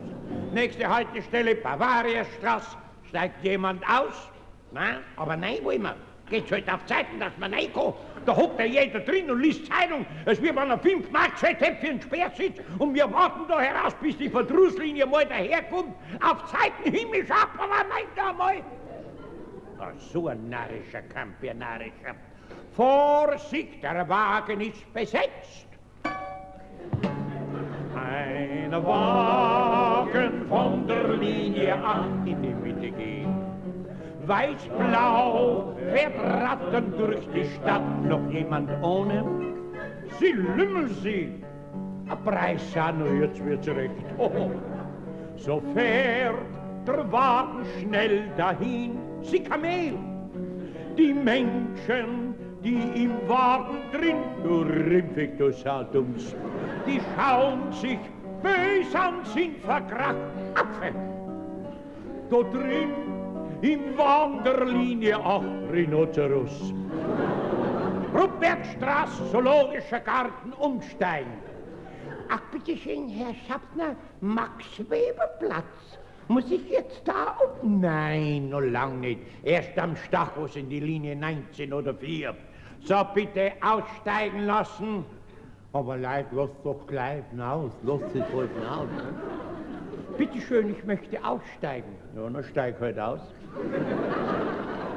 Nächste 0.53 0.89
Haltestelle, 0.93 1.55
Bavariastraße, 1.55 2.77
steigt 3.09 3.45
jemand 3.45 3.83
aus? 3.85 4.31
Nein, 4.73 4.97
aber 5.17 5.37
nein 5.37 5.59
wollen 5.63 5.83
wir. 5.83 5.95
Geht's 6.31 6.51
halt 6.51 6.71
auf 6.73 6.85
Zeiten, 6.87 7.21
dass 7.21 7.37
man 7.39 7.53
reinkommt. 7.53 7.97
Da 8.25 8.35
hockt 8.35 8.59
ja 8.59 8.65
jeder 8.65 9.01
drin 9.01 9.31
und 9.31 9.41
liest 9.41 9.67
Zeitung. 9.67 10.07
Es 10.25 10.41
wird 10.41 10.55
man 10.55 10.71
auf 10.71 10.81
5 10.81 11.11
Mark 11.11 11.37
zwei 11.37 11.53
Töpfe 11.53 11.87
in 11.87 12.01
Sperrsitz 12.01 12.61
und 12.79 12.95
wir 12.95 13.13
warten 13.13 13.43
da 13.47 13.61
heraus, 13.61 13.95
bis 14.01 14.17
die 14.17 14.31
Verdrusslinie 14.31 15.05
mal 15.05 15.27
daherkommt. 15.27 15.95
Auf 16.23 16.51
Zeiten 16.51 16.91
himmlisch 16.91 17.31
ab, 17.31 17.51
aber 17.59 17.87
meint 17.89 18.09
da 18.17 18.33
mal. 18.33 18.57
Ach, 19.79 19.93
so 19.99 20.29
ein 20.29 20.49
narrischer 20.49 21.03
Kampf, 21.03 21.37
ein 21.43 21.59
narrischer. 21.59 22.15
Vorsicht, 22.75 23.83
der 23.83 24.09
Wagen 24.09 24.61
ist 24.63 24.93
besetzt. 24.95 25.67
Ein 27.95 28.73
Wagen 28.73 30.49
von 30.49 30.87
der 30.87 31.09
Linie 31.09 31.75
8 31.75 32.27
in 32.27 32.43
die 32.43 32.55
Mitte 32.55 32.91
geht. 32.91 33.24
Weiß-blau 34.27 35.75
fährt 35.93 36.19
rattend 36.19 36.99
durch 36.99 37.27
die 37.35 37.45
Stadt. 37.57 37.83
Noch 38.05 38.31
jemand 38.31 38.71
ohne? 38.83 39.25
Sie 40.19 40.33
lümmeln 40.33 40.89
sie. 41.03 41.45
Preis, 42.25 42.63
nur 42.99 43.13
jetzt 43.15 43.45
wird's 43.45 43.69
recht. 43.69 43.93
Oh. 44.19 44.51
So 45.37 45.61
fährt 45.75 46.37
der 46.87 47.11
Wagen 47.11 47.65
schnell 47.81 48.29
dahin. 48.37 48.99
Sie 49.23 49.41
Kamel. 49.41 49.95
Die 50.97 51.13
Menschen, 51.13 52.35
die 52.63 53.05
im 53.05 53.29
Wagen 53.29 53.79
drin, 53.93 54.17
du 54.45 54.63
Rimpfig, 54.63 55.37
du 55.39 55.51
Satums, 55.53 56.37
die 56.87 57.01
schauen 57.17 57.73
sich 57.73 57.99
bös 58.43 58.95
an, 58.95 59.25
sind 59.25 59.59
verkracht. 59.59 60.17
Apfel. 60.55 60.95
Da 62.31 62.37
drin 62.57 63.14
im 63.63 63.97
Wanderlinie 63.97 65.17
8 65.17 65.45
Rhinoceros. 65.73 66.73
Ruppbergstraße, 68.15 69.31
Zoologischer 69.31 70.01
Garten, 70.01 70.53
umsteigen. 70.53 71.33
Ach, 72.29 72.41
bitteschön, 72.53 73.09
Herr 73.09 73.35
Schaffner, 73.47 73.97
Max-Weber-Platz. 74.21 75.99
Muss 76.29 76.51
ich 76.51 76.69
jetzt 76.71 77.03
da 77.05 77.37
um? 77.61 77.81
Nein, 77.81 78.49
noch 78.49 78.61
lang 78.61 79.01
nicht. 79.01 79.21
Erst 79.43 79.79
am 79.79 79.95
Stachus 79.97 80.57
in 80.57 80.69
die 80.69 80.81
Linie 80.81 81.17
19 81.17 81.73
oder 81.73 81.95
4. 81.95 82.35
So, 82.81 82.97
bitte 83.15 83.53
aussteigen 83.63 84.47
lassen. 84.47 85.05
Aber 85.73 85.97
Leute, 85.97 86.27
lass 86.33 86.51
doch 86.63 86.87
gleich 86.87 87.25
hinaus. 87.31 87.73
Lass 87.83 88.01
es 88.15 88.23
halt 88.33 88.51
hinaus. 88.55 88.89
Ne? 88.97 89.15
Bitte 90.17 90.41
schön, 90.41 90.71
ich 90.71 90.85
möchte 90.85 91.23
aussteigen. 91.25 91.97
Ja, 92.15 92.31
dann 92.31 92.45
steig 92.45 92.81
halt 92.81 92.99
aus. 92.99 93.21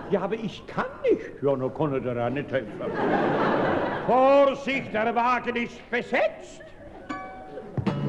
Ja, 0.09 0.21
aber 0.21 0.35
ich 0.35 0.65
kann 0.67 0.85
nicht. 1.03 1.41
Ja, 1.41 1.55
dann 1.55 1.73
kann 1.73 2.05
er 2.05 2.25
auch 2.25 2.29
nicht 2.29 2.51
helfen. 2.51 2.71
Vorsicht, 4.05 4.93
der 4.93 5.13
Wagen 5.13 5.55
ist 5.57 5.91
besetzt. 5.91 6.61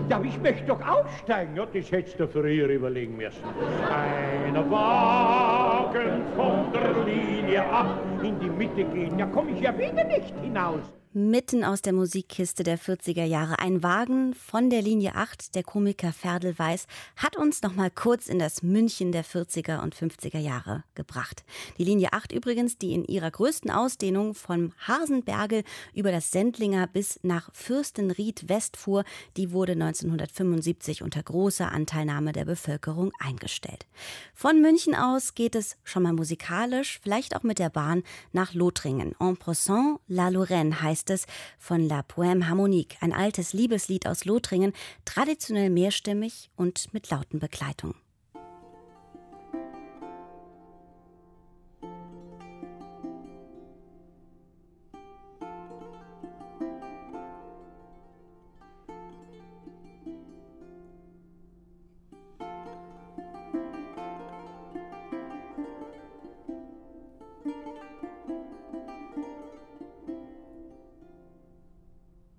Ja, 0.09 0.17
aber 0.17 0.25
ich 0.25 0.41
möchte 0.41 0.65
doch 0.65 0.81
aussteigen. 0.87 1.57
Ja, 1.57 1.67
das 1.67 1.91
hättest 1.91 2.19
du 2.19 2.29
früher 2.29 2.69
überlegen 2.69 3.17
müssen. 3.17 3.43
Ein 3.91 4.71
Wagen 4.71 6.23
von 6.35 6.73
der 6.73 7.05
Linie 7.05 7.63
8 7.65 8.23
in 8.23 8.39
die 8.41 8.49
Mitte 8.49 8.85
gehen. 8.85 9.19
Ja, 9.19 9.27
komme 9.27 9.51
ich 9.51 9.61
ja 9.61 9.77
wieder 9.77 10.05
nicht 10.05 10.35
hinaus. 10.41 10.81
Mitten 11.15 11.65
aus 11.65 11.81
der 11.81 11.95
Musikkiste 11.95 12.65
der 12.65 12.79
40er 12.79 13.25
Jahre. 13.25 13.61
Ein 13.61 13.83
Wagen 13.83 14.35
von 14.35 14.69
der 14.69 14.83
Linie 14.83 15.15
8, 15.15 15.55
der 15.55 15.63
Komiker 15.63 16.13
Ferdel 16.13 16.59
Weiß, 16.59 16.87
hat 17.17 17.35
uns 17.35 17.63
noch 17.63 17.75
mal 17.75 17.91
kurz 17.91 18.29
in 18.29 18.39
das 18.39 18.63
München 18.63 19.11
der 19.11 19.25
40er 19.25 19.83
und 19.83 19.97
50er 19.97 20.39
Jahre 20.39 20.85
gebracht. 20.95 21.45
Die 21.79 21.85
Linie 21.85 22.13
8 22.13 22.33
übrigens, 22.33 22.77
die 22.77 22.93
in 22.93 23.07
ihrer 23.07 23.31
größten 23.31 23.71
Ausdehnung 23.71 24.35
vom 24.35 24.75
Hasenbergel 24.87 25.65
über 25.95 26.13
das 26.13 26.31
Sendlinger 26.31 26.87
bis 26.87 27.19
nach 27.23 27.49
Fürstenried 27.55 28.47
West 28.51 28.77
fuhr, 28.77 29.05
die 29.39 29.51
wurde 29.51 29.73
1975 29.73 31.03
unter 31.03 31.23
großer 31.23 31.73
Anteilnahme 31.73 32.33
der 32.33 32.45
Bevölkerung 32.45 33.13
eingestellt. 33.19 33.87
Von 34.35 34.61
München 34.61 34.95
aus 34.95 35.35
geht 35.35 35.55
es 35.55 35.79
schon 35.85 36.03
mal 36.03 36.13
musikalisch, 36.13 37.01
vielleicht 37.03 37.35
auch 37.35 37.45
mit 37.45 37.59
der 37.59 37.71
Bahn 37.71 38.03
nach 38.33 38.53
Lothringen. 38.53 39.15
En 39.19 39.39
passant, 39.39 40.01
La 40.07 40.29
Lorraine 40.29 40.83
heißt 40.83 40.98
heißt 40.99 41.11
es 41.11 41.27
von 41.59 41.87
La 41.87 42.01
Poème 42.01 42.49
Harmonique, 42.49 42.97
ein 43.01 43.13
altes 43.13 43.53
Liebeslied 43.53 44.07
aus 44.07 44.25
Lothringen, 44.25 44.73
traditionell 45.05 45.71
mehrstimmig 45.71 46.51
und 46.57 46.93
mit 46.93 47.11
lauten 47.11 47.39
Begleitung. 47.39 47.95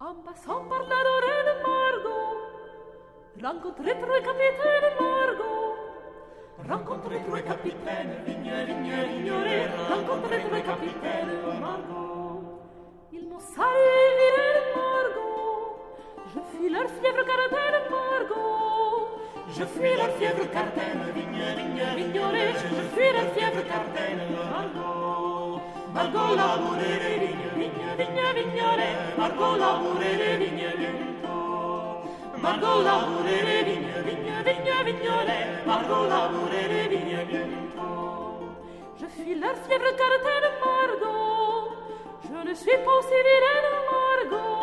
Samba, 0.10 0.34
son 0.44 0.68
parladore 0.68 1.34
del 1.46 1.62
Margo, 1.62 2.18
rancontre 3.44 3.94
true 4.02 4.22
capitaine 4.28 4.90
Margo, 5.00 5.52
rancontre 6.68 7.24
true 7.26 7.44
capitaine 7.44 8.24
Vignere, 8.26 8.66
Vignere, 8.66 9.08
Vignore, 9.08 9.70
rancontre 9.88 10.42
true 10.48 10.62
capitaine 10.64 11.60
Margo. 11.60 12.60
Il 13.12 13.28
mon 13.28 13.40
salivi 13.40 14.28
del 14.38 14.60
Margo, 14.78 15.30
je 16.34 16.40
fuis 16.50 16.70
leur 16.70 16.90
fièvre 16.90 17.24
carataine 17.30 17.80
Margo, 17.92 18.44
je 19.48 19.64
fuis 19.64 19.96
leur 19.96 20.12
fièvre 20.18 20.50
carataine 20.50 21.04
Vignere, 21.14 21.56
Vignere, 21.56 21.96
Vignore, 21.96 22.46
je 22.58 22.82
fuis 22.96 23.12
leur 23.14 23.30
fièvre 23.36 23.62
carataine 23.68 24.22
Margo. 24.34 24.89
Margot 25.94 26.36
labourait 26.36 27.00
les 27.04 27.18
vignes, 27.26 27.50
vignes, 27.58 27.94
vignes, 27.98 28.32
vignerets. 28.36 28.96
Margot 29.18 29.56
labourait 29.58 30.18
les 30.22 30.38
vignes 30.38 30.72
du 30.78 30.90
Luton. 31.00 31.32
Margot 32.38 32.82
labourait 32.84 33.44
les 33.50 33.64
vignes, 33.64 33.96
vignes, 34.06 34.40
vignes, 34.46 34.84
vignerets. 34.86 35.48
Margot 35.66 36.06
labourait 36.08 36.68
les 36.74 36.88
vignes 36.90 37.26
du 37.32 37.38
Luton. 37.52 37.90
Je 39.00 39.08
suis 39.16 39.36
leur 39.36 39.56
fièvre 39.66 39.92
caritaine 40.00 40.50
Margot. 40.64 41.74
Je 42.24 42.50
ne 42.50 42.54
suis 42.54 42.78
pas 42.86 42.96
aussi 43.00 43.20
vilaine 43.28 43.70
Margot. 43.90 44.60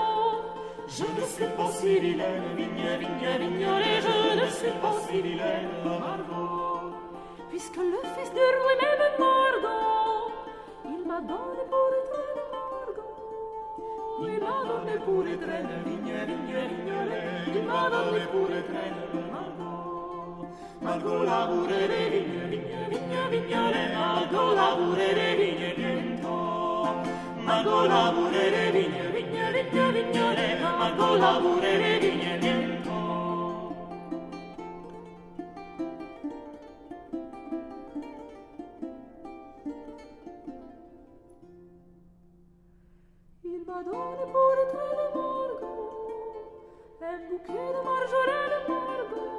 Je 0.86 1.04
ne 1.20 1.26
suis 1.26 1.50
pas 1.56 1.70
si 1.72 1.98
vilaine, 1.98 2.44
vigne, 2.56 2.88
vigne, 3.00 3.28
vignerets. 3.40 4.00
Je 4.00 4.44
ne 4.44 4.48
suis 4.50 4.74
pas 4.80 4.94
si 5.08 5.20
vilaine 5.20 5.70
Margot. 5.84 6.94
Puisque 7.50 7.76
le 7.78 8.00
fils 8.14 8.32
de 8.32 8.46
Roi 8.60 8.74
même 8.80 9.04
Margot. 9.18 10.05
Il 10.88 11.02
Madone 11.04 11.64
pure 11.68 12.00
trena 12.10 12.44
borgo 12.52 13.04
Il 14.22 14.38
Madone 14.40 14.96
pure 15.04 15.38
tre 15.38 15.46
trena 15.46 15.76
vigne, 15.84 16.24
vigne, 16.26 16.58
vignole 16.68 17.18
Il 17.46 17.64
Madone 17.64 18.26
pure 18.30 18.60
trena 18.66 19.06
Margot 20.80 21.24
la 21.24 21.46
pure 21.48 21.88
le 21.88 22.02
vigne, 22.10 22.48
vigne, 22.50 22.88
vigne, 22.90 23.18
vignole 23.30 23.82
la 23.94 24.68
pure 24.76 25.08
le 25.18 25.28
vigne 25.34 25.74
bientôt 25.74 26.86
la 27.86 28.12
pure 28.14 28.44
le 28.54 28.64
vigne, 28.70 29.04
vigne, 29.12 29.46
vigne, 29.54 29.86
vignole 29.92 30.46
la 31.18 31.32
pure 31.40 31.72
le 31.82 31.92
vigne 31.98 32.38
bientôt 32.38 32.65
donné 43.66 44.22
pour 44.32 44.52
étreinte 44.62 45.14
Margot 45.14 45.76
un 47.02 47.18
bouquet 47.28 47.66
de 47.74 47.80
marjolaine 47.84 48.56
Margot. 48.68 49.32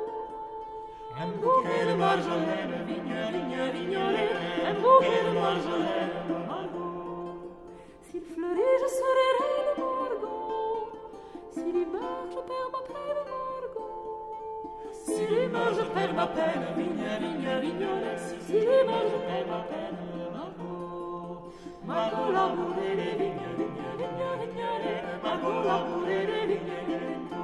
Un 1.20 1.30
bouquet 1.42 1.86
de 1.88 1.94
marjolaine, 1.96 2.76
vigne, 2.88 3.20
vigne, 3.34 3.64
vignolet, 3.74 4.32
un 4.68 4.74
bouquet 4.74 5.24
de 5.26 5.32
marjolaine 5.34 6.14
Margot. 6.48 7.54
S'il 8.04 8.22
fleurit, 8.22 8.78
je 8.82 8.88
serai 9.00 9.30
reine 9.40 9.74
Margot. 9.78 10.90
S'il 11.52 11.76
y 11.76 11.86
meurt, 11.86 12.30
je 12.32 12.42
perds 12.50 12.72
ma 12.74 12.82
peine 12.90 13.22
Margot. 13.32 13.96
S'il 14.92 15.34
y 15.34 15.48
meurt, 15.48 15.74
je 15.76 15.86
perds 15.94 16.14
ma 16.14 16.28
peine, 16.28 16.66
vigne, 16.78 17.10
vigne, 17.22 17.60
vignolet. 17.62 18.18
S'il 18.46 18.64
y 18.64 18.84
meurt, 18.88 19.08
je 19.12 19.20
perds 19.28 19.48
ma 19.48 19.62
peine 19.70 20.07
Margola, 21.88 22.50
budere 22.54 23.16
vigne 23.18 23.48
vigne 23.56 23.90
vigne 24.00 24.30
vignere 24.40 25.20
Magula 25.24 25.78
budere 25.88 26.46
vigne 26.50 26.80
vento 26.88 27.44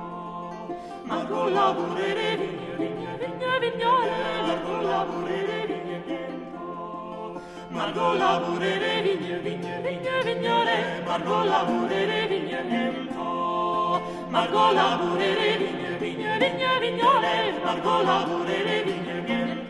Magula 1.05 1.71
budere 1.77 2.35
vigne 2.41 2.75
vigne 2.75 3.11
vigne 3.21 3.53
vignore 3.63 4.17
Magula 4.47 4.99
budere 5.07 5.59
vigne 5.69 5.97
vento 6.07 7.41
Magula 7.69 8.31
budere 8.43 9.01
vigne 9.05 9.39
vigne 9.45 9.81
vigne 9.81 10.21
vignore 10.25 10.77
Magula 11.07 11.63
budere 11.63 12.27
vigne 12.27 12.61
vento 12.67 14.01
Magula 14.27 14.87
budere 14.99 15.57
vigne 15.57 15.97
vigne 16.03 16.37
vigne 16.43 16.79
vignore 16.81 17.35
Magula 17.63 18.17
budere 18.27 18.83
vigne 18.83 19.21
vento 19.21 19.62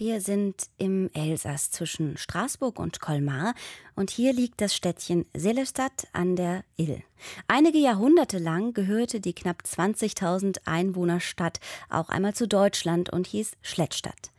Wir 0.00 0.22
sind 0.22 0.70
im 0.78 1.10
Elsass 1.12 1.70
zwischen 1.70 2.16
Straßburg 2.16 2.78
und 2.78 3.00
Colmar 3.00 3.52
und 3.96 4.08
hier 4.08 4.32
liegt 4.32 4.62
das 4.62 4.74
Städtchen 4.74 5.26
Sillestadt 5.36 6.08
an 6.14 6.36
der 6.36 6.64
Ill. 6.78 7.02
Einige 7.48 7.76
Jahrhunderte 7.76 8.38
lang 8.38 8.72
gehörte 8.72 9.20
die 9.20 9.34
knapp 9.34 9.62
20.000 9.62 10.60
Einwohnerstadt 10.64 11.60
auch 11.90 12.08
einmal 12.08 12.32
zu 12.32 12.48
Deutschland 12.48 13.10
und 13.10 13.26
hieß 13.26 13.52
Schlettstadt. 13.60 14.30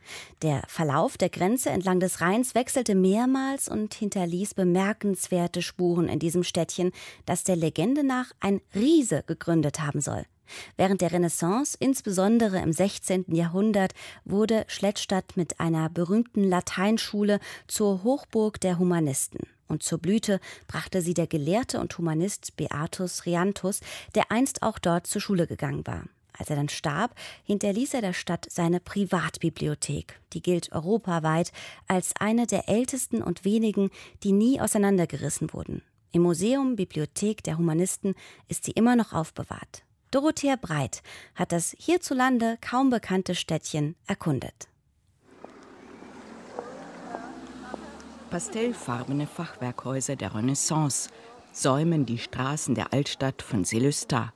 Der 0.42 0.64
Verlauf 0.66 1.16
der 1.16 1.30
Grenze 1.30 1.70
entlang 1.70 2.00
des 2.00 2.20
Rheins 2.20 2.56
wechselte 2.56 2.96
mehrmals 2.96 3.68
und 3.68 3.94
hinterließ 3.94 4.54
bemerkenswerte 4.54 5.62
Spuren 5.62 6.08
in 6.08 6.18
diesem 6.18 6.42
Städtchen, 6.42 6.90
das 7.24 7.44
der 7.44 7.54
Legende 7.54 8.02
nach 8.02 8.32
ein 8.40 8.60
Riese 8.74 9.22
gegründet 9.28 9.78
haben 9.78 10.00
soll. 10.00 10.24
Während 10.76 11.00
der 11.00 11.12
Renaissance, 11.12 11.76
insbesondere 11.78 12.60
im 12.60 12.72
16. 12.72 13.26
Jahrhundert, 13.28 13.92
wurde 14.24 14.64
Schlettstadt 14.68 15.36
mit 15.36 15.60
einer 15.60 15.88
berühmten 15.88 16.44
Lateinschule 16.44 17.40
zur 17.66 18.02
Hochburg 18.02 18.60
der 18.60 18.78
Humanisten. 18.78 19.40
Und 19.68 19.82
zur 19.82 19.98
Blüte 19.98 20.38
brachte 20.68 21.00
sie 21.00 21.14
der 21.14 21.26
Gelehrte 21.26 21.80
und 21.80 21.96
Humanist 21.96 22.56
Beatus 22.56 23.24
Riantus, 23.24 23.80
der 24.14 24.30
einst 24.30 24.62
auch 24.62 24.78
dort 24.78 25.06
zur 25.06 25.22
Schule 25.22 25.46
gegangen 25.46 25.86
war. 25.86 26.04
Als 26.38 26.50
er 26.50 26.56
dann 26.56 26.68
starb, 26.68 27.14
hinterließ 27.44 27.94
er 27.94 28.00
der 28.00 28.12
Stadt 28.12 28.46
seine 28.50 28.80
Privatbibliothek. 28.80 30.20
Die 30.32 30.42
gilt 30.42 30.72
europaweit 30.72 31.52
als 31.86 32.14
eine 32.18 32.46
der 32.46 32.68
ältesten 32.68 33.22
und 33.22 33.44
wenigen, 33.44 33.90
die 34.22 34.32
nie 34.32 34.60
auseinandergerissen 34.60 35.52
wurden. 35.52 35.82
Im 36.10 36.22
Museum 36.22 36.76
Bibliothek 36.76 37.42
der 37.42 37.58
Humanisten 37.58 38.14
ist 38.48 38.64
sie 38.64 38.72
immer 38.72 38.96
noch 38.96 39.12
aufbewahrt. 39.12 39.84
Dorothea 40.12 40.56
Breit 40.56 41.02
hat 41.34 41.52
das 41.52 41.74
hierzulande 41.78 42.58
kaum 42.60 42.90
bekannte 42.90 43.34
Städtchen 43.34 43.96
erkundet. 44.06 44.68
Pastellfarbene 48.30 49.26
Fachwerkhäuser 49.26 50.16
der 50.16 50.34
Renaissance 50.34 51.08
säumen 51.52 52.04
die 52.04 52.18
Straßen 52.18 52.74
der 52.74 52.92
Altstadt 52.92 53.40
von 53.40 53.64
Selestat. 53.64 54.32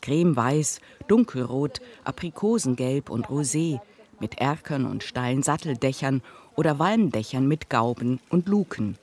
Cremeweiß, 0.00 0.80
dunkelrot, 1.08 1.82
Aprikosengelb 2.04 3.10
und 3.10 3.26
Rosé 3.26 3.80
mit 4.18 4.38
Erkern 4.38 4.86
und 4.86 5.02
steilen 5.02 5.42
Satteldächern 5.42 6.22
oder 6.56 6.78
Walmdächern 6.78 7.46
mit 7.46 7.68
Gauben 7.68 8.18
und 8.30 8.48
Luken. 8.48 8.96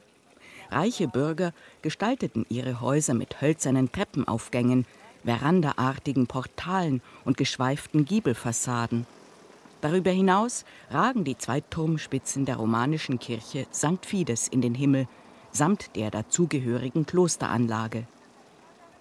Reiche 0.72 1.08
Bürger 1.08 1.54
gestalteten 1.84 2.48
ihre 2.50 2.82
Häuser 2.82 3.14
mit 3.14 3.42
hölzernen 3.42 3.92
Treppenaufgängen, 3.92 4.86
verandaartigen 5.24 6.28
Portalen 6.28 7.02
und 7.26 7.38
geschweiften 7.38 8.06
Giebelfassaden. 8.06 9.06
Darüber 9.82 10.12
hinaus 10.12 10.66
ragen 10.90 11.24
die 11.24 11.38
zwei 11.38 11.62
Turmspitzen 11.62 12.46
der 12.46 12.58
romanischen 12.58 13.20
Kirche 13.20 13.66
St. 13.74 14.06
Fides 14.06 14.48
in 14.48 14.62
den 14.62 14.76
Himmel, 14.76 15.08
samt 15.52 15.96
der 15.96 16.12
dazugehörigen 16.12 17.06
Klosteranlage. 17.06 18.06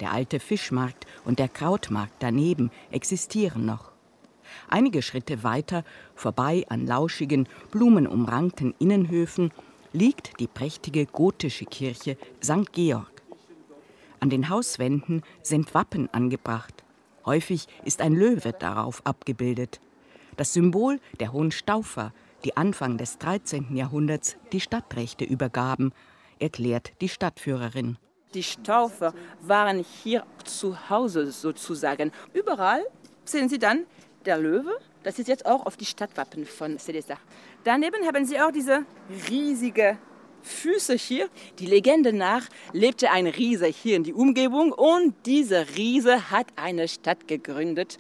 Der 0.01 0.13
alte 0.13 0.39
Fischmarkt 0.39 1.07
und 1.25 1.41
der 1.41 1.49
Krautmarkt 1.49 2.15
daneben 2.21 2.71
existieren 2.91 3.67
noch. 3.67 3.91
Einige 4.69 5.03
Schritte 5.03 5.43
weiter, 5.43 5.85
vorbei 6.15 6.65
an 6.69 6.87
lauschigen, 6.87 7.49
blumenumrankten 7.71 8.75
Innenhöfen, 8.79 9.51
liegt 9.93 10.39
die 10.39 10.47
prächtige 10.47 11.07
gotische 11.07 11.65
Kirche 11.65 12.17
St. 12.43 12.73
Georg. 12.73 13.18
An 14.21 14.31
den 14.31 14.49
Hauswänden 14.49 15.23
sind 15.43 15.75
Wappen 15.75 16.13
angebracht. 16.13 16.85
Häufig 17.25 17.69
ist 17.85 18.01
ein 18.01 18.15
Löwe 18.15 18.53
darauf 18.53 19.05
abgebildet. 19.07 19.81
Das 20.37 20.53
Symbol 20.53 21.01
der 21.21 21.33
Hohenstaufer, 21.33 22.13
die 22.45 22.57
Anfang 22.57 22.97
des 22.97 23.19
13. 23.19 23.77
Jahrhunderts 23.77 24.37
die 24.53 24.61
Stadtrechte 24.61 25.25
übergaben, 25.25 25.93
erklärt 26.39 26.93
die 27.01 27.09
Stadtführerin. 27.09 27.99
Die 28.35 28.43
Staufer 28.43 29.15
waren 29.41 29.85
hier 30.03 30.25
zu 30.45 30.91
Hause 30.91 31.31
sozusagen. 31.33 32.13
Überall 32.35 32.85
sehen 33.25 33.49
Sie 33.49 33.59
dann 33.59 33.87
der 34.25 34.39
Löwe. 34.39 34.77
Das 35.03 35.19
ist 35.19 35.29
jetzt 35.29 35.47
auch 35.47 35.65
auf 35.65 35.77
die 35.77 35.87
Stadtwappen 35.87 36.45
von 36.45 36.79
Sélestat. 36.79 37.19
Daneben 37.65 38.07
haben 38.07 38.25
Sie 38.25 38.41
auch 38.41 38.51
diese 38.51 38.85
riesige 39.29 39.99
Füße 40.43 40.95
hier. 40.95 41.29
Die 41.59 41.67
Legende 41.67 42.13
nach 42.13 42.47
lebte 42.73 43.11
ein 43.11 43.27
Riese 43.27 43.67
hier 43.67 43.97
in 43.97 44.05
die 44.05 44.13
Umgebung 44.13 44.73
und 44.73 45.15
dieser 45.27 45.77
Riese 45.77 46.31
hat 46.31 46.47
eine 46.57 46.89
Stadt 46.89 47.29
gegründet. 47.29 47.99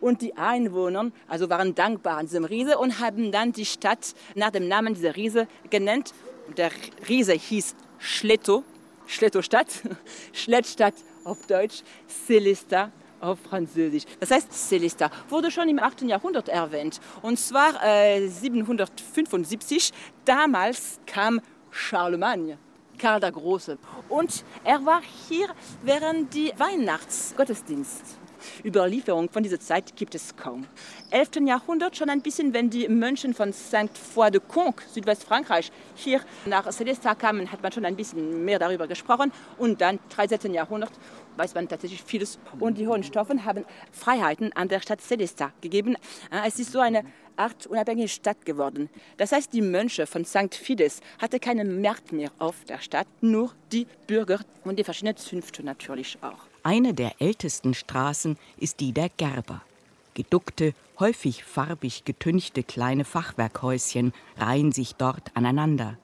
Und 0.00 0.22
die 0.22 0.36
Einwohner 0.36 1.10
also 1.28 1.50
waren 1.50 1.74
dankbar 1.74 2.18
an 2.18 2.26
diesem 2.26 2.44
Riese 2.44 2.78
und 2.78 3.00
haben 3.00 3.32
dann 3.32 3.52
die 3.52 3.66
Stadt 3.66 4.14
nach 4.34 4.50
dem 4.50 4.66
Namen 4.68 4.94
dieser 4.94 5.16
Riese 5.16 5.46
genannt. 5.68 6.14
Der 6.56 6.70
Riese 7.08 7.34
hieß 7.34 7.74
Schletto, 7.98 8.64
Schletto-Stadt, 9.06 9.68
Schlettstadt 10.32 10.94
auf 11.24 11.46
Deutsch, 11.46 11.82
Célestat 12.26 12.90
auf 13.20 13.38
Französisch. 13.40 14.04
Das 14.18 14.30
heißt, 14.30 14.50
Célestat 14.50 15.10
wurde 15.28 15.50
schon 15.50 15.68
im 15.68 15.78
8. 15.78 16.02
Jahrhundert 16.02 16.48
erwähnt. 16.48 17.00
Und 17.22 17.38
zwar 17.38 17.82
äh, 17.84 18.26
775. 18.26 19.92
Damals 20.24 21.00
kam 21.06 21.40
Charlemagne, 21.70 22.58
Karl 22.98 23.20
der 23.20 23.32
Große. 23.32 23.78
Und 24.08 24.44
er 24.64 24.84
war 24.84 25.02
hier 25.28 25.48
während 25.82 26.34
die 26.34 26.52
Weihnachtsgottesdienst. 26.56 28.18
Überlieferung 28.64 29.28
von 29.28 29.42
dieser 29.42 29.60
Zeit 29.60 29.94
gibt 29.96 30.14
es 30.14 30.34
kaum. 30.36 30.66
11. 31.10 31.46
Jahrhundert 31.46 31.96
schon 31.96 32.10
ein 32.10 32.22
bisschen, 32.22 32.54
wenn 32.54 32.70
die 32.70 32.88
Mönchen 32.88 33.34
von 33.34 33.52
Saint-Foy-de-Conques, 33.52 34.94
Südwestfrankreich, 34.94 35.70
hier 35.94 36.20
nach 36.46 36.70
Celestat 36.70 37.18
kamen, 37.18 37.52
hat 37.52 37.62
man 37.62 37.72
schon 37.72 37.84
ein 37.84 37.96
bisschen 37.96 38.44
mehr 38.44 38.58
darüber 38.58 38.86
gesprochen. 38.86 39.32
Und 39.58 39.80
dann 39.80 39.98
13. 40.10 40.54
Jahrhundert 40.54 40.92
weiß 41.36 41.54
man 41.54 41.68
tatsächlich 41.68 42.02
vieles. 42.02 42.38
Und 42.58 42.78
die 42.78 42.88
Hohenstaufen 42.88 43.44
haben 43.44 43.64
Freiheiten 43.92 44.52
an 44.54 44.68
der 44.68 44.80
Stadt 44.80 45.00
Celestat 45.00 45.52
gegeben. 45.60 45.96
Es 46.44 46.58
ist 46.58 46.72
so 46.72 46.80
eine 46.80 47.04
Art 47.40 47.66
unabhängige 47.66 48.08
Stadt 48.08 48.44
geworden. 48.44 48.90
Das 49.16 49.32
heißt, 49.32 49.52
die 49.54 49.62
Mönche 49.62 50.06
von 50.06 50.26
St. 50.26 50.54
Fides 50.54 51.00
hatten 51.18 51.40
keinen 51.40 51.80
Markt 51.80 52.12
mehr 52.12 52.30
auf 52.38 52.64
der 52.68 52.78
Stadt, 52.78 53.06
nur 53.22 53.52
die 53.72 53.86
Bürger 54.06 54.40
und 54.64 54.78
die 54.78 54.84
verschiedenen 54.84 55.16
Zünfte 55.16 55.64
natürlich 55.64 56.18
auch. 56.20 56.46
Eine 56.62 56.92
der 56.92 57.12
ältesten 57.18 57.72
Straßen 57.72 58.36
ist 58.58 58.80
die 58.80 58.92
der 58.92 59.08
Gerber. 59.08 59.62
Geduckte, 60.12 60.74
häufig 60.98 61.44
farbig 61.44 62.04
getünchte 62.04 62.62
kleine 62.62 63.06
Fachwerkhäuschen 63.06 64.12
reihen 64.36 64.70
sich 64.70 64.96
dort 64.96 65.34
aneinander. 65.34 65.96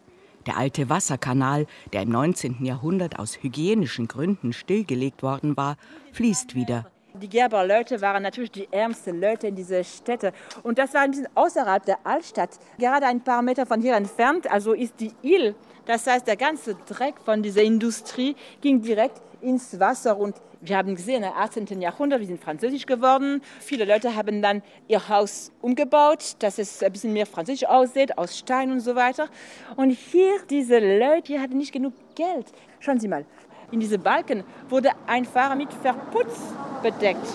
Der 0.46 0.56
alte 0.56 0.88
Wasserkanal, 0.88 1.66
der 1.92 2.02
im 2.02 2.10
19. 2.10 2.64
Jahrhundert 2.64 3.18
aus 3.18 3.42
hygienischen 3.42 4.08
Gründen 4.08 4.54
stillgelegt 4.54 5.22
worden 5.22 5.56
war, 5.56 5.76
fließt 6.12 6.54
wieder. 6.54 6.90
Die 7.20 7.28
Gerberleute 7.28 8.00
waren 8.00 8.22
natürlich 8.22 8.50
die 8.50 8.68
ärmsten 8.70 9.20
Leute 9.20 9.46
in 9.46 9.54
dieser 9.54 9.82
Städte. 9.84 10.32
Und 10.62 10.78
das 10.78 10.92
war 10.92 11.02
ein 11.02 11.10
bisschen 11.10 11.28
außerhalb 11.34 11.84
der 11.84 11.98
Altstadt, 12.04 12.50
gerade 12.78 13.06
ein 13.06 13.22
paar 13.22 13.42
Meter 13.42 13.64
von 13.64 13.80
hier 13.80 13.96
entfernt. 13.96 14.50
Also 14.50 14.72
ist 14.72 15.00
die 15.00 15.12
Ile, 15.22 15.54
das 15.86 16.06
heißt, 16.06 16.26
der 16.26 16.36
ganze 16.36 16.74
Dreck 16.74 17.14
von 17.24 17.42
dieser 17.42 17.62
Industrie 17.62 18.36
ging 18.60 18.82
direkt 18.82 19.22
ins 19.40 19.78
Wasser. 19.78 20.18
Und 20.18 20.36
wir 20.60 20.76
haben 20.76 20.94
gesehen, 20.96 21.22
im 21.22 21.32
18. 21.32 21.80
Jahrhundert, 21.80 22.20
wir 22.20 22.26
sind 22.26 22.42
französisch 22.42 22.86
geworden. 22.86 23.40
Viele 23.60 23.84
Leute 23.84 24.14
haben 24.14 24.42
dann 24.42 24.62
ihr 24.88 25.08
Haus 25.08 25.52
umgebaut, 25.62 26.36
dass 26.40 26.58
es 26.58 26.82
ein 26.82 26.92
bisschen 26.92 27.12
mehr 27.12 27.26
französisch 27.26 27.68
aussieht, 27.68 28.18
aus 28.18 28.36
Stein 28.36 28.72
und 28.72 28.80
so 28.80 28.96
weiter. 28.96 29.28
Und 29.76 29.90
hier, 29.90 30.32
diese 30.50 30.78
Leute, 30.78 31.32
die 31.32 31.38
hatten 31.38 31.56
nicht 31.56 31.72
genug 31.72 31.94
Geld. 32.14 32.46
Schauen 32.80 32.98
Sie 32.98 33.08
mal, 33.08 33.24
in 33.70 33.80
diese 33.80 33.98
Balken 33.98 34.44
wurde 34.68 34.90
ein 35.06 35.24
Fahrer 35.24 35.56
mit 35.56 35.72
Verputz 35.72 36.38
bedeckt, 36.82 37.26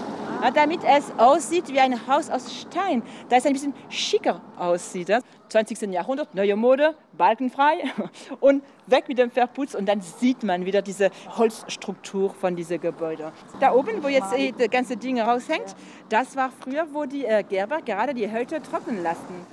damit 0.54 0.82
es 0.84 1.12
aussieht 1.18 1.68
wie 1.70 1.80
ein 1.80 2.08
Haus 2.08 2.30
aus 2.30 2.54
Stein, 2.54 3.04
da 3.30 3.36
es 3.36 3.46
ein 3.46 3.54
bisschen 3.54 3.74
schicker 3.90 4.42
aussieht. 4.58 5.12
20. 5.50 5.82
Jahrhundert, 5.92 6.34
neue 6.34 6.56
Mode, 6.56 6.96
balkenfrei 7.18 7.84
und 8.40 8.64
weg 8.88 9.08
mit 9.10 9.18
dem 9.18 9.30
Verputz 9.30 9.76
und 9.76 9.86
dann 9.88 10.02
sieht 10.02 10.44
man 10.44 10.66
wieder 10.66 10.82
diese 10.82 11.12
Holzstruktur 11.38 12.34
von 12.34 12.56
diesen 12.56 12.80
Gebäuden. 12.80 13.32
Da 13.60 13.74
oben, 13.74 14.02
wo 14.02 14.08
jetzt 14.08 14.34
das 14.58 14.70
ganze 14.70 14.96
Ding 14.96 15.20
raushängt, 15.20 15.76
das 16.10 16.36
war 16.36 16.52
früher, 16.62 16.88
wo 16.94 17.06
die 17.06 17.28
Gerber 17.50 17.82
gerade 17.82 18.14
die 18.14 18.32
Hütte 18.32 18.62
trocknen 18.62 19.04
lassen. 19.04 19.46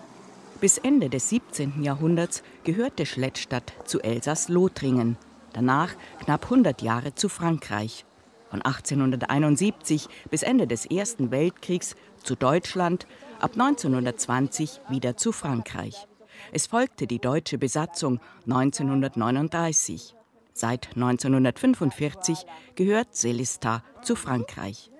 Bis 0.60 0.78
Ende 0.78 1.08
des 1.08 1.28
17. 1.28 1.82
Jahrhunderts 1.82 2.42
gehörte 2.64 3.06
Schlettstadt 3.06 3.72
zu 3.84 4.00
Elsass-Lothringen 4.00 5.16
danach 5.58 5.94
knapp 6.20 6.44
100 6.44 6.82
Jahre 6.82 7.14
zu 7.14 7.28
Frankreich. 7.28 8.04
Von 8.48 8.62
1871 8.62 10.08
bis 10.30 10.42
Ende 10.42 10.66
des 10.66 10.86
Ersten 10.86 11.30
Weltkriegs 11.30 11.96
zu 12.22 12.36
Deutschland, 12.36 13.06
ab 13.40 13.52
1920 13.52 14.80
wieder 14.88 15.16
zu 15.16 15.32
Frankreich. 15.32 16.06
Es 16.52 16.68
folgte 16.68 17.06
die 17.06 17.18
deutsche 17.18 17.58
Besatzung 17.58 18.20
1939. 18.46 20.14
Seit 20.52 20.90
1945 20.94 22.46
gehört 22.76 23.14
Celestat 23.14 23.82
zu 24.02 24.14
Frankreich. 24.14 24.90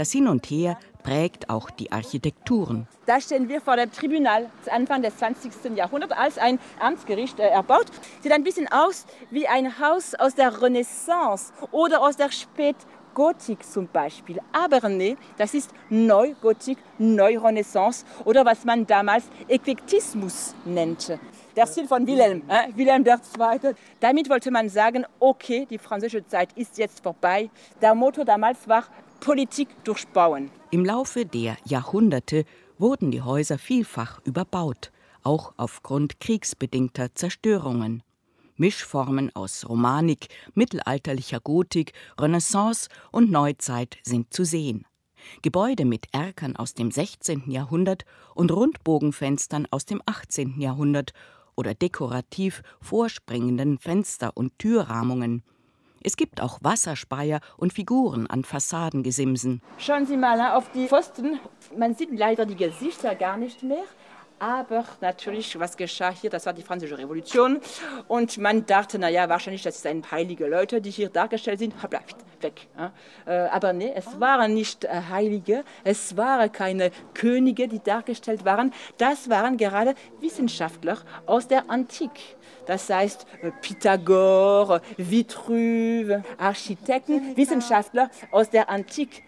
Das 0.00 0.12
Hin 0.12 0.28
und 0.28 0.46
Her 0.46 0.78
prägt 1.02 1.50
auch 1.50 1.68
die 1.68 1.92
Architekturen. 1.92 2.88
Da 3.04 3.20
stehen 3.20 3.50
wir 3.50 3.60
vor 3.60 3.76
dem 3.76 3.92
Tribunal 3.92 4.48
Anfang 4.70 5.02
des 5.02 5.18
20. 5.18 5.76
Jahrhunderts 5.76 6.14
als 6.14 6.38
ein 6.38 6.58
Amtsgericht 6.78 7.38
äh, 7.38 7.48
erbaut. 7.48 7.84
Sieht 8.22 8.32
ein 8.32 8.42
bisschen 8.42 8.66
aus 8.72 9.04
wie 9.30 9.46
ein 9.46 9.78
Haus 9.78 10.14
aus 10.14 10.34
der 10.34 10.62
Renaissance 10.62 11.52
oder 11.70 12.00
aus 12.00 12.16
der 12.16 12.32
Spätgotik 12.32 13.62
zum 13.62 13.88
Beispiel. 13.88 14.40
Aber 14.52 14.88
nee, 14.88 15.18
das 15.36 15.52
ist 15.52 15.70
Neugotik, 15.90 16.78
Neurenaissance 16.96 18.06
oder 18.24 18.46
was 18.46 18.64
man 18.64 18.86
damals 18.86 19.24
Eklektismus 19.48 20.54
nannte. 20.64 21.20
Der 21.54 21.66
Stil 21.66 21.86
von 21.86 22.06
Wilhelm, 22.06 22.42
äh, 22.48 22.74
Wilhelm 22.74 23.04
II. 23.04 23.74
Damit 24.00 24.30
wollte 24.30 24.50
man 24.50 24.70
sagen, 24.70 25.04
okay, 25.18 25.66
die 25.68 25.76
französische 25.76 26.26
Zeit 26.26 26.54
ist 26.54 26.78
jetzt 26.78 27.02
vorbei. 27.02 27.50
Der 27.82 27.94
Motto 27.94 28.24
damals 28.24 28.66
war 28.66 28.84
Politik 29.20 29.68
durchbauen. 29.84 30.50
Im 30.70 30.84
Laufe 30.84 31.26
der 31.26 31.56
Jahrhunderte 31.66 32.44
wurden 32.78 33.10
die 33.10 33.20
Häuser 33.20 33.58
vielfach 33.58 34.20
überbaut, 34.24 34.90
auch 35.22 35.52
aufgrund 35.58 36.20
kriegsbedingter 36.20 37.14
Zerstörungen. 37.14 38.02
Mischformen 38.56 39.30
aus 39.34 39.68
Romanik, 39.68 40.28
mittelalterlicher 40.54 41.40
Gotik, 41.40 41.92
Renaissance 42.18 42.88
und 43.12 43.30
Neuzeit 43.30 43.98
sind 44.02 44.32
zu 44.32 44.44
sehen. 44.44 44.86
Gebäude 45.42 45.84
mit 45.84 46.06
Erkern 46.12 46.56
aus 46.56 46.74
dem 46.74 46.90
16. 46.90 47.50
Jahrhundert 47.50 48.04
und 48.34 48.50
Rundbogenfenstern 48.50 49.66
aus 49.70 49.84
dem 49.84 50.00
18. 50.06 50.60
Jahrhundert 50.60 51.12
oder 51.56 51.74
dekorativ 51.74 52.62
vorspringenden 52.80 53.78
Fenster- 53.78 54.34
und 54.34 54.58
Türrahmungen. 54.58 55.42
Es 56.02 56.16
gibt 56.16 56.40
auch 56.40 56.58
Wasserspeier 56.62 57.40
und 57.58 57.74
Figuren 57.74 58.26
an 58.26 58.42
Fassadengesimsen. 58.42 59.60
Schauen 59.76 60.06
Sie 60.06 60.16
mal 60.16 60.56
auf 60.56 60.70
die 60.72 60.88
Pfosten. 60.88 61.38
Man 61.76 61.94
sieht 61.94 62.18
leider 62.18 62.46
die 62.46 62.56
Gesichter 62.56 63.14
gar 63.14 63.36
nicht 63.36 63.62
mehr. 63.62 63.84
Aber 64.38 64.86
natürlich, 65.02 65.58
was 65.60 65.76
geschah 65.76 66.10
hier, 66.10 66.30
das 66.30 66.46
war 66.46 66.54
die 66.54 66.62
Französische 66.62 66.96
Revolution. 66.96 67.60
Und 68.08 68.38
man 68.38 68.64
dachte, 68.64 68.98
naja, 68.98 69.28
wahrscheinlich, 69.28 69.62
das 69.62 69.82
sind 69.82 70.10
heilige 70.10 70.46
Leute, 70.46 70.80
die 70.80 70.90
hier 70.90 71.10
dargestellt 71.10 71.58
sind. 71.58 71.74
Hoppla, 71.82 72.00
weg. 72.40 72.66
Aber 73.26 73.74
nee, 73.74 73.92
es 73.94 74.18
waren 74.18 74.54
nicht 74.54 74.88
Heilige, 74.88 75.62
es 75.84 76.16
waren 76.16 76.50
keine 76.50 76.90
Könige, 77.12 77.68
die 77.68 77.80
dargestellt 77.80 78.46
waren. 78.46 78.72
Das 78.96 79.28
waren 79.28 79.58
gerade 79.58 79.94
Wissenschaftler 80.20 80.96
aus 81.26 81.46
der 81.46 81.68
Antike. 81.68 82.22
Das 82.66 82.88
heißt 82.88 83.26
Pythagor, 83.62 84.80
Vitruve, 84.96 86.22
Architekten, 86.38 87.36
Wissenschaftler 87.36 88.10
aus 88.30 88.50
der 88.50 88.68
Antike 88.70 89.22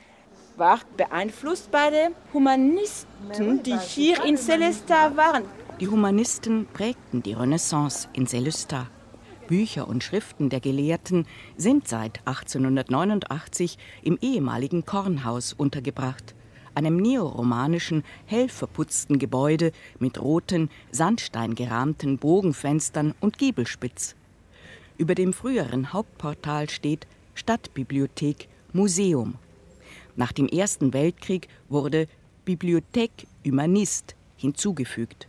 war 0.56 0.80
beeinflusst 0.96 1.70
bei 1.70 1.90
den 1.90 2.14
Humanisten, 2.32 3.62
die 3.62 3.78
hier 3.78 4.22
in 4.24 4.36
Celestat 4.36 5.16
waren. 5.16 5.44
Die 5.80 5.88
Humanisten 5.88 6.66
prägten 6.66 7.22
die 7.22 7.32
Renaissance 7.32 8.08
in 8.12 8.26
Celestat. 8.26 8.86
Bücher 9.48 9.88
und 9.88 10.04
Schriften 10.04 10.48
der 10.50 10.60
Gelehrten 10.60 11.26
sind 11.56 11.88
seit 11.88 12.20
1889 12.26 13.76
im 14.02 14.18
ehemaligen 14.20 14.86
Kornhaus 14.86 15.52
untergebracht, 15.52 16.34
einem 16.74 16.96
neoromanischen, 16.96 18.04
hell 18.26 18.48
verputzten 18.48 19.18
Gebäude 19.18 19.72
mit 19.98 20.20
roten, 20.20 20.70
sandsteingerahmten 20.90 22.18
Bogenfenstern 22.18 23.14
und 23.20 23.38
Giebelspitz. 23.38 24.14
Über 24.98 25.14
dem 25.14 25.32
früheren 25.32 25.92
Hauptportal 25.92 26.68
steht 26.70 27.06
Stadtbibliothek 27.34 28.48
Museum. 28.72 29.34
Nach 30.16 30.32
dem 30.32 30.48
Ersten 30.48 30.92
Weltkrieg 30.92 31.48
wurde 31.68 32.06
Bibliothèque 32.46 33.26
Humaniste 33.46 34.14
hinzugefügt. 34.36 35.28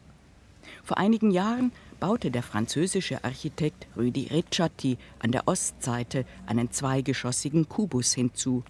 Vor 0.83 0.97
einigen 0.97 1.31
Jahren 1.31 1.71
baute 1.99 2.31
der 2.31 2.43
französische 2.43 3.23
Architekt 3.23 3.87
Rudi 3.95 4.27
Ricciati 4.29 4.97
an 5.19 5.31
der 5.31 5.47
Ostseite 5.47 6.25
einen 6.45 6.71
zweigeschossigen 6.71 7.69
Kubus 7.69 8.13
hinzu. 8.13 8.63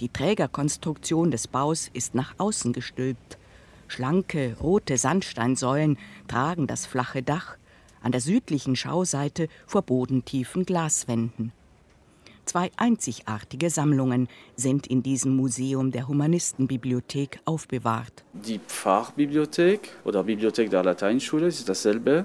Die 0.00 0.08
Trägerkonstruktion 0.08 1.30
des 1.30 1.46
Baus 1.46 1.90
ist 1.92 2.14
nach 2.14 2.34
außen 2.38 2.72
gestülpt. 2.72 3.36
Schlanke, 3.86 4.56
rote 4.58 4.96
Sandsteinsäulen 4.96 5.98
tragen 6.26 6.66
das 6.66 6.86
flache 6.86 7.22
Dach, 7.22 7.56
an 8.02 8.12
der 8.12 8.22
südlichen 8.22 8.76
Schauseite 8.76 9.48
vor 9.66 9.82
bodentiefen 9.82 10.64
Glaswänden. 10.64 11.52
Zwei 12.46 12.70
einzigartige 12.78 13.68
Sammlungen 13.68 14.28
sind 14.56 14.86
in 14.86 15.02
diesem 15.02 15.36
Museum 15.36 15.92
der 15.92 16.08
Humanistenbibliothek 16.08 17.40
aufbewahrt. 17.44 18.24
Die 18.32 18.58
Pfarrbibliothek 18.58 19.90
oder 20.04 20.24
Bibliothek 20.24 20.70
der 20.70 20.82
Lateinschule 20.82 21.46
ist 21.46 21.68
dasselbe 21.68 22.24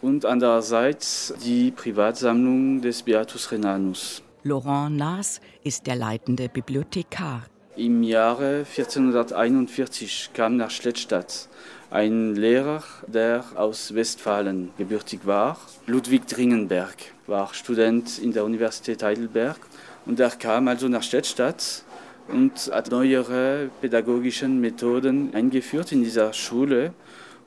und 0.00 0.24
andererseits 0.24 1.34
die 1.44 1.72
Privatsammlung 1.72 2.80
des 2.80 3.02
Beatus 3.02 3.50
Renanus. 3.50 4.22
Laurent 4.46 4.94
Naas 4.94 5.40
ist 5.62 5.86
der 5.86 5.96
leitende 5.96 6.50
Bibliothekar. 6.50 7.44
Im 7.76 8.02
Jahre 8.02 8.66
1441 8.76 10.30
kam 10.34 10.58
nach 10.58 10.70
Schlettstadt 10.70 11.48
ein 11.90 12.34
Lehrer, 12.34 12.82
der 13.06 13.42
aus 13.54 13.94
Westfalen 13.94 14.68
gebürtig 14.76 15.20
war. 15.24 15.58
Ludwig 15.86 16.26
Dringenberg 16.26 16.94
war 17.26 17.54
Student 17.54 18.18
in 18.18 18.34
der 18.34 18.44
Universität 18.44 19.02
Heidelberg 19.02 19.56
und 20.04 20.20
er 20.20 20.28
kam 20.28 20.68
also 20.68 20.88
nach 20.88 21.02
Schlettstadt 21.02 21.82
und 22.28 22.70
hat 22.70 22.90
neuere 22.90 23.70
pädagogische 23.80 24.46
Methoden 24.46 25.34
eingeführt 25.34 25.90
in 25.92 26.02
dieser 26.02 26.34
Schule. 26.34 26.92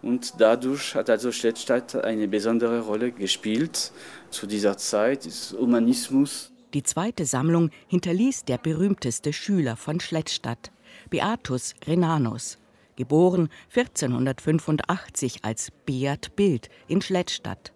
Und 0.01 0.33
dadurch 0.39 0.95
hat 0.95 1.11
also 1.11 1.31
Schlettstadt 1.31 1.95
eine 1.95 2.27
besondere 2.27 2.81
Rolle 2.81 3.11
gespielt 3.11 3.91
zu 4.31 4.47
dieser 4.47 4.77
Zeit, 4.77 5.25
des 5.25 5.55
Humanismus. 5.59 6.51
Die 6.77 6.83
zweite 6.83 7.25
Sammlung 7.25 7.71
hinterließ 7.87 8.45
der 8.45 8.59
berühmteste 8.59 9.33
Schüler 9.33 9.77
von 9.77 9.99
Schlettstadt, 9.99 10.71
Beatus 11.09 11.73
Renanus, 11.87 12.59
geboren 12.95 13.49
1485 13.75 15.43
als 15.43 15.71
Beat 15.87 16.35
Bild 16.35 16.69
in 16.87 17.01
Schlettstadt. 17.01 17.73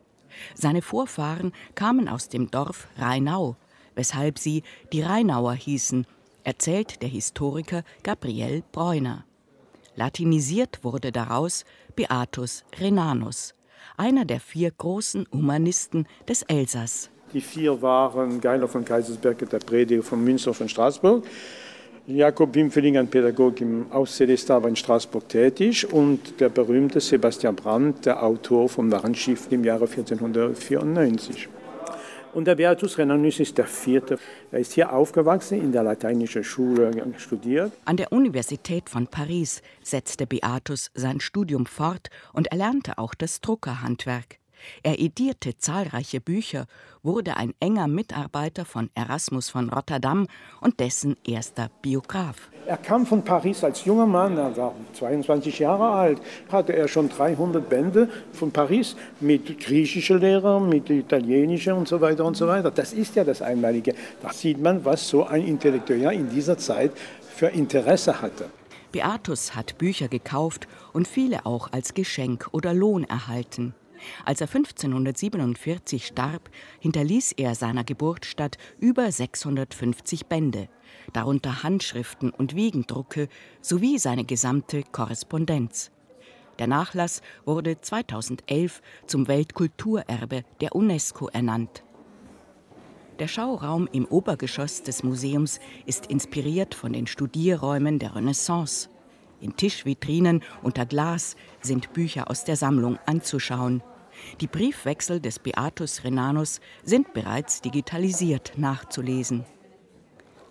Seine 0.54 0.84
Vorfahren 0.84 1.52
kamen 1.74 2.08
aus 2.08 2.30
dem 2.30 2.52
Dorf 2.52 2.90
Rheinau, 2.96 3.56
weshalb 3.96 4.38
sie 4.38 4.62
die 4.94 5.02
Rheinauer 5.02 5.56
hießen, 5.56 6.06
erzählt 6.44 7.02
der 7.02 7.10
Historiker 7.10 7.84
Gabriel 8.04 8.62
Bräuner. 8.72 9.26
Latinisiert 9.96 10.84
wurde 10.84 11.12
daraus 11.12 11.66
Beatus 11.96 12.66
Renanus, 12.80 13.56
einer 13.98 14.26
der 14.26 14.40
vier 14.40 14.70
großen 14.70 15.26
Humanisten 15.34 16.06
des 16.28 16.44
Elsass. 16.44 17.11
Die 17.34 17.42
vier 17.42 17.82
waren 17.82 18.42
Geiler 18.42 18.68
von 18.68 18.84
Kaisersberg, 18.84 19.50
der 19.50 19.60
Prediger 19.60 20.04
von 20.04 20.24
Münster 20.24 20.54
von 20.54 20.68
Straßburg. 20.68 21.24
Jakob 22.08 22.54
Wimfeling, 22.56 22.98
ein 22.98 23.08
Pädagoge 23.08 23.64
im 23.64 23.92
Ausselister, 23.92 24.62
war 24.62 24.70
in 24.70 24.76
Straßburg 24.76 25.30
tätig 25.30 25.92
und 25.94 26.40
der 26.42 26.50
berühmte 26.50 27.00
Sebastian 27.00 27.56
Brandt, 27.56 28.06
der 28.06 28.24
Autor 28.24 28.68
vom 28.68 28.90
Narrenschiff 28.90 29.52
im 29.52 29.64
Jahre 29.64 29.86
1494. 29.86 31.48
Und 32.34 32.46
der 32.46 32.56
Beatus 32.56 32.98
Renanus 32.98 33.40
ist 33.40 33.58
der 33.58 33.66
vierte. 33.66 34.18
Er 34.52 34.60
ist 34.60 34.74
hier 34.74 34.92
aufgewachsen, 34.92 35.62
in 35.62 35.72
der 35.72 35.84
lateinischen 35.84 36.44
Schule 36.44 36.92
studiert. 37.18 37.72
An 37.86 37.98
der 37.98 38.12
Universität 38.12 38.90
von 38.90 39.08
Paris 39.08 39.62
setzte 39.84 40.26
Beatus 40.26 40.92
sein 40.94 41.20
Studium 41.20 41.66
fort 41.66 42.10
und 42.34 42.48
erlernte 42.48 42.98
auch 42.98 43.14
das 43.14 43.42
Druckerhandwerk. 43.42 44.41
Er 44.84 45.00
edierte 45.00 45.58
zahlreiche 45.58 46.22
Bücher, 46.22 46.66
wurde 47.04 47.38
ein 47.38 47.54
enger 47.60 47.88
Mitarbeiter 47.88 48.66
von 48.66 48.90
Erasmus 48.96 49.50
von 49.50 49.70
Rotterdam 49.70 50.28
und 50.60 50.80
dessen 50.80 51.18
erster 51.26 51.70
Biograf. 51.82 52.50
Er 52.68 52.78
kam 52.78 53.06
von 53.06 53.24
Paris 53.24 53.64
als 53.64 53.86
junger 53.86 54.06
Mann, 54.06 54.38
er 54.38 54.56
war 54.56 54.74
22 54.94 55.60
Jahre 55.60 55.90
alt, 55.90 56.22
hatte 56.52 56.74
er 56.74 56.88
schon 56.88 57.10
300 57.10 57.68
Bände 57.68 58.10
von 58.34 58.52
Paris 58.52 58.96
mit 59.20 59.60
griechischen 59.60 60.20
Lehrern, 60.20 60.70
mit 60.70 60.90
italienischen 60.90 61.74
und 61.74 61.88
so 61.88 62.00
weiter 62.00 62.24
und 62.24 62.38
so 62.38 62.48
weiter. 62.48 62.72
Das 62.72 62.94
ist 62.94 63.16
ja 63.16 63.24
das 63.24 63.42
Einmalige. 63.42 63.96
Da 64.22 64.32
sieht 64.32 64.62
man, 64.62 64.86
was 64.86 65.08
so 65.08 65.26
ein 65.26 65.46
Intellektueller 65.46 66.14
in 66.14 66.30
dieser 66.30 66.58
Zeit 66.58 66.92
für 67.36 67.48
Interesse 67.48 68.22
hatte. 68.22 68.50
Beatus 68.92 69.56
hat 69.56 69.78
Bücher 69.78 70.10
gekauft 70.10 70.68
und 70.94 71.08
viele 71.08 71.46
auch 71.46 71.72
als 71.72 71.94
Geschenk 71.94 72.50
oder 72.52 72.74
Lohn 72.74 73.06
erhalten. 73.06 73.74
Als 74.26 74.42
er 74.42 74.48
1547 74.48 76.06
starb, 76.06 76.50
hinterließ 76.80 77.34
er 77.34 77.56
seiner 77.56 77.84
Geburtsstadt 77.84 78.58
über 78.80 79.12
650 79.12 80.28
Bände, 80.28 80.70
darunter 81.14 81.64
Handschriften 81.64 82.30
und 82.30 82.56
Wiegendrucke 82.56 83.28
sowie 83.62 83.98
seine 83.98 84.26
gesamte 84.26 84.84
Korrespondenz. 84.92 85.92
Der 86.60 86.68
Nachlass 86.68 87.22
wurde 87.44 87.82
2011 87.82 88.84
zum 89.08 89.28
Weltkulturerbe 89.28 90.44
der 90.60 90.76
UNESCO 90.76 91.28
ernannt. 91.30 91.84
Der 93.18 93.28
Schauraum 93.28 93.90
im 93.92 94.06
Obergeschoss 94.06 94.84
des 94.84 95.04
Museums 95.04 95.60
ist 95.86 96.08
inspiriert 96.08 96.76
von 96.76 96.94
den 96.94 97.08
Studierräumen 97.08 97.98
der 97.98 98.16
Renaissance. 98.16 98.90
In 99.42 99.58
Tischvitrinen 99.58 100.44
unter 100.62 100.86
Glas 100.86 101.36
sind 101.62 101.94
Bücher 101.94 102.30
aus 102.30 102.46
der 102.46 102.56
Sammlung 102.56 103.00
anzuschauen. 103.08 103.82
Die 104.40 104.48
Briefwechsel 104.48 105.20
des 105.20 105.40
Beatus 105.40 106.04
Renanus 106.04 106.62
sind 106.84 107.14
bereits 107.14 107.62
digitalisiert 107.62 108.54
nachzulesen. 108.58 109.46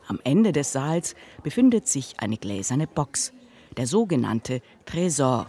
Am 0.09 0.19
Ende 0.25 0.51
des 0.51 0.73
Saals 0.73 1.15
befindet 1.45 1.87
sich 1.87 2.15
eine 2.19 2.37
gläserne 2.37 2.89
Box, 2.89 3.33
der 3.77 3.87
sogenannte 3.87 4.61
Tresor. 4.85 5.47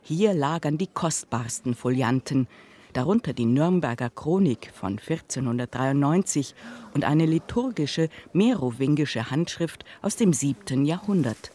Hier 0.00 0.32
lagern 0.32 0.78
die 0.78 0.86
kostbarsten 0.86 1.74
Folianten, 1.74 2.48
darunter 2.94 3.34
die 3.34 3.44
Nürnberger 3.44 4.08
Chronik 4.08 4.72
von 4.72 4.92
1493 4.92 6.54
und 6.94 7.04
eine 7.04 7.26
liturgische 7.26 8.08
merowingische 8.32 9.30
Handschrift 9.30 9.84
aus 10.00 10.16
dem 10.16 10.32
7. 10.32 10.86
Jahrhundert. 10.86 11.52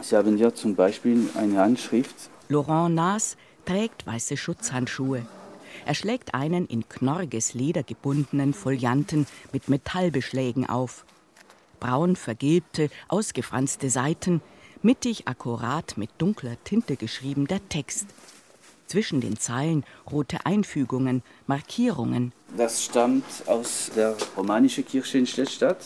Sie 0.00 0.16
haben 0.16 0.36
hier 0.36 0.54
zum 0.54 0.74
Beispiel 0.74 1.28
eine 1.34 1.58
Handschrift. 1.58 2.30
Laurent 2.48 2.94
Naas 2.94 3.36
trägt 3.64 4.06
weiße 4.06 4.36
Schutzhandschuhe. 4.36 5.26
Er 5.84 5.94
schlägt 5.94 6.34
einen 6.34 6.66
in 6.66 6.88
knorriges 6.88 7.54
Leder 7.54 7.82
gebundenen 7.82 8.54
Folianten 8.54 9.26
mit 9.52 9.68
Metallbeschlägen 9.68 10.68
auf. 10.68 11.04
Braun 11.80 12.16
vergilbte, 12.16 12.90
ausgefranste 13.08 13.90
Seiten, 13.90 14.40
mittig 14.82 15.28
akkurat 15.28 15.96
mit 15.96 16.10
dunkler 16.18 16.56
Tinte 16.64 16.96
geschrieben 16.96 17.46
der 17.46 17.66
Text. 17.68 18.06
Zwischen 18.86 19.20
den 19.20 19.38
Zeilen 19.38 19.84
rote 20.10 20.46
Einfügungen, 20.46 21.22
Markierungen. 21.46 22.32
Das 22.56 22.84
stammt 22.84 23.24
aus 23.46 23.90
der 23.94 24.16
romanischen 24.36 24.86
Kirche 24.86 25.18
in 25.18 25.26
Schlettstadt. 25.26 25.78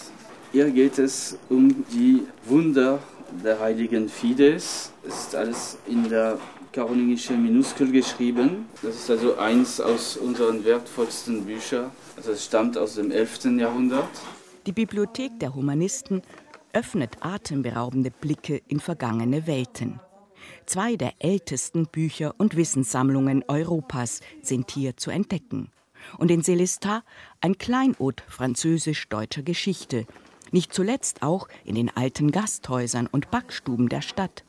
Hier 0.53 0.71
geht 0.71 0.99
es 0.99 1.37
um 1.49 1.85
die 1.93 2.23
Wunder 2.45 3.01
der 3.45 3.61
heiligen 3.61 4.09
Fides. 4.09 4.93
Es 5.07 5.15
ist 5.27 5.35
alles 5.35 5.79
in 5.87 6.09
der 6.09 6.39
karolingischen 6.73 7.43
Minuskel 7.43 7.91
geschrieben. 7.91 8.67
Das 8.83 8.97
ist 8.97 9.11
also 9.11 9.37
eins 9.37 9.81
aus 9.81 10.17
unseren 10.17 10.65
wertvollsten 10.65 11.45
Büchern. 11.45 11.91
Also 12.17 12.33
es 12.33 12.45
stammt 12.45 12.79
aus 12.79 12.95
dem 12.95 13.11
11. 13.11 13.45
Jahrhundert. 13.59 14.09
Die 14.67 14.73
Bibliothek 14.73 15.39
der 15.41 15.55
Humanisten 15.55 16.23
öffnet 16.73 17.19
atemberaubende 17.21 18.11
Blicke 18.11 18.63
in 18.69 18.81
vergangene 18.81 19.47
Welten. 19.47 20.01
Zwei 20.67 20.97
der 20.97 21.13
ältesten 21.19 21.87
Bücher 21.87 22.35
und 22.39 22.57
Wissenssammlungen 22.57 23.45
Europas 23.49 24.21
sind 24.41 24.71
hier 24.71 24.97
zu 24.97 25.11
entdecken. 25.11 25.71
Und 26.19 26.31
in 26.31 26.43
Celestat 26.43 27.05
ein 27.41 27.59
Kleinod 27.59 28.25
französisch-deutscher 28.29 29.43
Geschichte, 29.43 30.07
nicht 30.53 30.73
zuletzt 30.73 31.23
auch 31.23 31.49
in 31.65 31.75
den 31.75 31.95
alten 31.95 32.31
Gasthäusern 32.31 33.07
und 33.07 33.31
Backstuben 33.31 33.89
der 33.89 34.03
Stadt. 34.03 34.45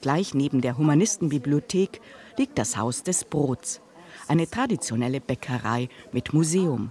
Gleich 0.00 0.32
neben 0.32 0.62
der 0.62 0.78
Humanistenbibliothek 0.78 2.00
liegt 2.38 2.58
das 2.58 2.76
Haus 2.76 3.02
des 3.02 3.24
Brots, 3.24 3.80
eine 4.28 4.48
traditionelle 4.48 5.20
Bäckerei 5.20 5.88
mit 6.12 6.32
Museum. 6.32 6.90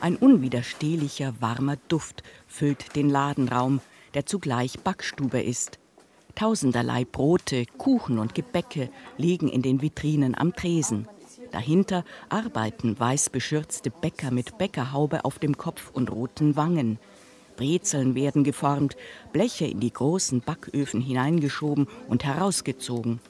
Ein 0.00 0.16
unwiderstehlicher 0.16 1.34
warmer 1.40 1.76
Duft 1.88 2.24
füllt 2.48 2.96
den 2.96 3.08
Ladenraum, 3.08 3.80
der 4.14 4.26
zugleich 4.26 4.80
Backstube 4.80 5.40
ist. 5.40 5.78
Tausenderlei 6.34 7.04
Brote, 7.04 7.66
Kuchen 7.78 8.18
und 8.18 8.34
Gebäcke 8.34 8.90
liegen 9.16 9.48
in 9.48 9.62
den 9.62 9.82
Vitrinen 9.82 10.36
am 10.36 10.54
Tresen. 10.54 11.06
Dahinter 11.52 12.04
arbeiten 12.28 12.98
weiß 12.98 13.30
beschürzte 13.30 13.90
Bäcker 13.90 14.30
mit 14.30 14.58
Bäckerhaube 14.58 15.24
auf 15.24 15.38
dem 15.38 15.56
Kopf 15.56 15.90
und 15.92 16.10
roten 16.10 16.56
Wangen. 16.56 16.98
Brezeln 17.60 18.14
werden 18.14 18.42
geformt, 18.42 18.96
Bleche 19.32 19.66
in 19.66 19.80
die 19.80 19.92
großen 19.92 20.40
Backöfen 20.40 21.02
hineingeschoben 21.02 21.88
und 22.08 22.24
herausgezogen. 22.24 23.20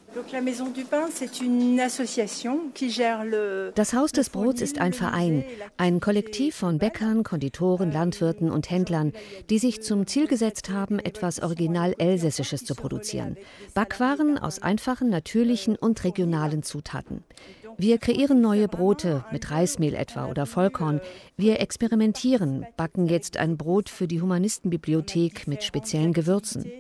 Das 3.74 3.92
Haus 3.92 4.12
des 4.12 4.30
Brots 4.30 4.60
ist 4.60 4.78
ein 4.78 4.92
Verein, 4.92 5.44
ein 5.76 6.00
Kollektiv 6.00 6.56
von 6.56 6.78
Bäckern, 6.78 7.22
Konditoren, 7.22 7.92
Landwirten 7.92 8.50
und 8.50 8.70
Händlern, 8.70 9.12
die 9.50 9.58
sich 9.58 9.82
zum 9.82 10.06
Ziel 10.06 10.26
gesetzt 10.26 10.68
haben, 10.70 10.98
etwas 10.98 11.40
original 11.40 11.94
Elsässisches 11.98 12.64
zu 12.64 12.74
produzieren. 12.74 13.36
Backwaren 13.74 14.38
aus 14.38 14.60
einfachen, 14.60 15.10
natürlichen 15.10 15.76
und 15.76 16.02
regionalen 16.02 16.62
Zutaten. 16.62 17.22
Wir 17.82 17.96
kreieren 17.96 18.42
neue 18.42 18.68
Brote 18.68 19.24
mit 19.32 19.50
Reismehl 19.50 19.94
etwa 19.94 20.26
oder 20.26 20.44
Vollkorn. 20.44 21.00
Wir 21.38 21.60
experimentieren, 21.60 22.66
backen 22.76 23.06
jetzt 23.06 23.38
ein 23.38 23.56
Brot 23.56 23.88
für 23.88 24.06
die 24.06 24.20
Humanistenbibliothek 24.20 25.48
mit 25.48 25.62
speziellen 25.62 26.12
Gewürzen. 26.12 26.70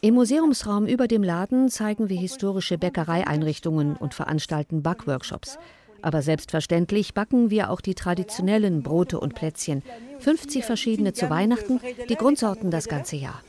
Im 0.00 0.14
Museumsraum 0.14 0.86
über 0.86 1.08
dem 1.08 1.22
Laden 1.22 1.68
zeigen 1.68 2.08
wir 2.08 2.16
historische 2.16 2.78
Bäckereieinrichtungen 2.78 3.96
und 3.96 4.14
veranstalten 4.14 4.82
Backworkshops. 4.82 5.58
Aber 6.00 6.22
selbstverständlich 6.22 7.12
backen 7.12 7.50
wir 7.50 7.68
auch 7.68 7.82
die 7.82 7.94
traditionellen 7.94 8.82
Brote 8.82 9.20
und 9.20 9.34
Plätzchen. 9.34 9.82
50 10.20 10.64
verschiedene 10.64 11.12
zu 11.12 11.28
Weihnachten, 11.28 11.80
die 12.08 12.16
Grundsorten 12.16 12.70
das 12.70 12.88
ganze 12.88 13.16
Jahr. 13.16 13.42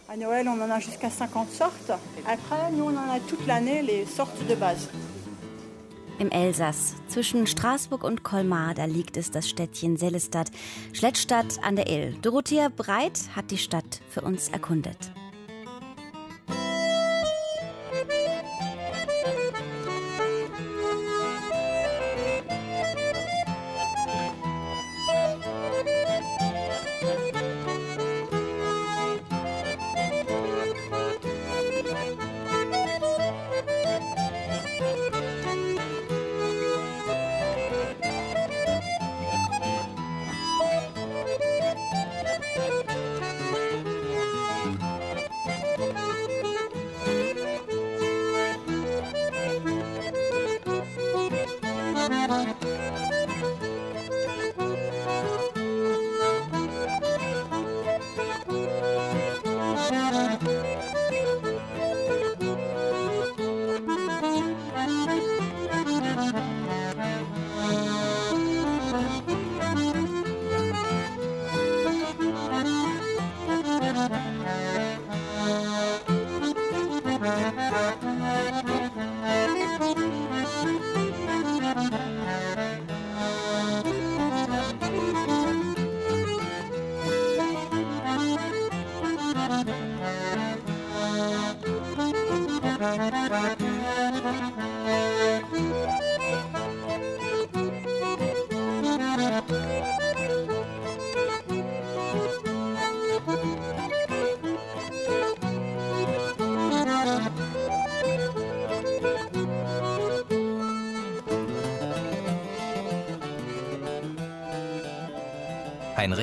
Im 6.21 6.31
Elsass. 6.31 6.95
Zwischen 7.07 7.47
Straßburg 7.47 8.03
und 8.03 8.23
Colmar, 8.23 8.75
da 8.75 8.85
liegt 8.85 9.17
es 9.17 9.31
das 9.31 9.49
Städtchen 9.49 9.97
Sellestadt, 9.97 10.51
Schlettstadt 10.93 11.61
an 11.63 11.75
der 11.75 11.89
Ill. 11.89 12.15
Dorothea 12.21 12.69
Breit 12.69 13.19
hat 13.35 13.49
die 13.49 13.57
Stadt 13.57 14.01
für 14.07 14.21
uns 14.21 14.47
erkundet. 14.49 15.11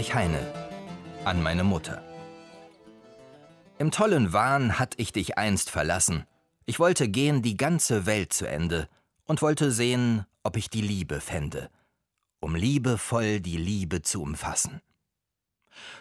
Heinrich 0.08 0.14
Heine 0.14 0.52
an 1.24 1.42
meine 1.42 1.64
Mutter. 1.64 2.02
Im 3.78 3.90
tollen 3.90 4.32
Wahn 4.32 4.78
hatt 4.78 4.94
ich 4.96 5.12
dich 5.12 5.36
einst 5.36 5.70
verlassen. 5.70 6.24
Ich 6.66 6.78
wollte 6.78 7.08
gehen 7.08 7.42
die 7.42 7.56
ganze 7.56 8.06
Welt 8.06 8.32
zu 8.32 8.48
Ende 8.48 8.88
und 9.24 9.42
wollte 9.42 9.70
sehen, 9.70 10.24
ob 10.42 10.56
ich 10.56 10.70
die 10.70 10.80
Liebe 10.80 11.20
fände, 11.20 11.68
um 12.40 12.54
liebevoll 12.54 13.40
die 13.40 13.56
Liebe 13.56 14.02
zu 14.02 14.22
umfassen. 14.22 14.80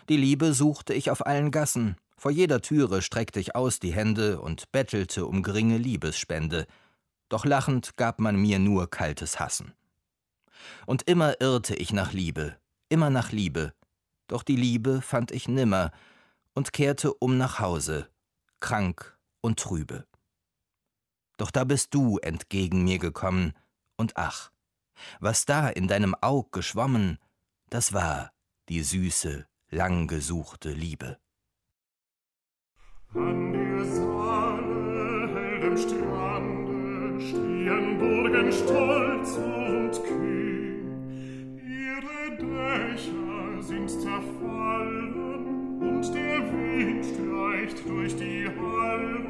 Die 0.10 0.18
Liebe 0.18 0.54
suchte 0.54 0.94
ich 0.94 1.12
auf 1.12 1.26
allen 1.26 1.52
Gassen, 1.52 1.98
vor 2.18 2.32
jeder 2.32 2.62
Türe 2.62 3.02
streckte 3.02 3.40
ich 3.40 3.56
aus 3.56 3.80
die 3.80 3.94
Hände 3.94 4.40
und 4.42 4.72
bettelte 4.72 5.26
um 5.26 5.44
geringe 5.44 5.78
Liebesspende, 5.78 6.66
doch 7.30 7.46
lachend 7.46 7.98
gab 7.98 8.20
man 8.20 8.38
mir 8.38 8.60
nur 8.60 8.90
kaltes 8.90 9.40
Hassen. 9.40 9.74
Und 10.86 11.04
immer 11.04 11.42
irrte 11.42 11.76
ich 11.76 11.92
nach 11.92 12.14
Liebe, 12.14 12.56
immer 12.90 13.10
nach 13.10 13.32
Liebe, 13.32 13.74
doch 14.28 14.44
die 14.44 14.56
Liebe 14.56 15.02
fand 15.02 15.32
ich 15.32 15.48
nimmer 15.48 15.92
und 16.54 16.74
kehrte 16.74 17.14
um 17.14 17.38
nach 17.38 17.60
Hause, 17.60 18.10
krank 18.60 19.18
und 19.42 19.60
trübe. 19.60 20.06
Doch 21.38 21.52
da 21.52 21.64
bist 21.64 21.94
du 21.94 22.18
entgegen 22.18 22.84
mir 22.84 23.00
gekommen, 23.00 23.54
und 23.96 24.16
ach, 24.16 24.52
was 25.20 25.46
da 25.46 25.70
in 25.70 25.88
deinem 25.88 26.16
Aug 26.22 26.52
geschwommen, 26.52 27.20
das 27.70 27.94
war 27.94 28.32
die 28.70 28.84
süße, 28.84 29.48
lang 29.70 30.08
gesuchte 30.08 30.72
Liebe. 30.72 31.18
An 33.14 33.54
der 33.54 33.86
Saale, 33.86 35.28
heldem 35.30 35.78
Strande, 35.78 37.22
stehen 37.22 37.98
Burgen 38.00 38.52
stolz 38.52 39.32
und 39.38 40.04
kühn. 40.04 41.58
Ihre 41.58 42.38
Dächer 42.38 43.27
sind 43.68 43.90
zerfallen, 43.90 45.82
und 45.82 46.14
der 46.14 46.40
Wind 46.54 47.04
streicht 47.06 47.86
durch 47.86 48.16
die 48.16 48.48
Hallen, 48.48 49.28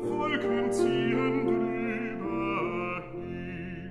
Wolken 0.00 0.70
ziehen 0.70 1.44
drüber 1.44 3.02
hin. 3.10 3.90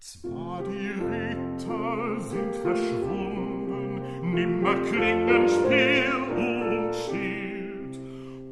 Zwar 0.00 0.62
die 0.62 0.92
Ritter 1.10 2.20
sind 2.20 2.56
verschwunden, 2.56 4.00
nimmer 4.32 4.76
klingen 4.76 5.46
Speer 5.46 6.16
und 6.34 6.94
Schild, 6.94 8.00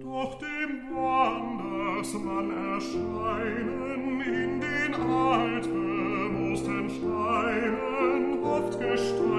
doch 0.03 0.39
dem 0.39 0.95
Wandersmann 0.95 2.51
erscheinen 2.75 4.21
in 4.21 4.61
den 4.61 4.95
altbemoosten 4.95 6.91
Steinen 6.91 8.45
oft 8.45 8.79
Gestalten 8.79 9.36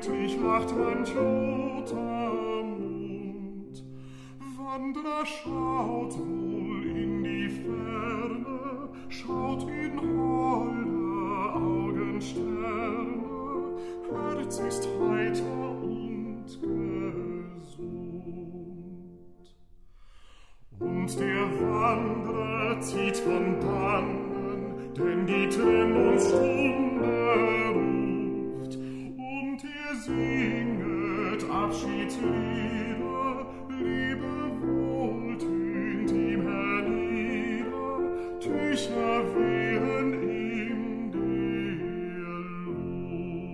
Freundlich 0.00 0.38
lacht 0.40 0.74
manch 0.78 1.14
roter 1.14 2.62
Mund. 2.62 3.84
Wanderer 4.56 5.26
schaut 5.26 6.18
wohl 6.18 6.86
in 6.86 7.22
die 7.22 7.48
Ferne, 7.50 8.88
schaut 9.10 9.62
in 9.64 10.00
holde 10.00 11.52
Augensterne, 11.54 12.48
Herz 14.10 14.58
ist 14.60 14.88
heiter 14.88 15.82
und 15.82 16.46
gesund. 16.46 16.70
Und 20.78 21.20
der 21.20 21.44
Wanderer 21.60 22.80
zieht 22.80 23.18
von 23.18 23.60
dannen, 23.60 24.94
denn 24.96 25.26
die 25.26 25.48
Trennungsstunde 25.48 26.80
und 27.74 27.90
er 27.90 27.99
singet 30.00 31.44
Abschiedslieder, 31.50 33.46
Liebe 33.68 34.32
wohltönt 34.62 36.10
ihm 36.10 36.42
hernieder, 36.48 37.98
Tücher 38.40 39.22
wehen 39.34 40.12
in 40.22 41.12
der 41.12 41.20
Luft. 42.24 43.50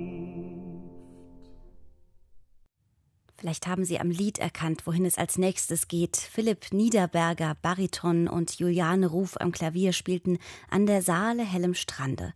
Vielleicht 3.36 3.66
haben 3.66 3.85
Sie 3.85 3.98
am 3.98 4.10
Lied 4.10 4.39
erkannt, 4.39 4.86
wohin 4.86 5.05
es 5.05 5.18
als 5.18 5.39
nächstes 5.39 5.89
geht. 5.89 6.16
Philipp 6.16 6.73
Niederberger, 6.73 7.56
Bariton 7.60 8.28
und 8.28 8.59
Juliane 8.59 9.09
Ruf 9.09 9.36
am 9.40 9.51
Klavier 9.51 9.93
spielten 9.93 10.39
an 10.70 10.86
der 10.86 11.02
Saale 11.02 11.44
hellem 11.44 11.74
Strande. 11.74 12.32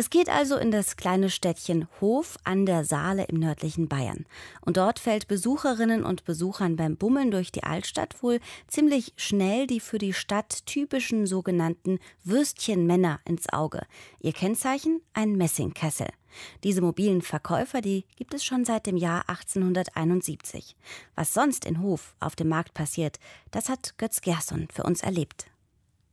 Es 0.00 0.10
geht 0.10 0.28
also 0.28 0.56
in 0.56 0.70
das 0.70 0.94
kleine 0.94 1.28
Städtchen 1.28 1.88
Hof 2.00 2.36
an 2.44 2.66
der 2.66 2.84
Saale 2.84 3.24
im 3.24 3.40
nördlichen 3.40 3.88
Bayern. 3.88 4.26
Und 4.60 4.76
dort 4.76 5.00
fällt 5.00 5.26
Besucherinnen 5.26 6.04
und 6.04 6.24
Besuchern 6.24 6.76
beim 6.76 6.96
Bummeln 6.96 7.32
durch 7.32 7.50
die 7.50 7.64
Altstadt 7.64 8.22
wohl 8.22 8.38
ziemlich 8.68 9.12
schnell 9.16 9.66
die 9.66 9.80
für 9.80 9.98
die 9.98 10.12
Stadt 10.12 10.66
typischen 10.66 11.26
sogenannten 11.26 11.98
Würstchenmänner 12.22 13.18
ins 13.24 13.52
Auge. 13.52 13.82
Ihr 14.20 14.32
Kennzeichen 14.32 15.00
ein 15.14 15.32
Messingkessel. 15.32 16.06
Diese 16.62 16.80
mobilen 16.80 17.20
Verkäufer, 17.20 17.80
die 17.80 18.04
gibt 18.14 18.34
es 18.34 18.44
schon 18.44 18.64
seit 18.64 18.86
dem 18.86 18.98
Jahr 18.98 19.28
1871. 19.28 20.76
Was 21.16 21.34
sonst 21.34 21.64
in 21.64 21.82
Hof 21.82 22.14
auf 22.20 22.36
dem 22.36 22.46
Markt 22.46 22.72
passiert, 22.72 23.18
das 23.50 23.68
hat 23.68 23.98
Götz 23.98 24.20
Gerson 24.20 24.68
für 24.72 24.84
uns 24.84 25.02
erlebt. 25.02 25.46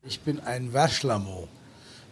Ich 0.02 0.22
bin 0.22 0.40
ein 0.40 0.74
Waschlamo. 0.74 1.48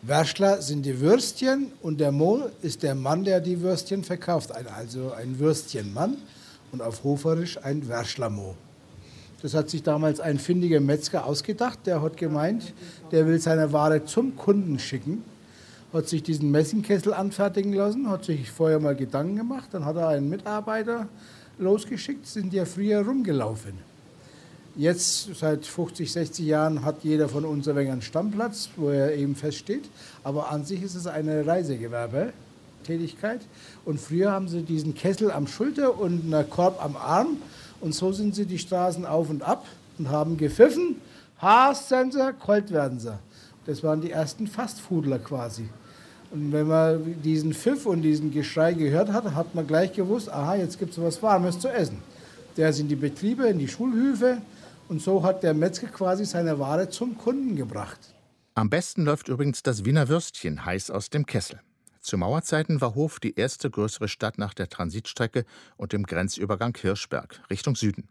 Wärschler 0.05 0.61
sind 0.61 0.85
die 0.85 0.99
Würstchen 0.99 1.71
und 1.81 2.01
der 2.01 2.11
Mo 2.11 2.49
ist 2.61 2.83
der 2.83 2.93
Mann, 2.93 3.23
der 3.23 3.39
die 3.39 3.61
Würstchen 3.61 4.03
verkauft. 4.03 4.51
Also 4.53 5.13
ein 5.13 5.39
Würstchenmann 5.39 6.17
und 6.73 6.81
auf 6.81 7.05
Hoferisch 7.05 7.57
ein 7.63 7.87
Wärschlermo. 7.87 8.55
Das 9.41 9.53
hat 9.53 9.69
sich 9.69 9.81
damals 9.81 10.19
ein 10.19 10.39
findiger 10.39 10.81
Metzger 10.81 11.25
ausgedacht. 11.25 11.79
Der 11.85 12.01
hat 12.01 12.17
gemeint, 12.17 12.73
der 13.11 13.25
will 13.27 13.39
seine 13.39 13.71
Ware 13.71 14.03
zum 14.03 14.35
Kunden 14.35 14.77
schicken. 14.77 15.23
Hat 15.93 16.09
sich 16.09 16.21
diesen 16.21 16.51
Messingkessel 16.51 17.13
anfertigen 17.13 17.71
lassen, 17.71 18.09
hat 18.09 18.25
sich 18.25 18.51
vorher 18.51 18.81
mal 18.81 18.97
Gedanken 18.97 19.37
gemacht. 19.37 19.69
Dann 19.71 19.85
hat 19.85 19.95
er 19.95 20.09
einen 20.09 20.29
Mitarbeiter 20.29 21.07
losgeschickt, 21.59 22.27
sind 22.27 22.51
ja 22.51 22.65
früher 22.65 23.05
rumgelaufen. 23.05 23.92
Jetzt, 24.75 25.35
seit 25.35 25.67
50, 25.67 26.11
60 26.11 26.47
Jahren, 26.47 26.83
hat 26.83 27.03
jeder 27.03 27.29
von 27.29 27.45
uns 27.45 27.67
ein 27.67 27.75
wenig 27.75 27.91
einen 27.91 28.01
Stammplatz, 28.01 28.69
wo 28.75 28.89
er 28.89 29.13
eben 29.15 29.35
feststeht. 29.35 29.83
Aber 30.23 30.51
an 30.51 30.65
sich 30.65 30.81
ist 30.81 30.95
es 30.95 31.05
eine 31.05 31.45
Reisegewerbetätigkeit. 31.45 33.41
Und 33.85 33.99
früher 33.99 34.31
haben 34.31 34.47
sie 34.47 34.63
diesen 34.63 34.95
Kessel 34.95 35.29
am 35.29 35.45
Schulter 35.45 35.99
und 35.99 36.33
einen 36.33 36.49
Korb 36.49 36.83
am 36.83 36.95
Arm. 36.95 37.37
Und 37.81 37.93
so 37.93 38.11
sind 38.13 38.33
sie 38.33 38.47
die 38.47 38.57
Straßen 38.57 39.05
auf 39.05 39.29
und 39.29 39.43
ab 39.43 39.67
und 39.99 40.09
haben 40.09 40.37
gepfiffen. 40.37 40.95
Haas 41.37 41.87
sind 41.89 42.13
sie, 42.13 42.33
kalt 42.43 42.71
werden 42.71 42.99
sie. 42.99 43.13
Das 43.67 43.83
waren 43.83 44.01
die 44.01 44.09
ersten 44.09 44.47
Fastfoodler 44.47 45.19
quasi. 45.19 45.69
Und 46.31 46.51
wenn 46.51 46.65
man 46.67 47.21
diesen 47.21 47.53
Pfiff 47.53 47.85
und 47.85 48.01
diesen 48.01 48.31
Geschrei 48.31 48.73
gehört 48.73 49.13
hat, 49.13 49.35
hat 49.35 49.53
man 49.53 49.67
gleich 49.67 49.93
gewusst, 49.93 50.31
aha, 50.31 50.55
jetzt 50.55 50.79
gibt 50.79 50.93
es 50.93 50.99
was 50.99 51.21
Warmes 51.21 51.59
zu 51.59 51.67
essen. 51.67 51.99
Der 52.57 52.73
sind 52.73 52.87
die 52.87 52.95
Betriebe, 52.95 53.45
in 53.45 53.59
die 53.59 53.67
Schulhöfe, 53.67 54.39
und 54.93 55.01
so 55.01 55.23
hat 55.23 55.41
der 55.41 55.55
Metzger 55.55 55.87
quasi 55.87 56.23
seine 56.23 56.59
Ware 56.59 56.87
zum 56.87 57.17
Kunden 57.17 57.55
gebracht. 57.55 57.97
Am 58.53 58.69
besten 58.69 59.05
läuft 59.05 59.27
übrigens 59.27 59.63
das 59.63 59.85
Wiener 59.85 60.07
Würstchen 60.07 60.65
heiß 60.65 60.91
aus 60.91 61.09
dem 61.09 61.25
Kessel. 61.25 61.59
Zu 61.99 62.15
Mauerzeiten 62.15 62.79
war 62.79 62.93
Hof 62.93 63.19
die 63.19 63.33
erste 63.33 63.71
größere 63.71 64.07
Stadt 64.07 64.37
nach 64.37 64.53
der 64.53 64.69
Transitstrecke 64.69 65.45
und 65.77 65.93
dem 65.93 66.03
Grenzübergang 66.03 66.77
Hirschberg 66.79 67.41
Richtung 67.49 67.75
Süden. 67.75 68.07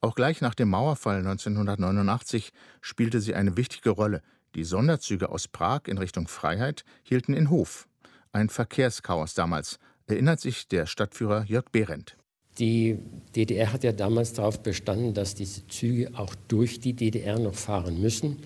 Auch 0.00 0.14
gleich 0.14 0.40
nach 0.40 0.54
dem 0.54 0.70
Mauerfall 0.70 1.18
1989 1.18 2.52
spielte 2.80 3.20
sie 3.20 3.34
eine 3.34 3.58
wichtige 3.58 3.90
Rolle. 3.90 4.22
Die 4.54 4.64
Sonderzüge 4.64 5.28
aus 5.28 5.46
Prag 5.46 5.82
in 5.88 5.98
Richtung 5.98 6.26
Freiheit 6.26 6.86
hielten 7.02 7.34
in 7.34 7.50
Hof. 7.50 7.86
Ein 8.32 8.48
Verkehrschaos 8.48 9.34
damals, 9.34 9.78
erinnert 10.06 10.40
sich 10.40 10.68
der 10.68 10.86
Stadtführer 10.86 11.44
Jörg 11.44 11.66
Behrendt. 11.70 12.16
Die 12.58 12.98
DDR 13.34 13.72
hat 13.72 13.82
ja 13.82 13.92
damals 13.92 14.32
darauf 14.32 14.62
bestanden, 14.62 15.12
dass 15.12 15.34
diese 15.34 15.66
Züge 15.66 16.10
auch 16.14 16.34
durch 16.48 16.78
die 16.80 16.92
DDR 16.92 17.38
noch 17.38 17.54
fahren 17.54 18.00
müssen. 18.00 18.38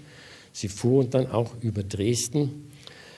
Sie 0.52 0.68
fuhren 0.68 1.10
dann 1.10 1.26
auch 1.26 1.54
über 1.60 1.82
Dresden, 1.82 2.70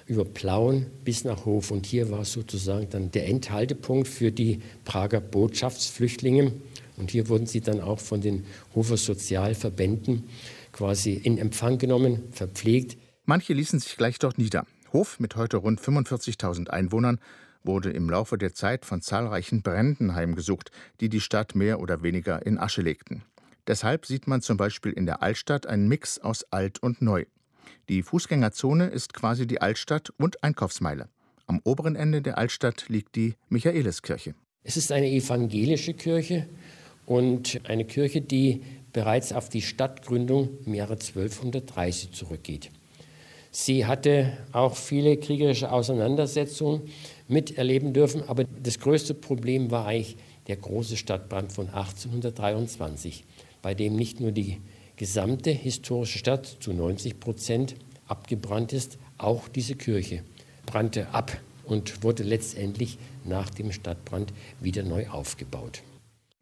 über 0.06 0.24
Plauen 0.24 0.86
bis 1.04 1.24
nach 1.24 1.44
Hof. 1.44 1.70
Und 1.70 1.86
hier 1.86 2.10
war 2.10 2.24
sozusagen 2.24 2.88
dann 2.90 3.12
der 3.12 3.28
Endhaltepunkt 3.28 4.08
für 4.08 4.32
die 4.32 4.60
Prager 4.84 5.20
Botschaftsflüchtlinge. 5.20 6.52
Und 6.96 7.12
hier 7.12 7.28
wurden 7.28 7.46
sie 7.46 7.60
dann 7.60 7.80
auch 7.80 8.00
von 8.00 8.20
den 8.20 8.44
Hofer 8.74 8.96
Sozialverbänden 8.96 10.24
quasi 10.72 11.14
in 11.14 11.38
Empfang 11.38 11.78
genommen, 11.78 12.24
verpflegt. 12.32 12.98
Manche 13.24 13.54
ließen 13.54 13.78
sich 13.78 13.96
gleich 13.96 14.18
dort 14.18 14.38
nieder. 14.38 14.66
Hof 14.92 15.20
mit 15.20 15.36
heute 15.36 15.56
rund 15.56 15.80
45.000 15.80 16.68
Einwohnern 16.68 17.20
wurde 17.64 17.90
im 17.90 18.08
Laufe 18.08 18.38
der 18.38 18.54
Zeit 18.54 18.84
von 18.84 19.02
zahlreichen 19.02 19.62
Bränden 19.62 20.14
heimgesucht, 20.14 20.70
die 21.00 21.08
die 21.08 21.20
Stadt 21.20 21.54
mehr 21.54 21.80
oder 21.80 22.02
weniger 22.02 22.44
in 22.44 22.58
Asche 22.58 22.82
legten. 22.82 23.22
Deshalb 23.66 24.06
sieht 24.06 24.26
man 24.26 24.42
zum 24.42 24.56
Beispiel 24.56 24.92
in 24.92 25.06
der 25.06 25.22
Altstadt 25.22 25.66
einen 25.66 25.88
Mix 25.88 26.18
aus 26.18 26.44
alt 26.50 26.82
und 26.82 27.02
neu. 27.02 27.24
Die 27.88 28.02
Fußgängerzone 28.02 28.86
ist 28.86 29.14
quasi 29.14 29.46
die 29.46 29.60
Altstadt 29.60 30.10
und 30.16 30.42
Einkaufsmeile. 30.42 31.08
Am 31.46 31.60
oberen 31.64 31.96
Ende 31.96 32.22
der 32.22 32.38
Altstadt 32.38 32.88
liegt 32.88 33.16
die 33.16 33.34
Michaeliskirche. 33.48 34.34
Es 34.62 34.76
ist 34.76 34.92
eine 34.92 35.08
evangelische 35.08 35.94
Kirche 35.94 36.46
und 37.06 37.60
eine 37.64 37.84
Kirche, 37.84 38.20
die 38.20 38.62
bereits 38.92 39.32
auf 39.32 39.48
die 39.48 39.62
Stadtgründung 39.62 40.50
im 40.64 40.74
Jahre 40.74 40.94
1230 40.94 42.12
zurückgeht. 42.12 42.70
Sie 43.50 43.84
hatte 43.84 44.36
auch 44.52 44.76
viele 44.76 45.16
kriegerische 45.16 45.72
Auseinandersetzungen 45.72 46.82
miterleben 47.30 47.92
dürfen. 47.92 48.22
Aber 48.28 48.44
das 48.44 48.78
größte 48.78 49.14
Problem 49.14 49.70
war 49.70 49.86
eigentlich 49.86 50.16
der 50.46 50.56
große 50.56 50.96
Stadtbrand 50.96 51.52
von 51.52 51.68
1823, 51.68 53.24
bei 53.62 53.74
dem 53.74 53.96
nicht 53.96 54.20
nur 54.20 54.32
die 54.32 54.58
gesamte 54.96 55.50
historische 55.50 56.18
Stadt 56.18 56.46
zu 56.60 56.72
90 56.72 57.20
Prozent 57.20 57.74
abgebrannt 58.06 58.72
ist, 58.72 58.98
auch 59.18 59.48
diese 59.48 59.74
Kirche 59.74 60.22
brannte 60.66 61.08
ab 61.10 61.38
und 61.64 62.02
wurde 62.02 62.22
letztendlich 62.22 62.98
nach 63.24 63.50
dem 63.50 63.72
Stadtbrand 63.72 64.32
wieder 64.60 64.82
neu 64.82 65.08
aufgebaut. 65.08 65.82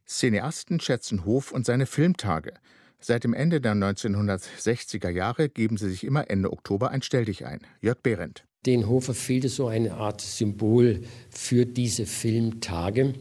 Cineasten 0.06 0.80
schätzen 0.80 1.24
Hof 1.24 1.52
und 1.52 1.66
seine 1.66 1.86
Filmtage. 1.86 2.54
Seit 3.00 3.24
dem 3.24 3.34
Ende 3.34 3.60
der 3.60 3.74
1960er 3.74 5.10
Jahre 5.10 5.48
geben 5.48 5.76
sie 5.76 5.90
sich 5.90 6.02
immer 6.02 6.30
Ende 6.30 6.52
Oktober 6.52 6.90
ein 6.90 7.02
Stelldich 7.02 7.46
ein. 7.46 7.60
Jörg 7.80 7.98
Behrendt. 8.02 8.44
Den 8.66 8.88
Hofer 8.88 9.14
fehlte 9.14 9.48
so 9.48 9.68
eine 9.68 9.94
Art 9.94 10.20
Symbol 10.20 11.02
für 11.30 11.64
diese 11.64 12.06
Filmtage. 12.06 13.14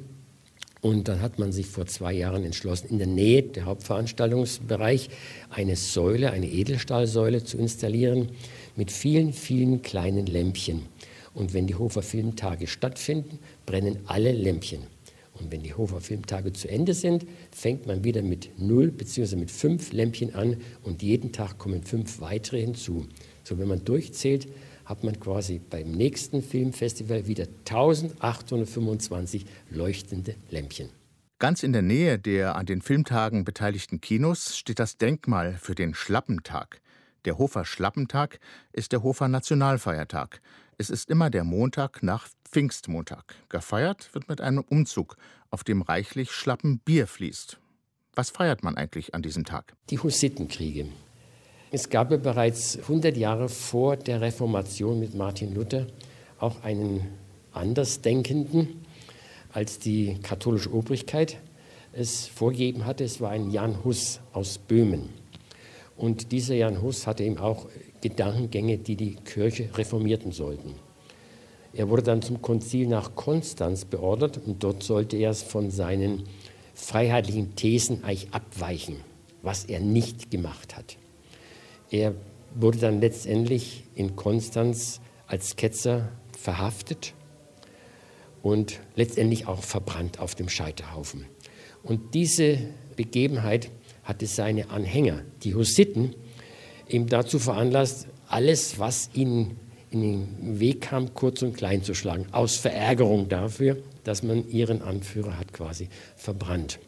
Und 0.81 1.07
dann 1.07 1.21
hat 1.21 1.37
man 1.37 1.51
sich 1.51 1.67
vor 1.67 1.85
zwei 1.85 2.13
Jahren 2.13 2.43
entschlossen, 2.43 2.87
in 2.89 2.97
der 2.97 3.07
Nähe 3.07 3.43
der 3.43 3.65
Hauptveranstaltungsbereich 3.65 5.09
eine 5.49 5.75
Säule, 5.75 6.31
eine 6.31 6.47
Edelstahlsäule 6.47 7.43
zu 7.43 7.57
installieren 7.57 8.29
mit 8.75 8.91
vielen, 8.91 9.31
vielen 9.31 9.83
kleinen 9.83 10.25
Lämpchen. 10.25 10.83
Und 11.35 11.53
wenn 11.53 11.67
die 11.67 11.75
Hofer 11.75 12.01
Filmtage 12.01 12.65
stattfinden, 12.65 13.37
brennen 13.67 13.99
alle 14.05 14.31
Lämpchen. 14.31 14.81
Und 15.39 15.51
wenn 15.51 15.61
die 15.61 15.75
Hofer 15.75 16.01
Filmtage 16.01 16.51
zu 16.53 16.67
Ende 16.67 16.95
sind, 16.95 17.27
fängt 17.51 17.85
man 17.85 18.03
wieder 18.03 18.23
mit 18.23 18.49
null 18.57 18.89
bzw. 18.89 19.35
mit 19.35 19.51
fünf 19.51 19.93
Lämpchen 19.93 20.33
an 20.33 20.57
und 20.81 21.03
jeden 21.03 21.31
Tag 21.31 21.59
kommen 21.59 21.83
fünf 21.83 22.21
weitere 22.21 22.61
hinzu. 22.61 23.05
So, 23.43 23.59
wenn 23.59 23.67
man 23.67 23.85
durchzählt, 23.85 24.47
hat 24.87 25.03
man 25.03 25.19
quasi 25.19 25.59
beim 25.59 25.91
nächsten 25.91 26.41
Filmfestival 26.41 27.27
wieder 27.27 27.45
1825 27.69 29.45
leuchtende 29.69 30.35
Lämpchen. 30.49 30.89
Ganz 31.39 31.61
in 31.61 31.71
der 31.71 31.83
Nähe 31.83 32.17
der 32.17 32.55
an 32.55 32.65
den 32.65 32.81
Filmtagen 32.81 33.45
beteiligten 33.45 34.01
Kinos 34.01 34.57
steht 34.57 34.79
das 34.79 34.97
Denkmal 34.97 35.53
für 35.53 35.75
den 35.75 35.93
Schlappentag. 35.93 36.81
Der 37.25 37.37
Hofer 37.37 37.63
Schlappentag 37.63 38.39
ist 38.73 38.91
der 38.91 39.03
Hofer 39.03 39.27
Nationalfeiertag. 39.27 40.41
Es 40.79 40.89
ist 40.89 41.09
immer 41.09 41.29
der 41.29 41.43
Montag 41.43 42.01
nach 42.01 42.27
Pfingstmontag. 42.49 43.35
Gefeiert 43.49 44.13
wird 44.13 44.29
mit 44.29 44.41
einem 44.41 44.63
Umzug, 44.67 45.17
auf 45.51 45.63
dem 45.63 45.81
reichlich 45.81 46.31
Schlappen 46.31 46.79
Bier 46.79 47.05
fließt. 47.05 47.59
Was 48.15 48.31
feiert 48.31 48.63
man 48.63 48.75
eigentlich 48.75 49.13
an 49.13 49.21
diesem 49.21 49.45
Tag? 49.45 49.75
Die 49.89 49.99
Hussitenkriege. 49.99 50.87
Es 51.69 51.89
gab 51.89 52.11
ja 52.11 52.17
bereits 52.17 52.77
100 52.77 53.17
Jahre 53.17 53.49
vor 53.49 53.97
der 53.97 54.21
Reformation 54.21 55.01
mit 55.01 55.15
Martin 55.15 55.53
Luther 55.53 55.85
auch 56.39 56.63
einen 56.63 57.01
Andersdenkenden, 57.51 58.85
als 59.51 59.77
die 59.77 60.17
katholische 60.23 60.73
Obrigkeit 60.73 61.39
es 61.91 62.25
vorgegeben 62.27 62.85
hatte. 62.85 63.03
Es 63.03 63.19
war 63.19 63.31
ein 63.31 63.51
Jan 63.51 63.83
Hus 63.83 64.21
aus 64.31 64.59
Böhmen. 64.59 65.09
Und 65.97 66.31
dieser 66.31 66.55
Jan 66.55 66.81
Hus 66.81 67.05
hatte 67.05 67.25
eben 67.25 67.37
auch 67.37 67.65
Gedankengänge, 67.99 68.77
die 68.77 68.95
die 68.95 69.15
Kirche 69.15 69.69
reformierten 69.75 70.31
sollten. 70.31 70.73
Er 71.73 71.89
wurde 71.89 72.03
dann 72.03 72.21
zum 72.21 72.41
Konzil 72.41 72.87
nach 72.87 73.13
Konstanz 73.15 73.83
beordert 73.83 74.39
und 74.45 74.63
dort 74.63 74.83
sollte 74.83 75.17
er 75.17 75.33
von 75.33 75.69
seinen 75.69 76.23
freiheitlichen 76.75 77.55
Thesen 77.55 78.05
eigentlich 78.05 78.33
abweichen, 78.33 79.01
was 79.41 79.65
er 79.65 79.81
nicht 79.81 80.31
gemacht 80.31 80.77
hat. 80.77 80.95
Er 81.89 82.13
wurde 82.55 82.79
dann 82.79 83.01
letztendlich 83.01 83.83
in 83.95 84.15
Konstanz 84.15 84.99
als 85.27 85.55
Ketzer 85.55 86.09
verhaftet 86.37 87.13
und 88.41 88.79
letztendlich 88.95 89.47
auch 89.47 89.63
verbrannt 89.63 90.19
auf 90.19 90.35
dem 90.35 90.49
Scheiterhaufen. 90.49 91.25
Und 91.83 92.13
diese 92.13 92.59
Begebenheit 92.95 93.71
hatte 94.03 94.25
seine 94.25 94.69
Anhänger, 94.69 95.21
die 95.43 95.55
Hussiten, 95.55 96.15
ihm 96.87 97.07
dazu 97.07 97.39
veranlasst, 97.39 98.07
alles, 98.27 98.79
was 98.79 99.09
ihnen 99.13 99.57
in 99.89 100.01
den 100.01 100.59
Weg 100.59 100.81
kam, 100.81 101.13
kurz 101.13 101.41
und 101.41 101.55
klein 101.55 101.83
zu 101.83 101.93
schlagen, 101.93 102.27
aus 102.31 102.57
Verärgerung 102.57 103.29
dafür, 103.29 103.77
dass 104.03 104.23
man 104.23 104.49
ihren 104.49 104.81
Anführer 104.81 105.39
hat 105.39 105.53
quasi 105.53 105.89
verbrannt. 106.15 106.79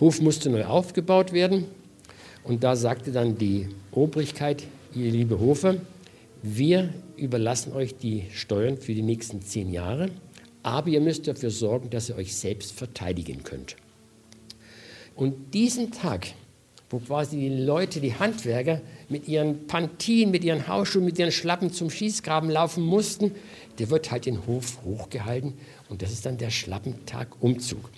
Hof 0.00 0.20
musste 0.20 0.48
neu 0.48 0.64
aufgebaut 0.64 1.32
werden 1.32 1.66
und 2.44 2.64
da 2.64 2.76
sagte 2.76 3.12
dann 3.12 3.38
die 3.38 3.68
Obrigkeit, 3.90 4.64
ihr 4.94 5.10
liebe 5.10 5.38
Hofer, 5.38 5.76
wir 6.42 6.92
überlassen 7.16 7.72
euch 7.72 7.96
die 7.96 8.24
Steuern 8.32 8.76
für 8.76 8.94
die 8.94 9.02
nächsten 9.02 9.42
zehn 9.42 9.72
Jahre, 9.72 10.10
aber 10.62 10.88
ihr 10.88 11.00
müsst 11.00 11.28
dafür 11.28 11.50
sorgen, 11.50 11.90
dass 11.90 12.08
ihr 12.08 12.16
euch 12.16 12.34
selbst 12.34 12.72
verteidigen 12.72 13.42
könnt. 13.42 13.76
Und 15.14 15.54
diesen 15.54 15.92
Tag 15.92 16.28
wo 16.92 16.98
quasi 16.98 17.38
die 17.38 17.48
Leute, 17.48 18.00
die 18.00 18.14
Handwerker 18.14 18.82
mit 19.08 19.26
ihren 19.26 19.66
Pantinen, 19.66 20.30
mit 20.30 20.44
ihren 20.44 20.68
Hausschuhen, 20.68 21.06
mit 21.06 21.18
ihren 21.18 21.32
Schlappen 21.32 21.72
zum 21.72 21.88
Schießgraben 21.88 22.50
laufen 22.50 22.84
mussten, 22.84 23.32
der 23.78 23.88
wird 23.88 24.10
halt 24.10 24.26
den 24.26 24.46
Hof 24.46 24.78
hochgehalten 24.84 25.54
und 25.88 26.02
das 26.02 26.12
ist 26.12 26.26
dann 26.26 26.36
der 26.36 26.50
Schlappentag-Umzug, 26.50 27.88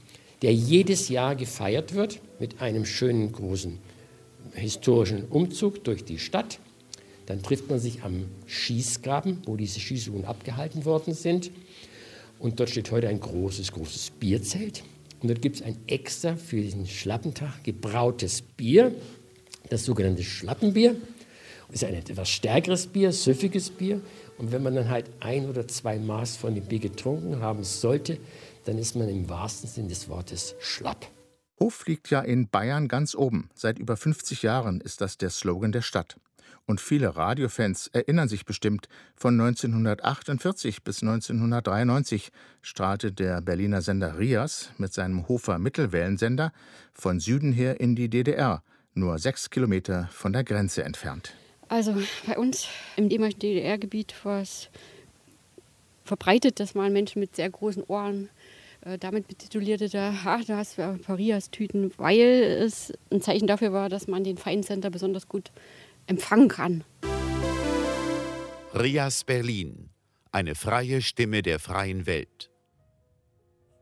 der 0.43 0.55
jedes 0.55 1.09
Jahr 1.09 1.35
gefeiert 1.35 1.95
wird 1.95 2.21
mit 2.39 2.63
einem 2.63 2.87
schönen 2.87 3.33
großen 3.33 3.81
historischen 4.55 5.25
Umzug 5.27 5.85
durch 5.85 6.05
die 6.05 6.19
Stadt. 6.19 6.59
Dann 7.27 7.43
trifft 7.43 7.71
man 7.71 7.79
sich 7.79 8.03
am 8.03 8.27
Schießgraben, 8.47 9.43
wo 9.47 9.57
diese 9.57 9.81
Schießübungen 9.81 10.27
abgehalten 10.27 10.85
worden 10.85 11.15
sind. 11.15 11.51
Und 12.39 12.61
dort 12.61 12.71
steht 12.71 12.91
heute 12.91 13.09
ein 13.09 13.21
großes, 13.21 13.73
großes 13.73 14.11
Bierzelt. 14.11 14.83
Und 15.23 15.29
dort 15.29 15.41
gibt 15.41 15.57
es 15.57 15.63
ein 15.63 15.79
extra 15.87 16.37
für 16.37 16.61
diesen 16.61 16.87
Schlappentag 16.87 17.65
gebrautes 17.65 18.43
Bier, 18.43 18.95
das 19.71 19.85
sogenannte 19.85 20.23
Schlappenbier. 20.23 20.97
Das 21.69 21.83
ist 21.83 21.85
ein 21.89 21.95
etwas 21.95 22.29
stärkeres 22.29 22.87
Bier, 22.87 23.11
süffiges 23.11 23.71
Bier. 23.71 24.03
Und 24.37 24.53
wenn 24.53 24.63
man 24.63 24.75
dann 24.75 24.91
halt 24.91 25.07
ein 25.21 25.49
oder 25.49 25.67
zwei 25.67 25.99
Maß 25.99 26.37
von 26.37 26.55
dem 26.55 26.65
Bier 26.65 26.81
getrunken 26.81 27.41
haben 27.41 27.65
sollte, 27.65 28.19
dann 28.65 28.79
ist 28.79 28.97
man 28.97 29.09
im 29.09 29.29
wahrsten 29.29 29.69
Sinn 29.69 29.89
des 29.89 30.09
Wortes 30.09 30.55
schlapp. 30.61 31.07
Hof 31.61 31.87
liegt 31.87 32.11
ja 32.11 32.21
in 32.21 32.49
Bayern 32.49 32.89
ganz 32.89 33.15
oben. 33.15 33.51
Seit 33.55 33.79
über 33.79 33.97
50 33.97 34.43
Jahren 34.43 34.81
ist 34.81 35.01
das 35.01 35.19
der 35.19 35.31
Slogan 35.31 35.73
der 35.73 35.83
Stadt. 35.83 36.17
Und 36.67 36.81
viele 36.81 37.15
Radiofans 37.15 37.89
erinnern 37.89 38.29
sich 38.29 38.47
bestimmt, 38.47 38.89
von 39.17 39.39
1948 39.39 40.83
bis 40.83 41.03
1993 41.03 42.31
strahlte 42.63 43.13
der 43.13 43.43
Berliner 43.43 43.83
Sender 43.83 44.19
Rias 44.19 44.71
mit 44.79 44.93
seinem 44.95 45.29
Hofer 45.29 45.59
Mittelwellensender 45.59 46.53
von 46.95 47.21
Süden 47.21 47.53
her 47.53 47.81
in 47.81 47.95
die 47.95 48.09
DDR, 48.09 48.63
nur 48.95 49.19
sechs 49.19 49.51
Kilometer 49.51 50.09
von 50.11 50.33
der 50.33 50.45
Grenze 50.45 50.85
entfernt. 50.85 51.35
Also 51.69 51.95
bei 52.27 52.39
uns 52.39 52.67
im 52.97 53.09
DDR-Gebiet 53.11 54.15
war 54.25 54.41
es 54.41 54.71
verbreitet, 56.05 56.61
dass 56.61 56.75
mal 56.75 56.91
Menschen 56.91 57.21
mit 57.21 57.37
sehr 57.37 57.51
großen 57.51 57.83
Ohren 57.85 58.31
damit 58.99 59.29
betitulierte, 59.29 59.89
da, 59.89 60.15
ach, 60.25 60.45
da 60.45 60.59
hast 60.59 60.79
du 60.79 60.99
Parias-Tüten, 60.99 61.93
weil 61.97 62.21
es 62.21 62.93
ein 63.11 63.21
Zeichen 63.21 63.47
dafür 63.47 63.73
war, 63.73 63.89
dass 63.89 64.07
man 64.07 64.25
den 64.25 64.37
Feindsender 64.37 64.91
besonders 64.91 65.29
gut 65.29 65.53
empfangen 66.07 66.49
kann. 66.49 66.85
Rias 68.75 69.25
Berlin, 69.25 69.91
eine 70.33 70.55
freie 70.55 71.01
Stimme 71.01 71.43
der 71.43 71.59
freien 71.59 72.07
Welt. 72.07 72.51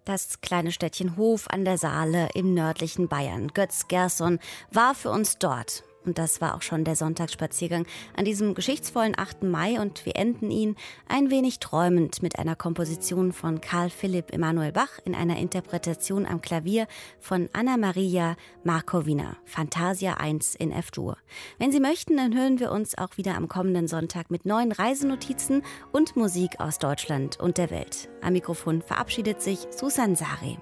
Das 0.05 0.41
kleine 0.41 0.73
Städtchen 0.73 1.17
Hof 1.17 1.49
an 1.49 1.65
der 1.65 1.79
Saale 1.79 2.29
im 2.35 2.55
nördlichen 2.55 3.09
Bayern. 3.09 3.49
Götz 3.49 3.87
Gerson 3.87 4.41
war 4.73 4.95
für 4.95 5.11
uns 5.11 5.39
dort 5.39 5.85
und 6.07 6.19
das 6.19 6.41
war 6.41 6.55
auch 6.55 6.63
schon 6.63 6.85
der 6.85 6.97
Sonntagsspaziergang 6.97 7.87
an 8.17 8.25
diesem 8.25 8.55
geschichtsvollen 8.55 9.15
8. 9.17 9.45
Mai 9.45 9.81
und 9.81 10.05
wir 10.07 10.17
enden 10.17 10.51
ihn 10.51 10.77
ein 11.09 11.31
wenig 11.31 11.59
träumend 11.59 12.23
mit 12.23 12.39
einer 12.39 12.57
Komposition 12.57 13.33
von 13.33 13.61
Karl 13.61 13.91
Philipp 13.91 14.33
Emanuel 14.33 14.73
Bach 14.73 14.99
in 15.05 15.15
einer 15.15 15.39
Interpretation 15.39 16.27
am 16.27 16.41
Klavier 16.41 16.87
von 17.21 17.49
Anna 17.53 17.77
Maria 17.77 18.37
Markowina, 18.65 19.37
Fantasia 19.45 20.15
1 20.15 20.55
in 20.57 20.73
F-Dur. 20.73 21.17
Wenn 21.59 21.73
Sie 21.73 21.81
möchten, 21.81 22.17
dann 22.17 22.37
hören 22.37 22.61
wir 22.61 22.73
uns 22.73 22.97
auch 22.97 23.17
wieder 23.17 23.37
am 23.37 23.49
kommenden 23.49 23.89
Sonntag 23.89 24.31
mit 24.31 24.47
neuen 24.47 24.73
Reisenotizen 24.73 25.63
und 25.93 26.17
Musik 26.17 26.61
aus 26.61 26.79
Deutschland 26.79 27.39
und 27.39 27.59
der 27.59 27.71
Welt. 27.71 28.09
Am 28.21 28.33
Mikrofon 28.33 28.83
verabschiedet 28.83 29.43
sich 29.43 29.67
Susan 29.71 30.17
Sari. 30.17 30.59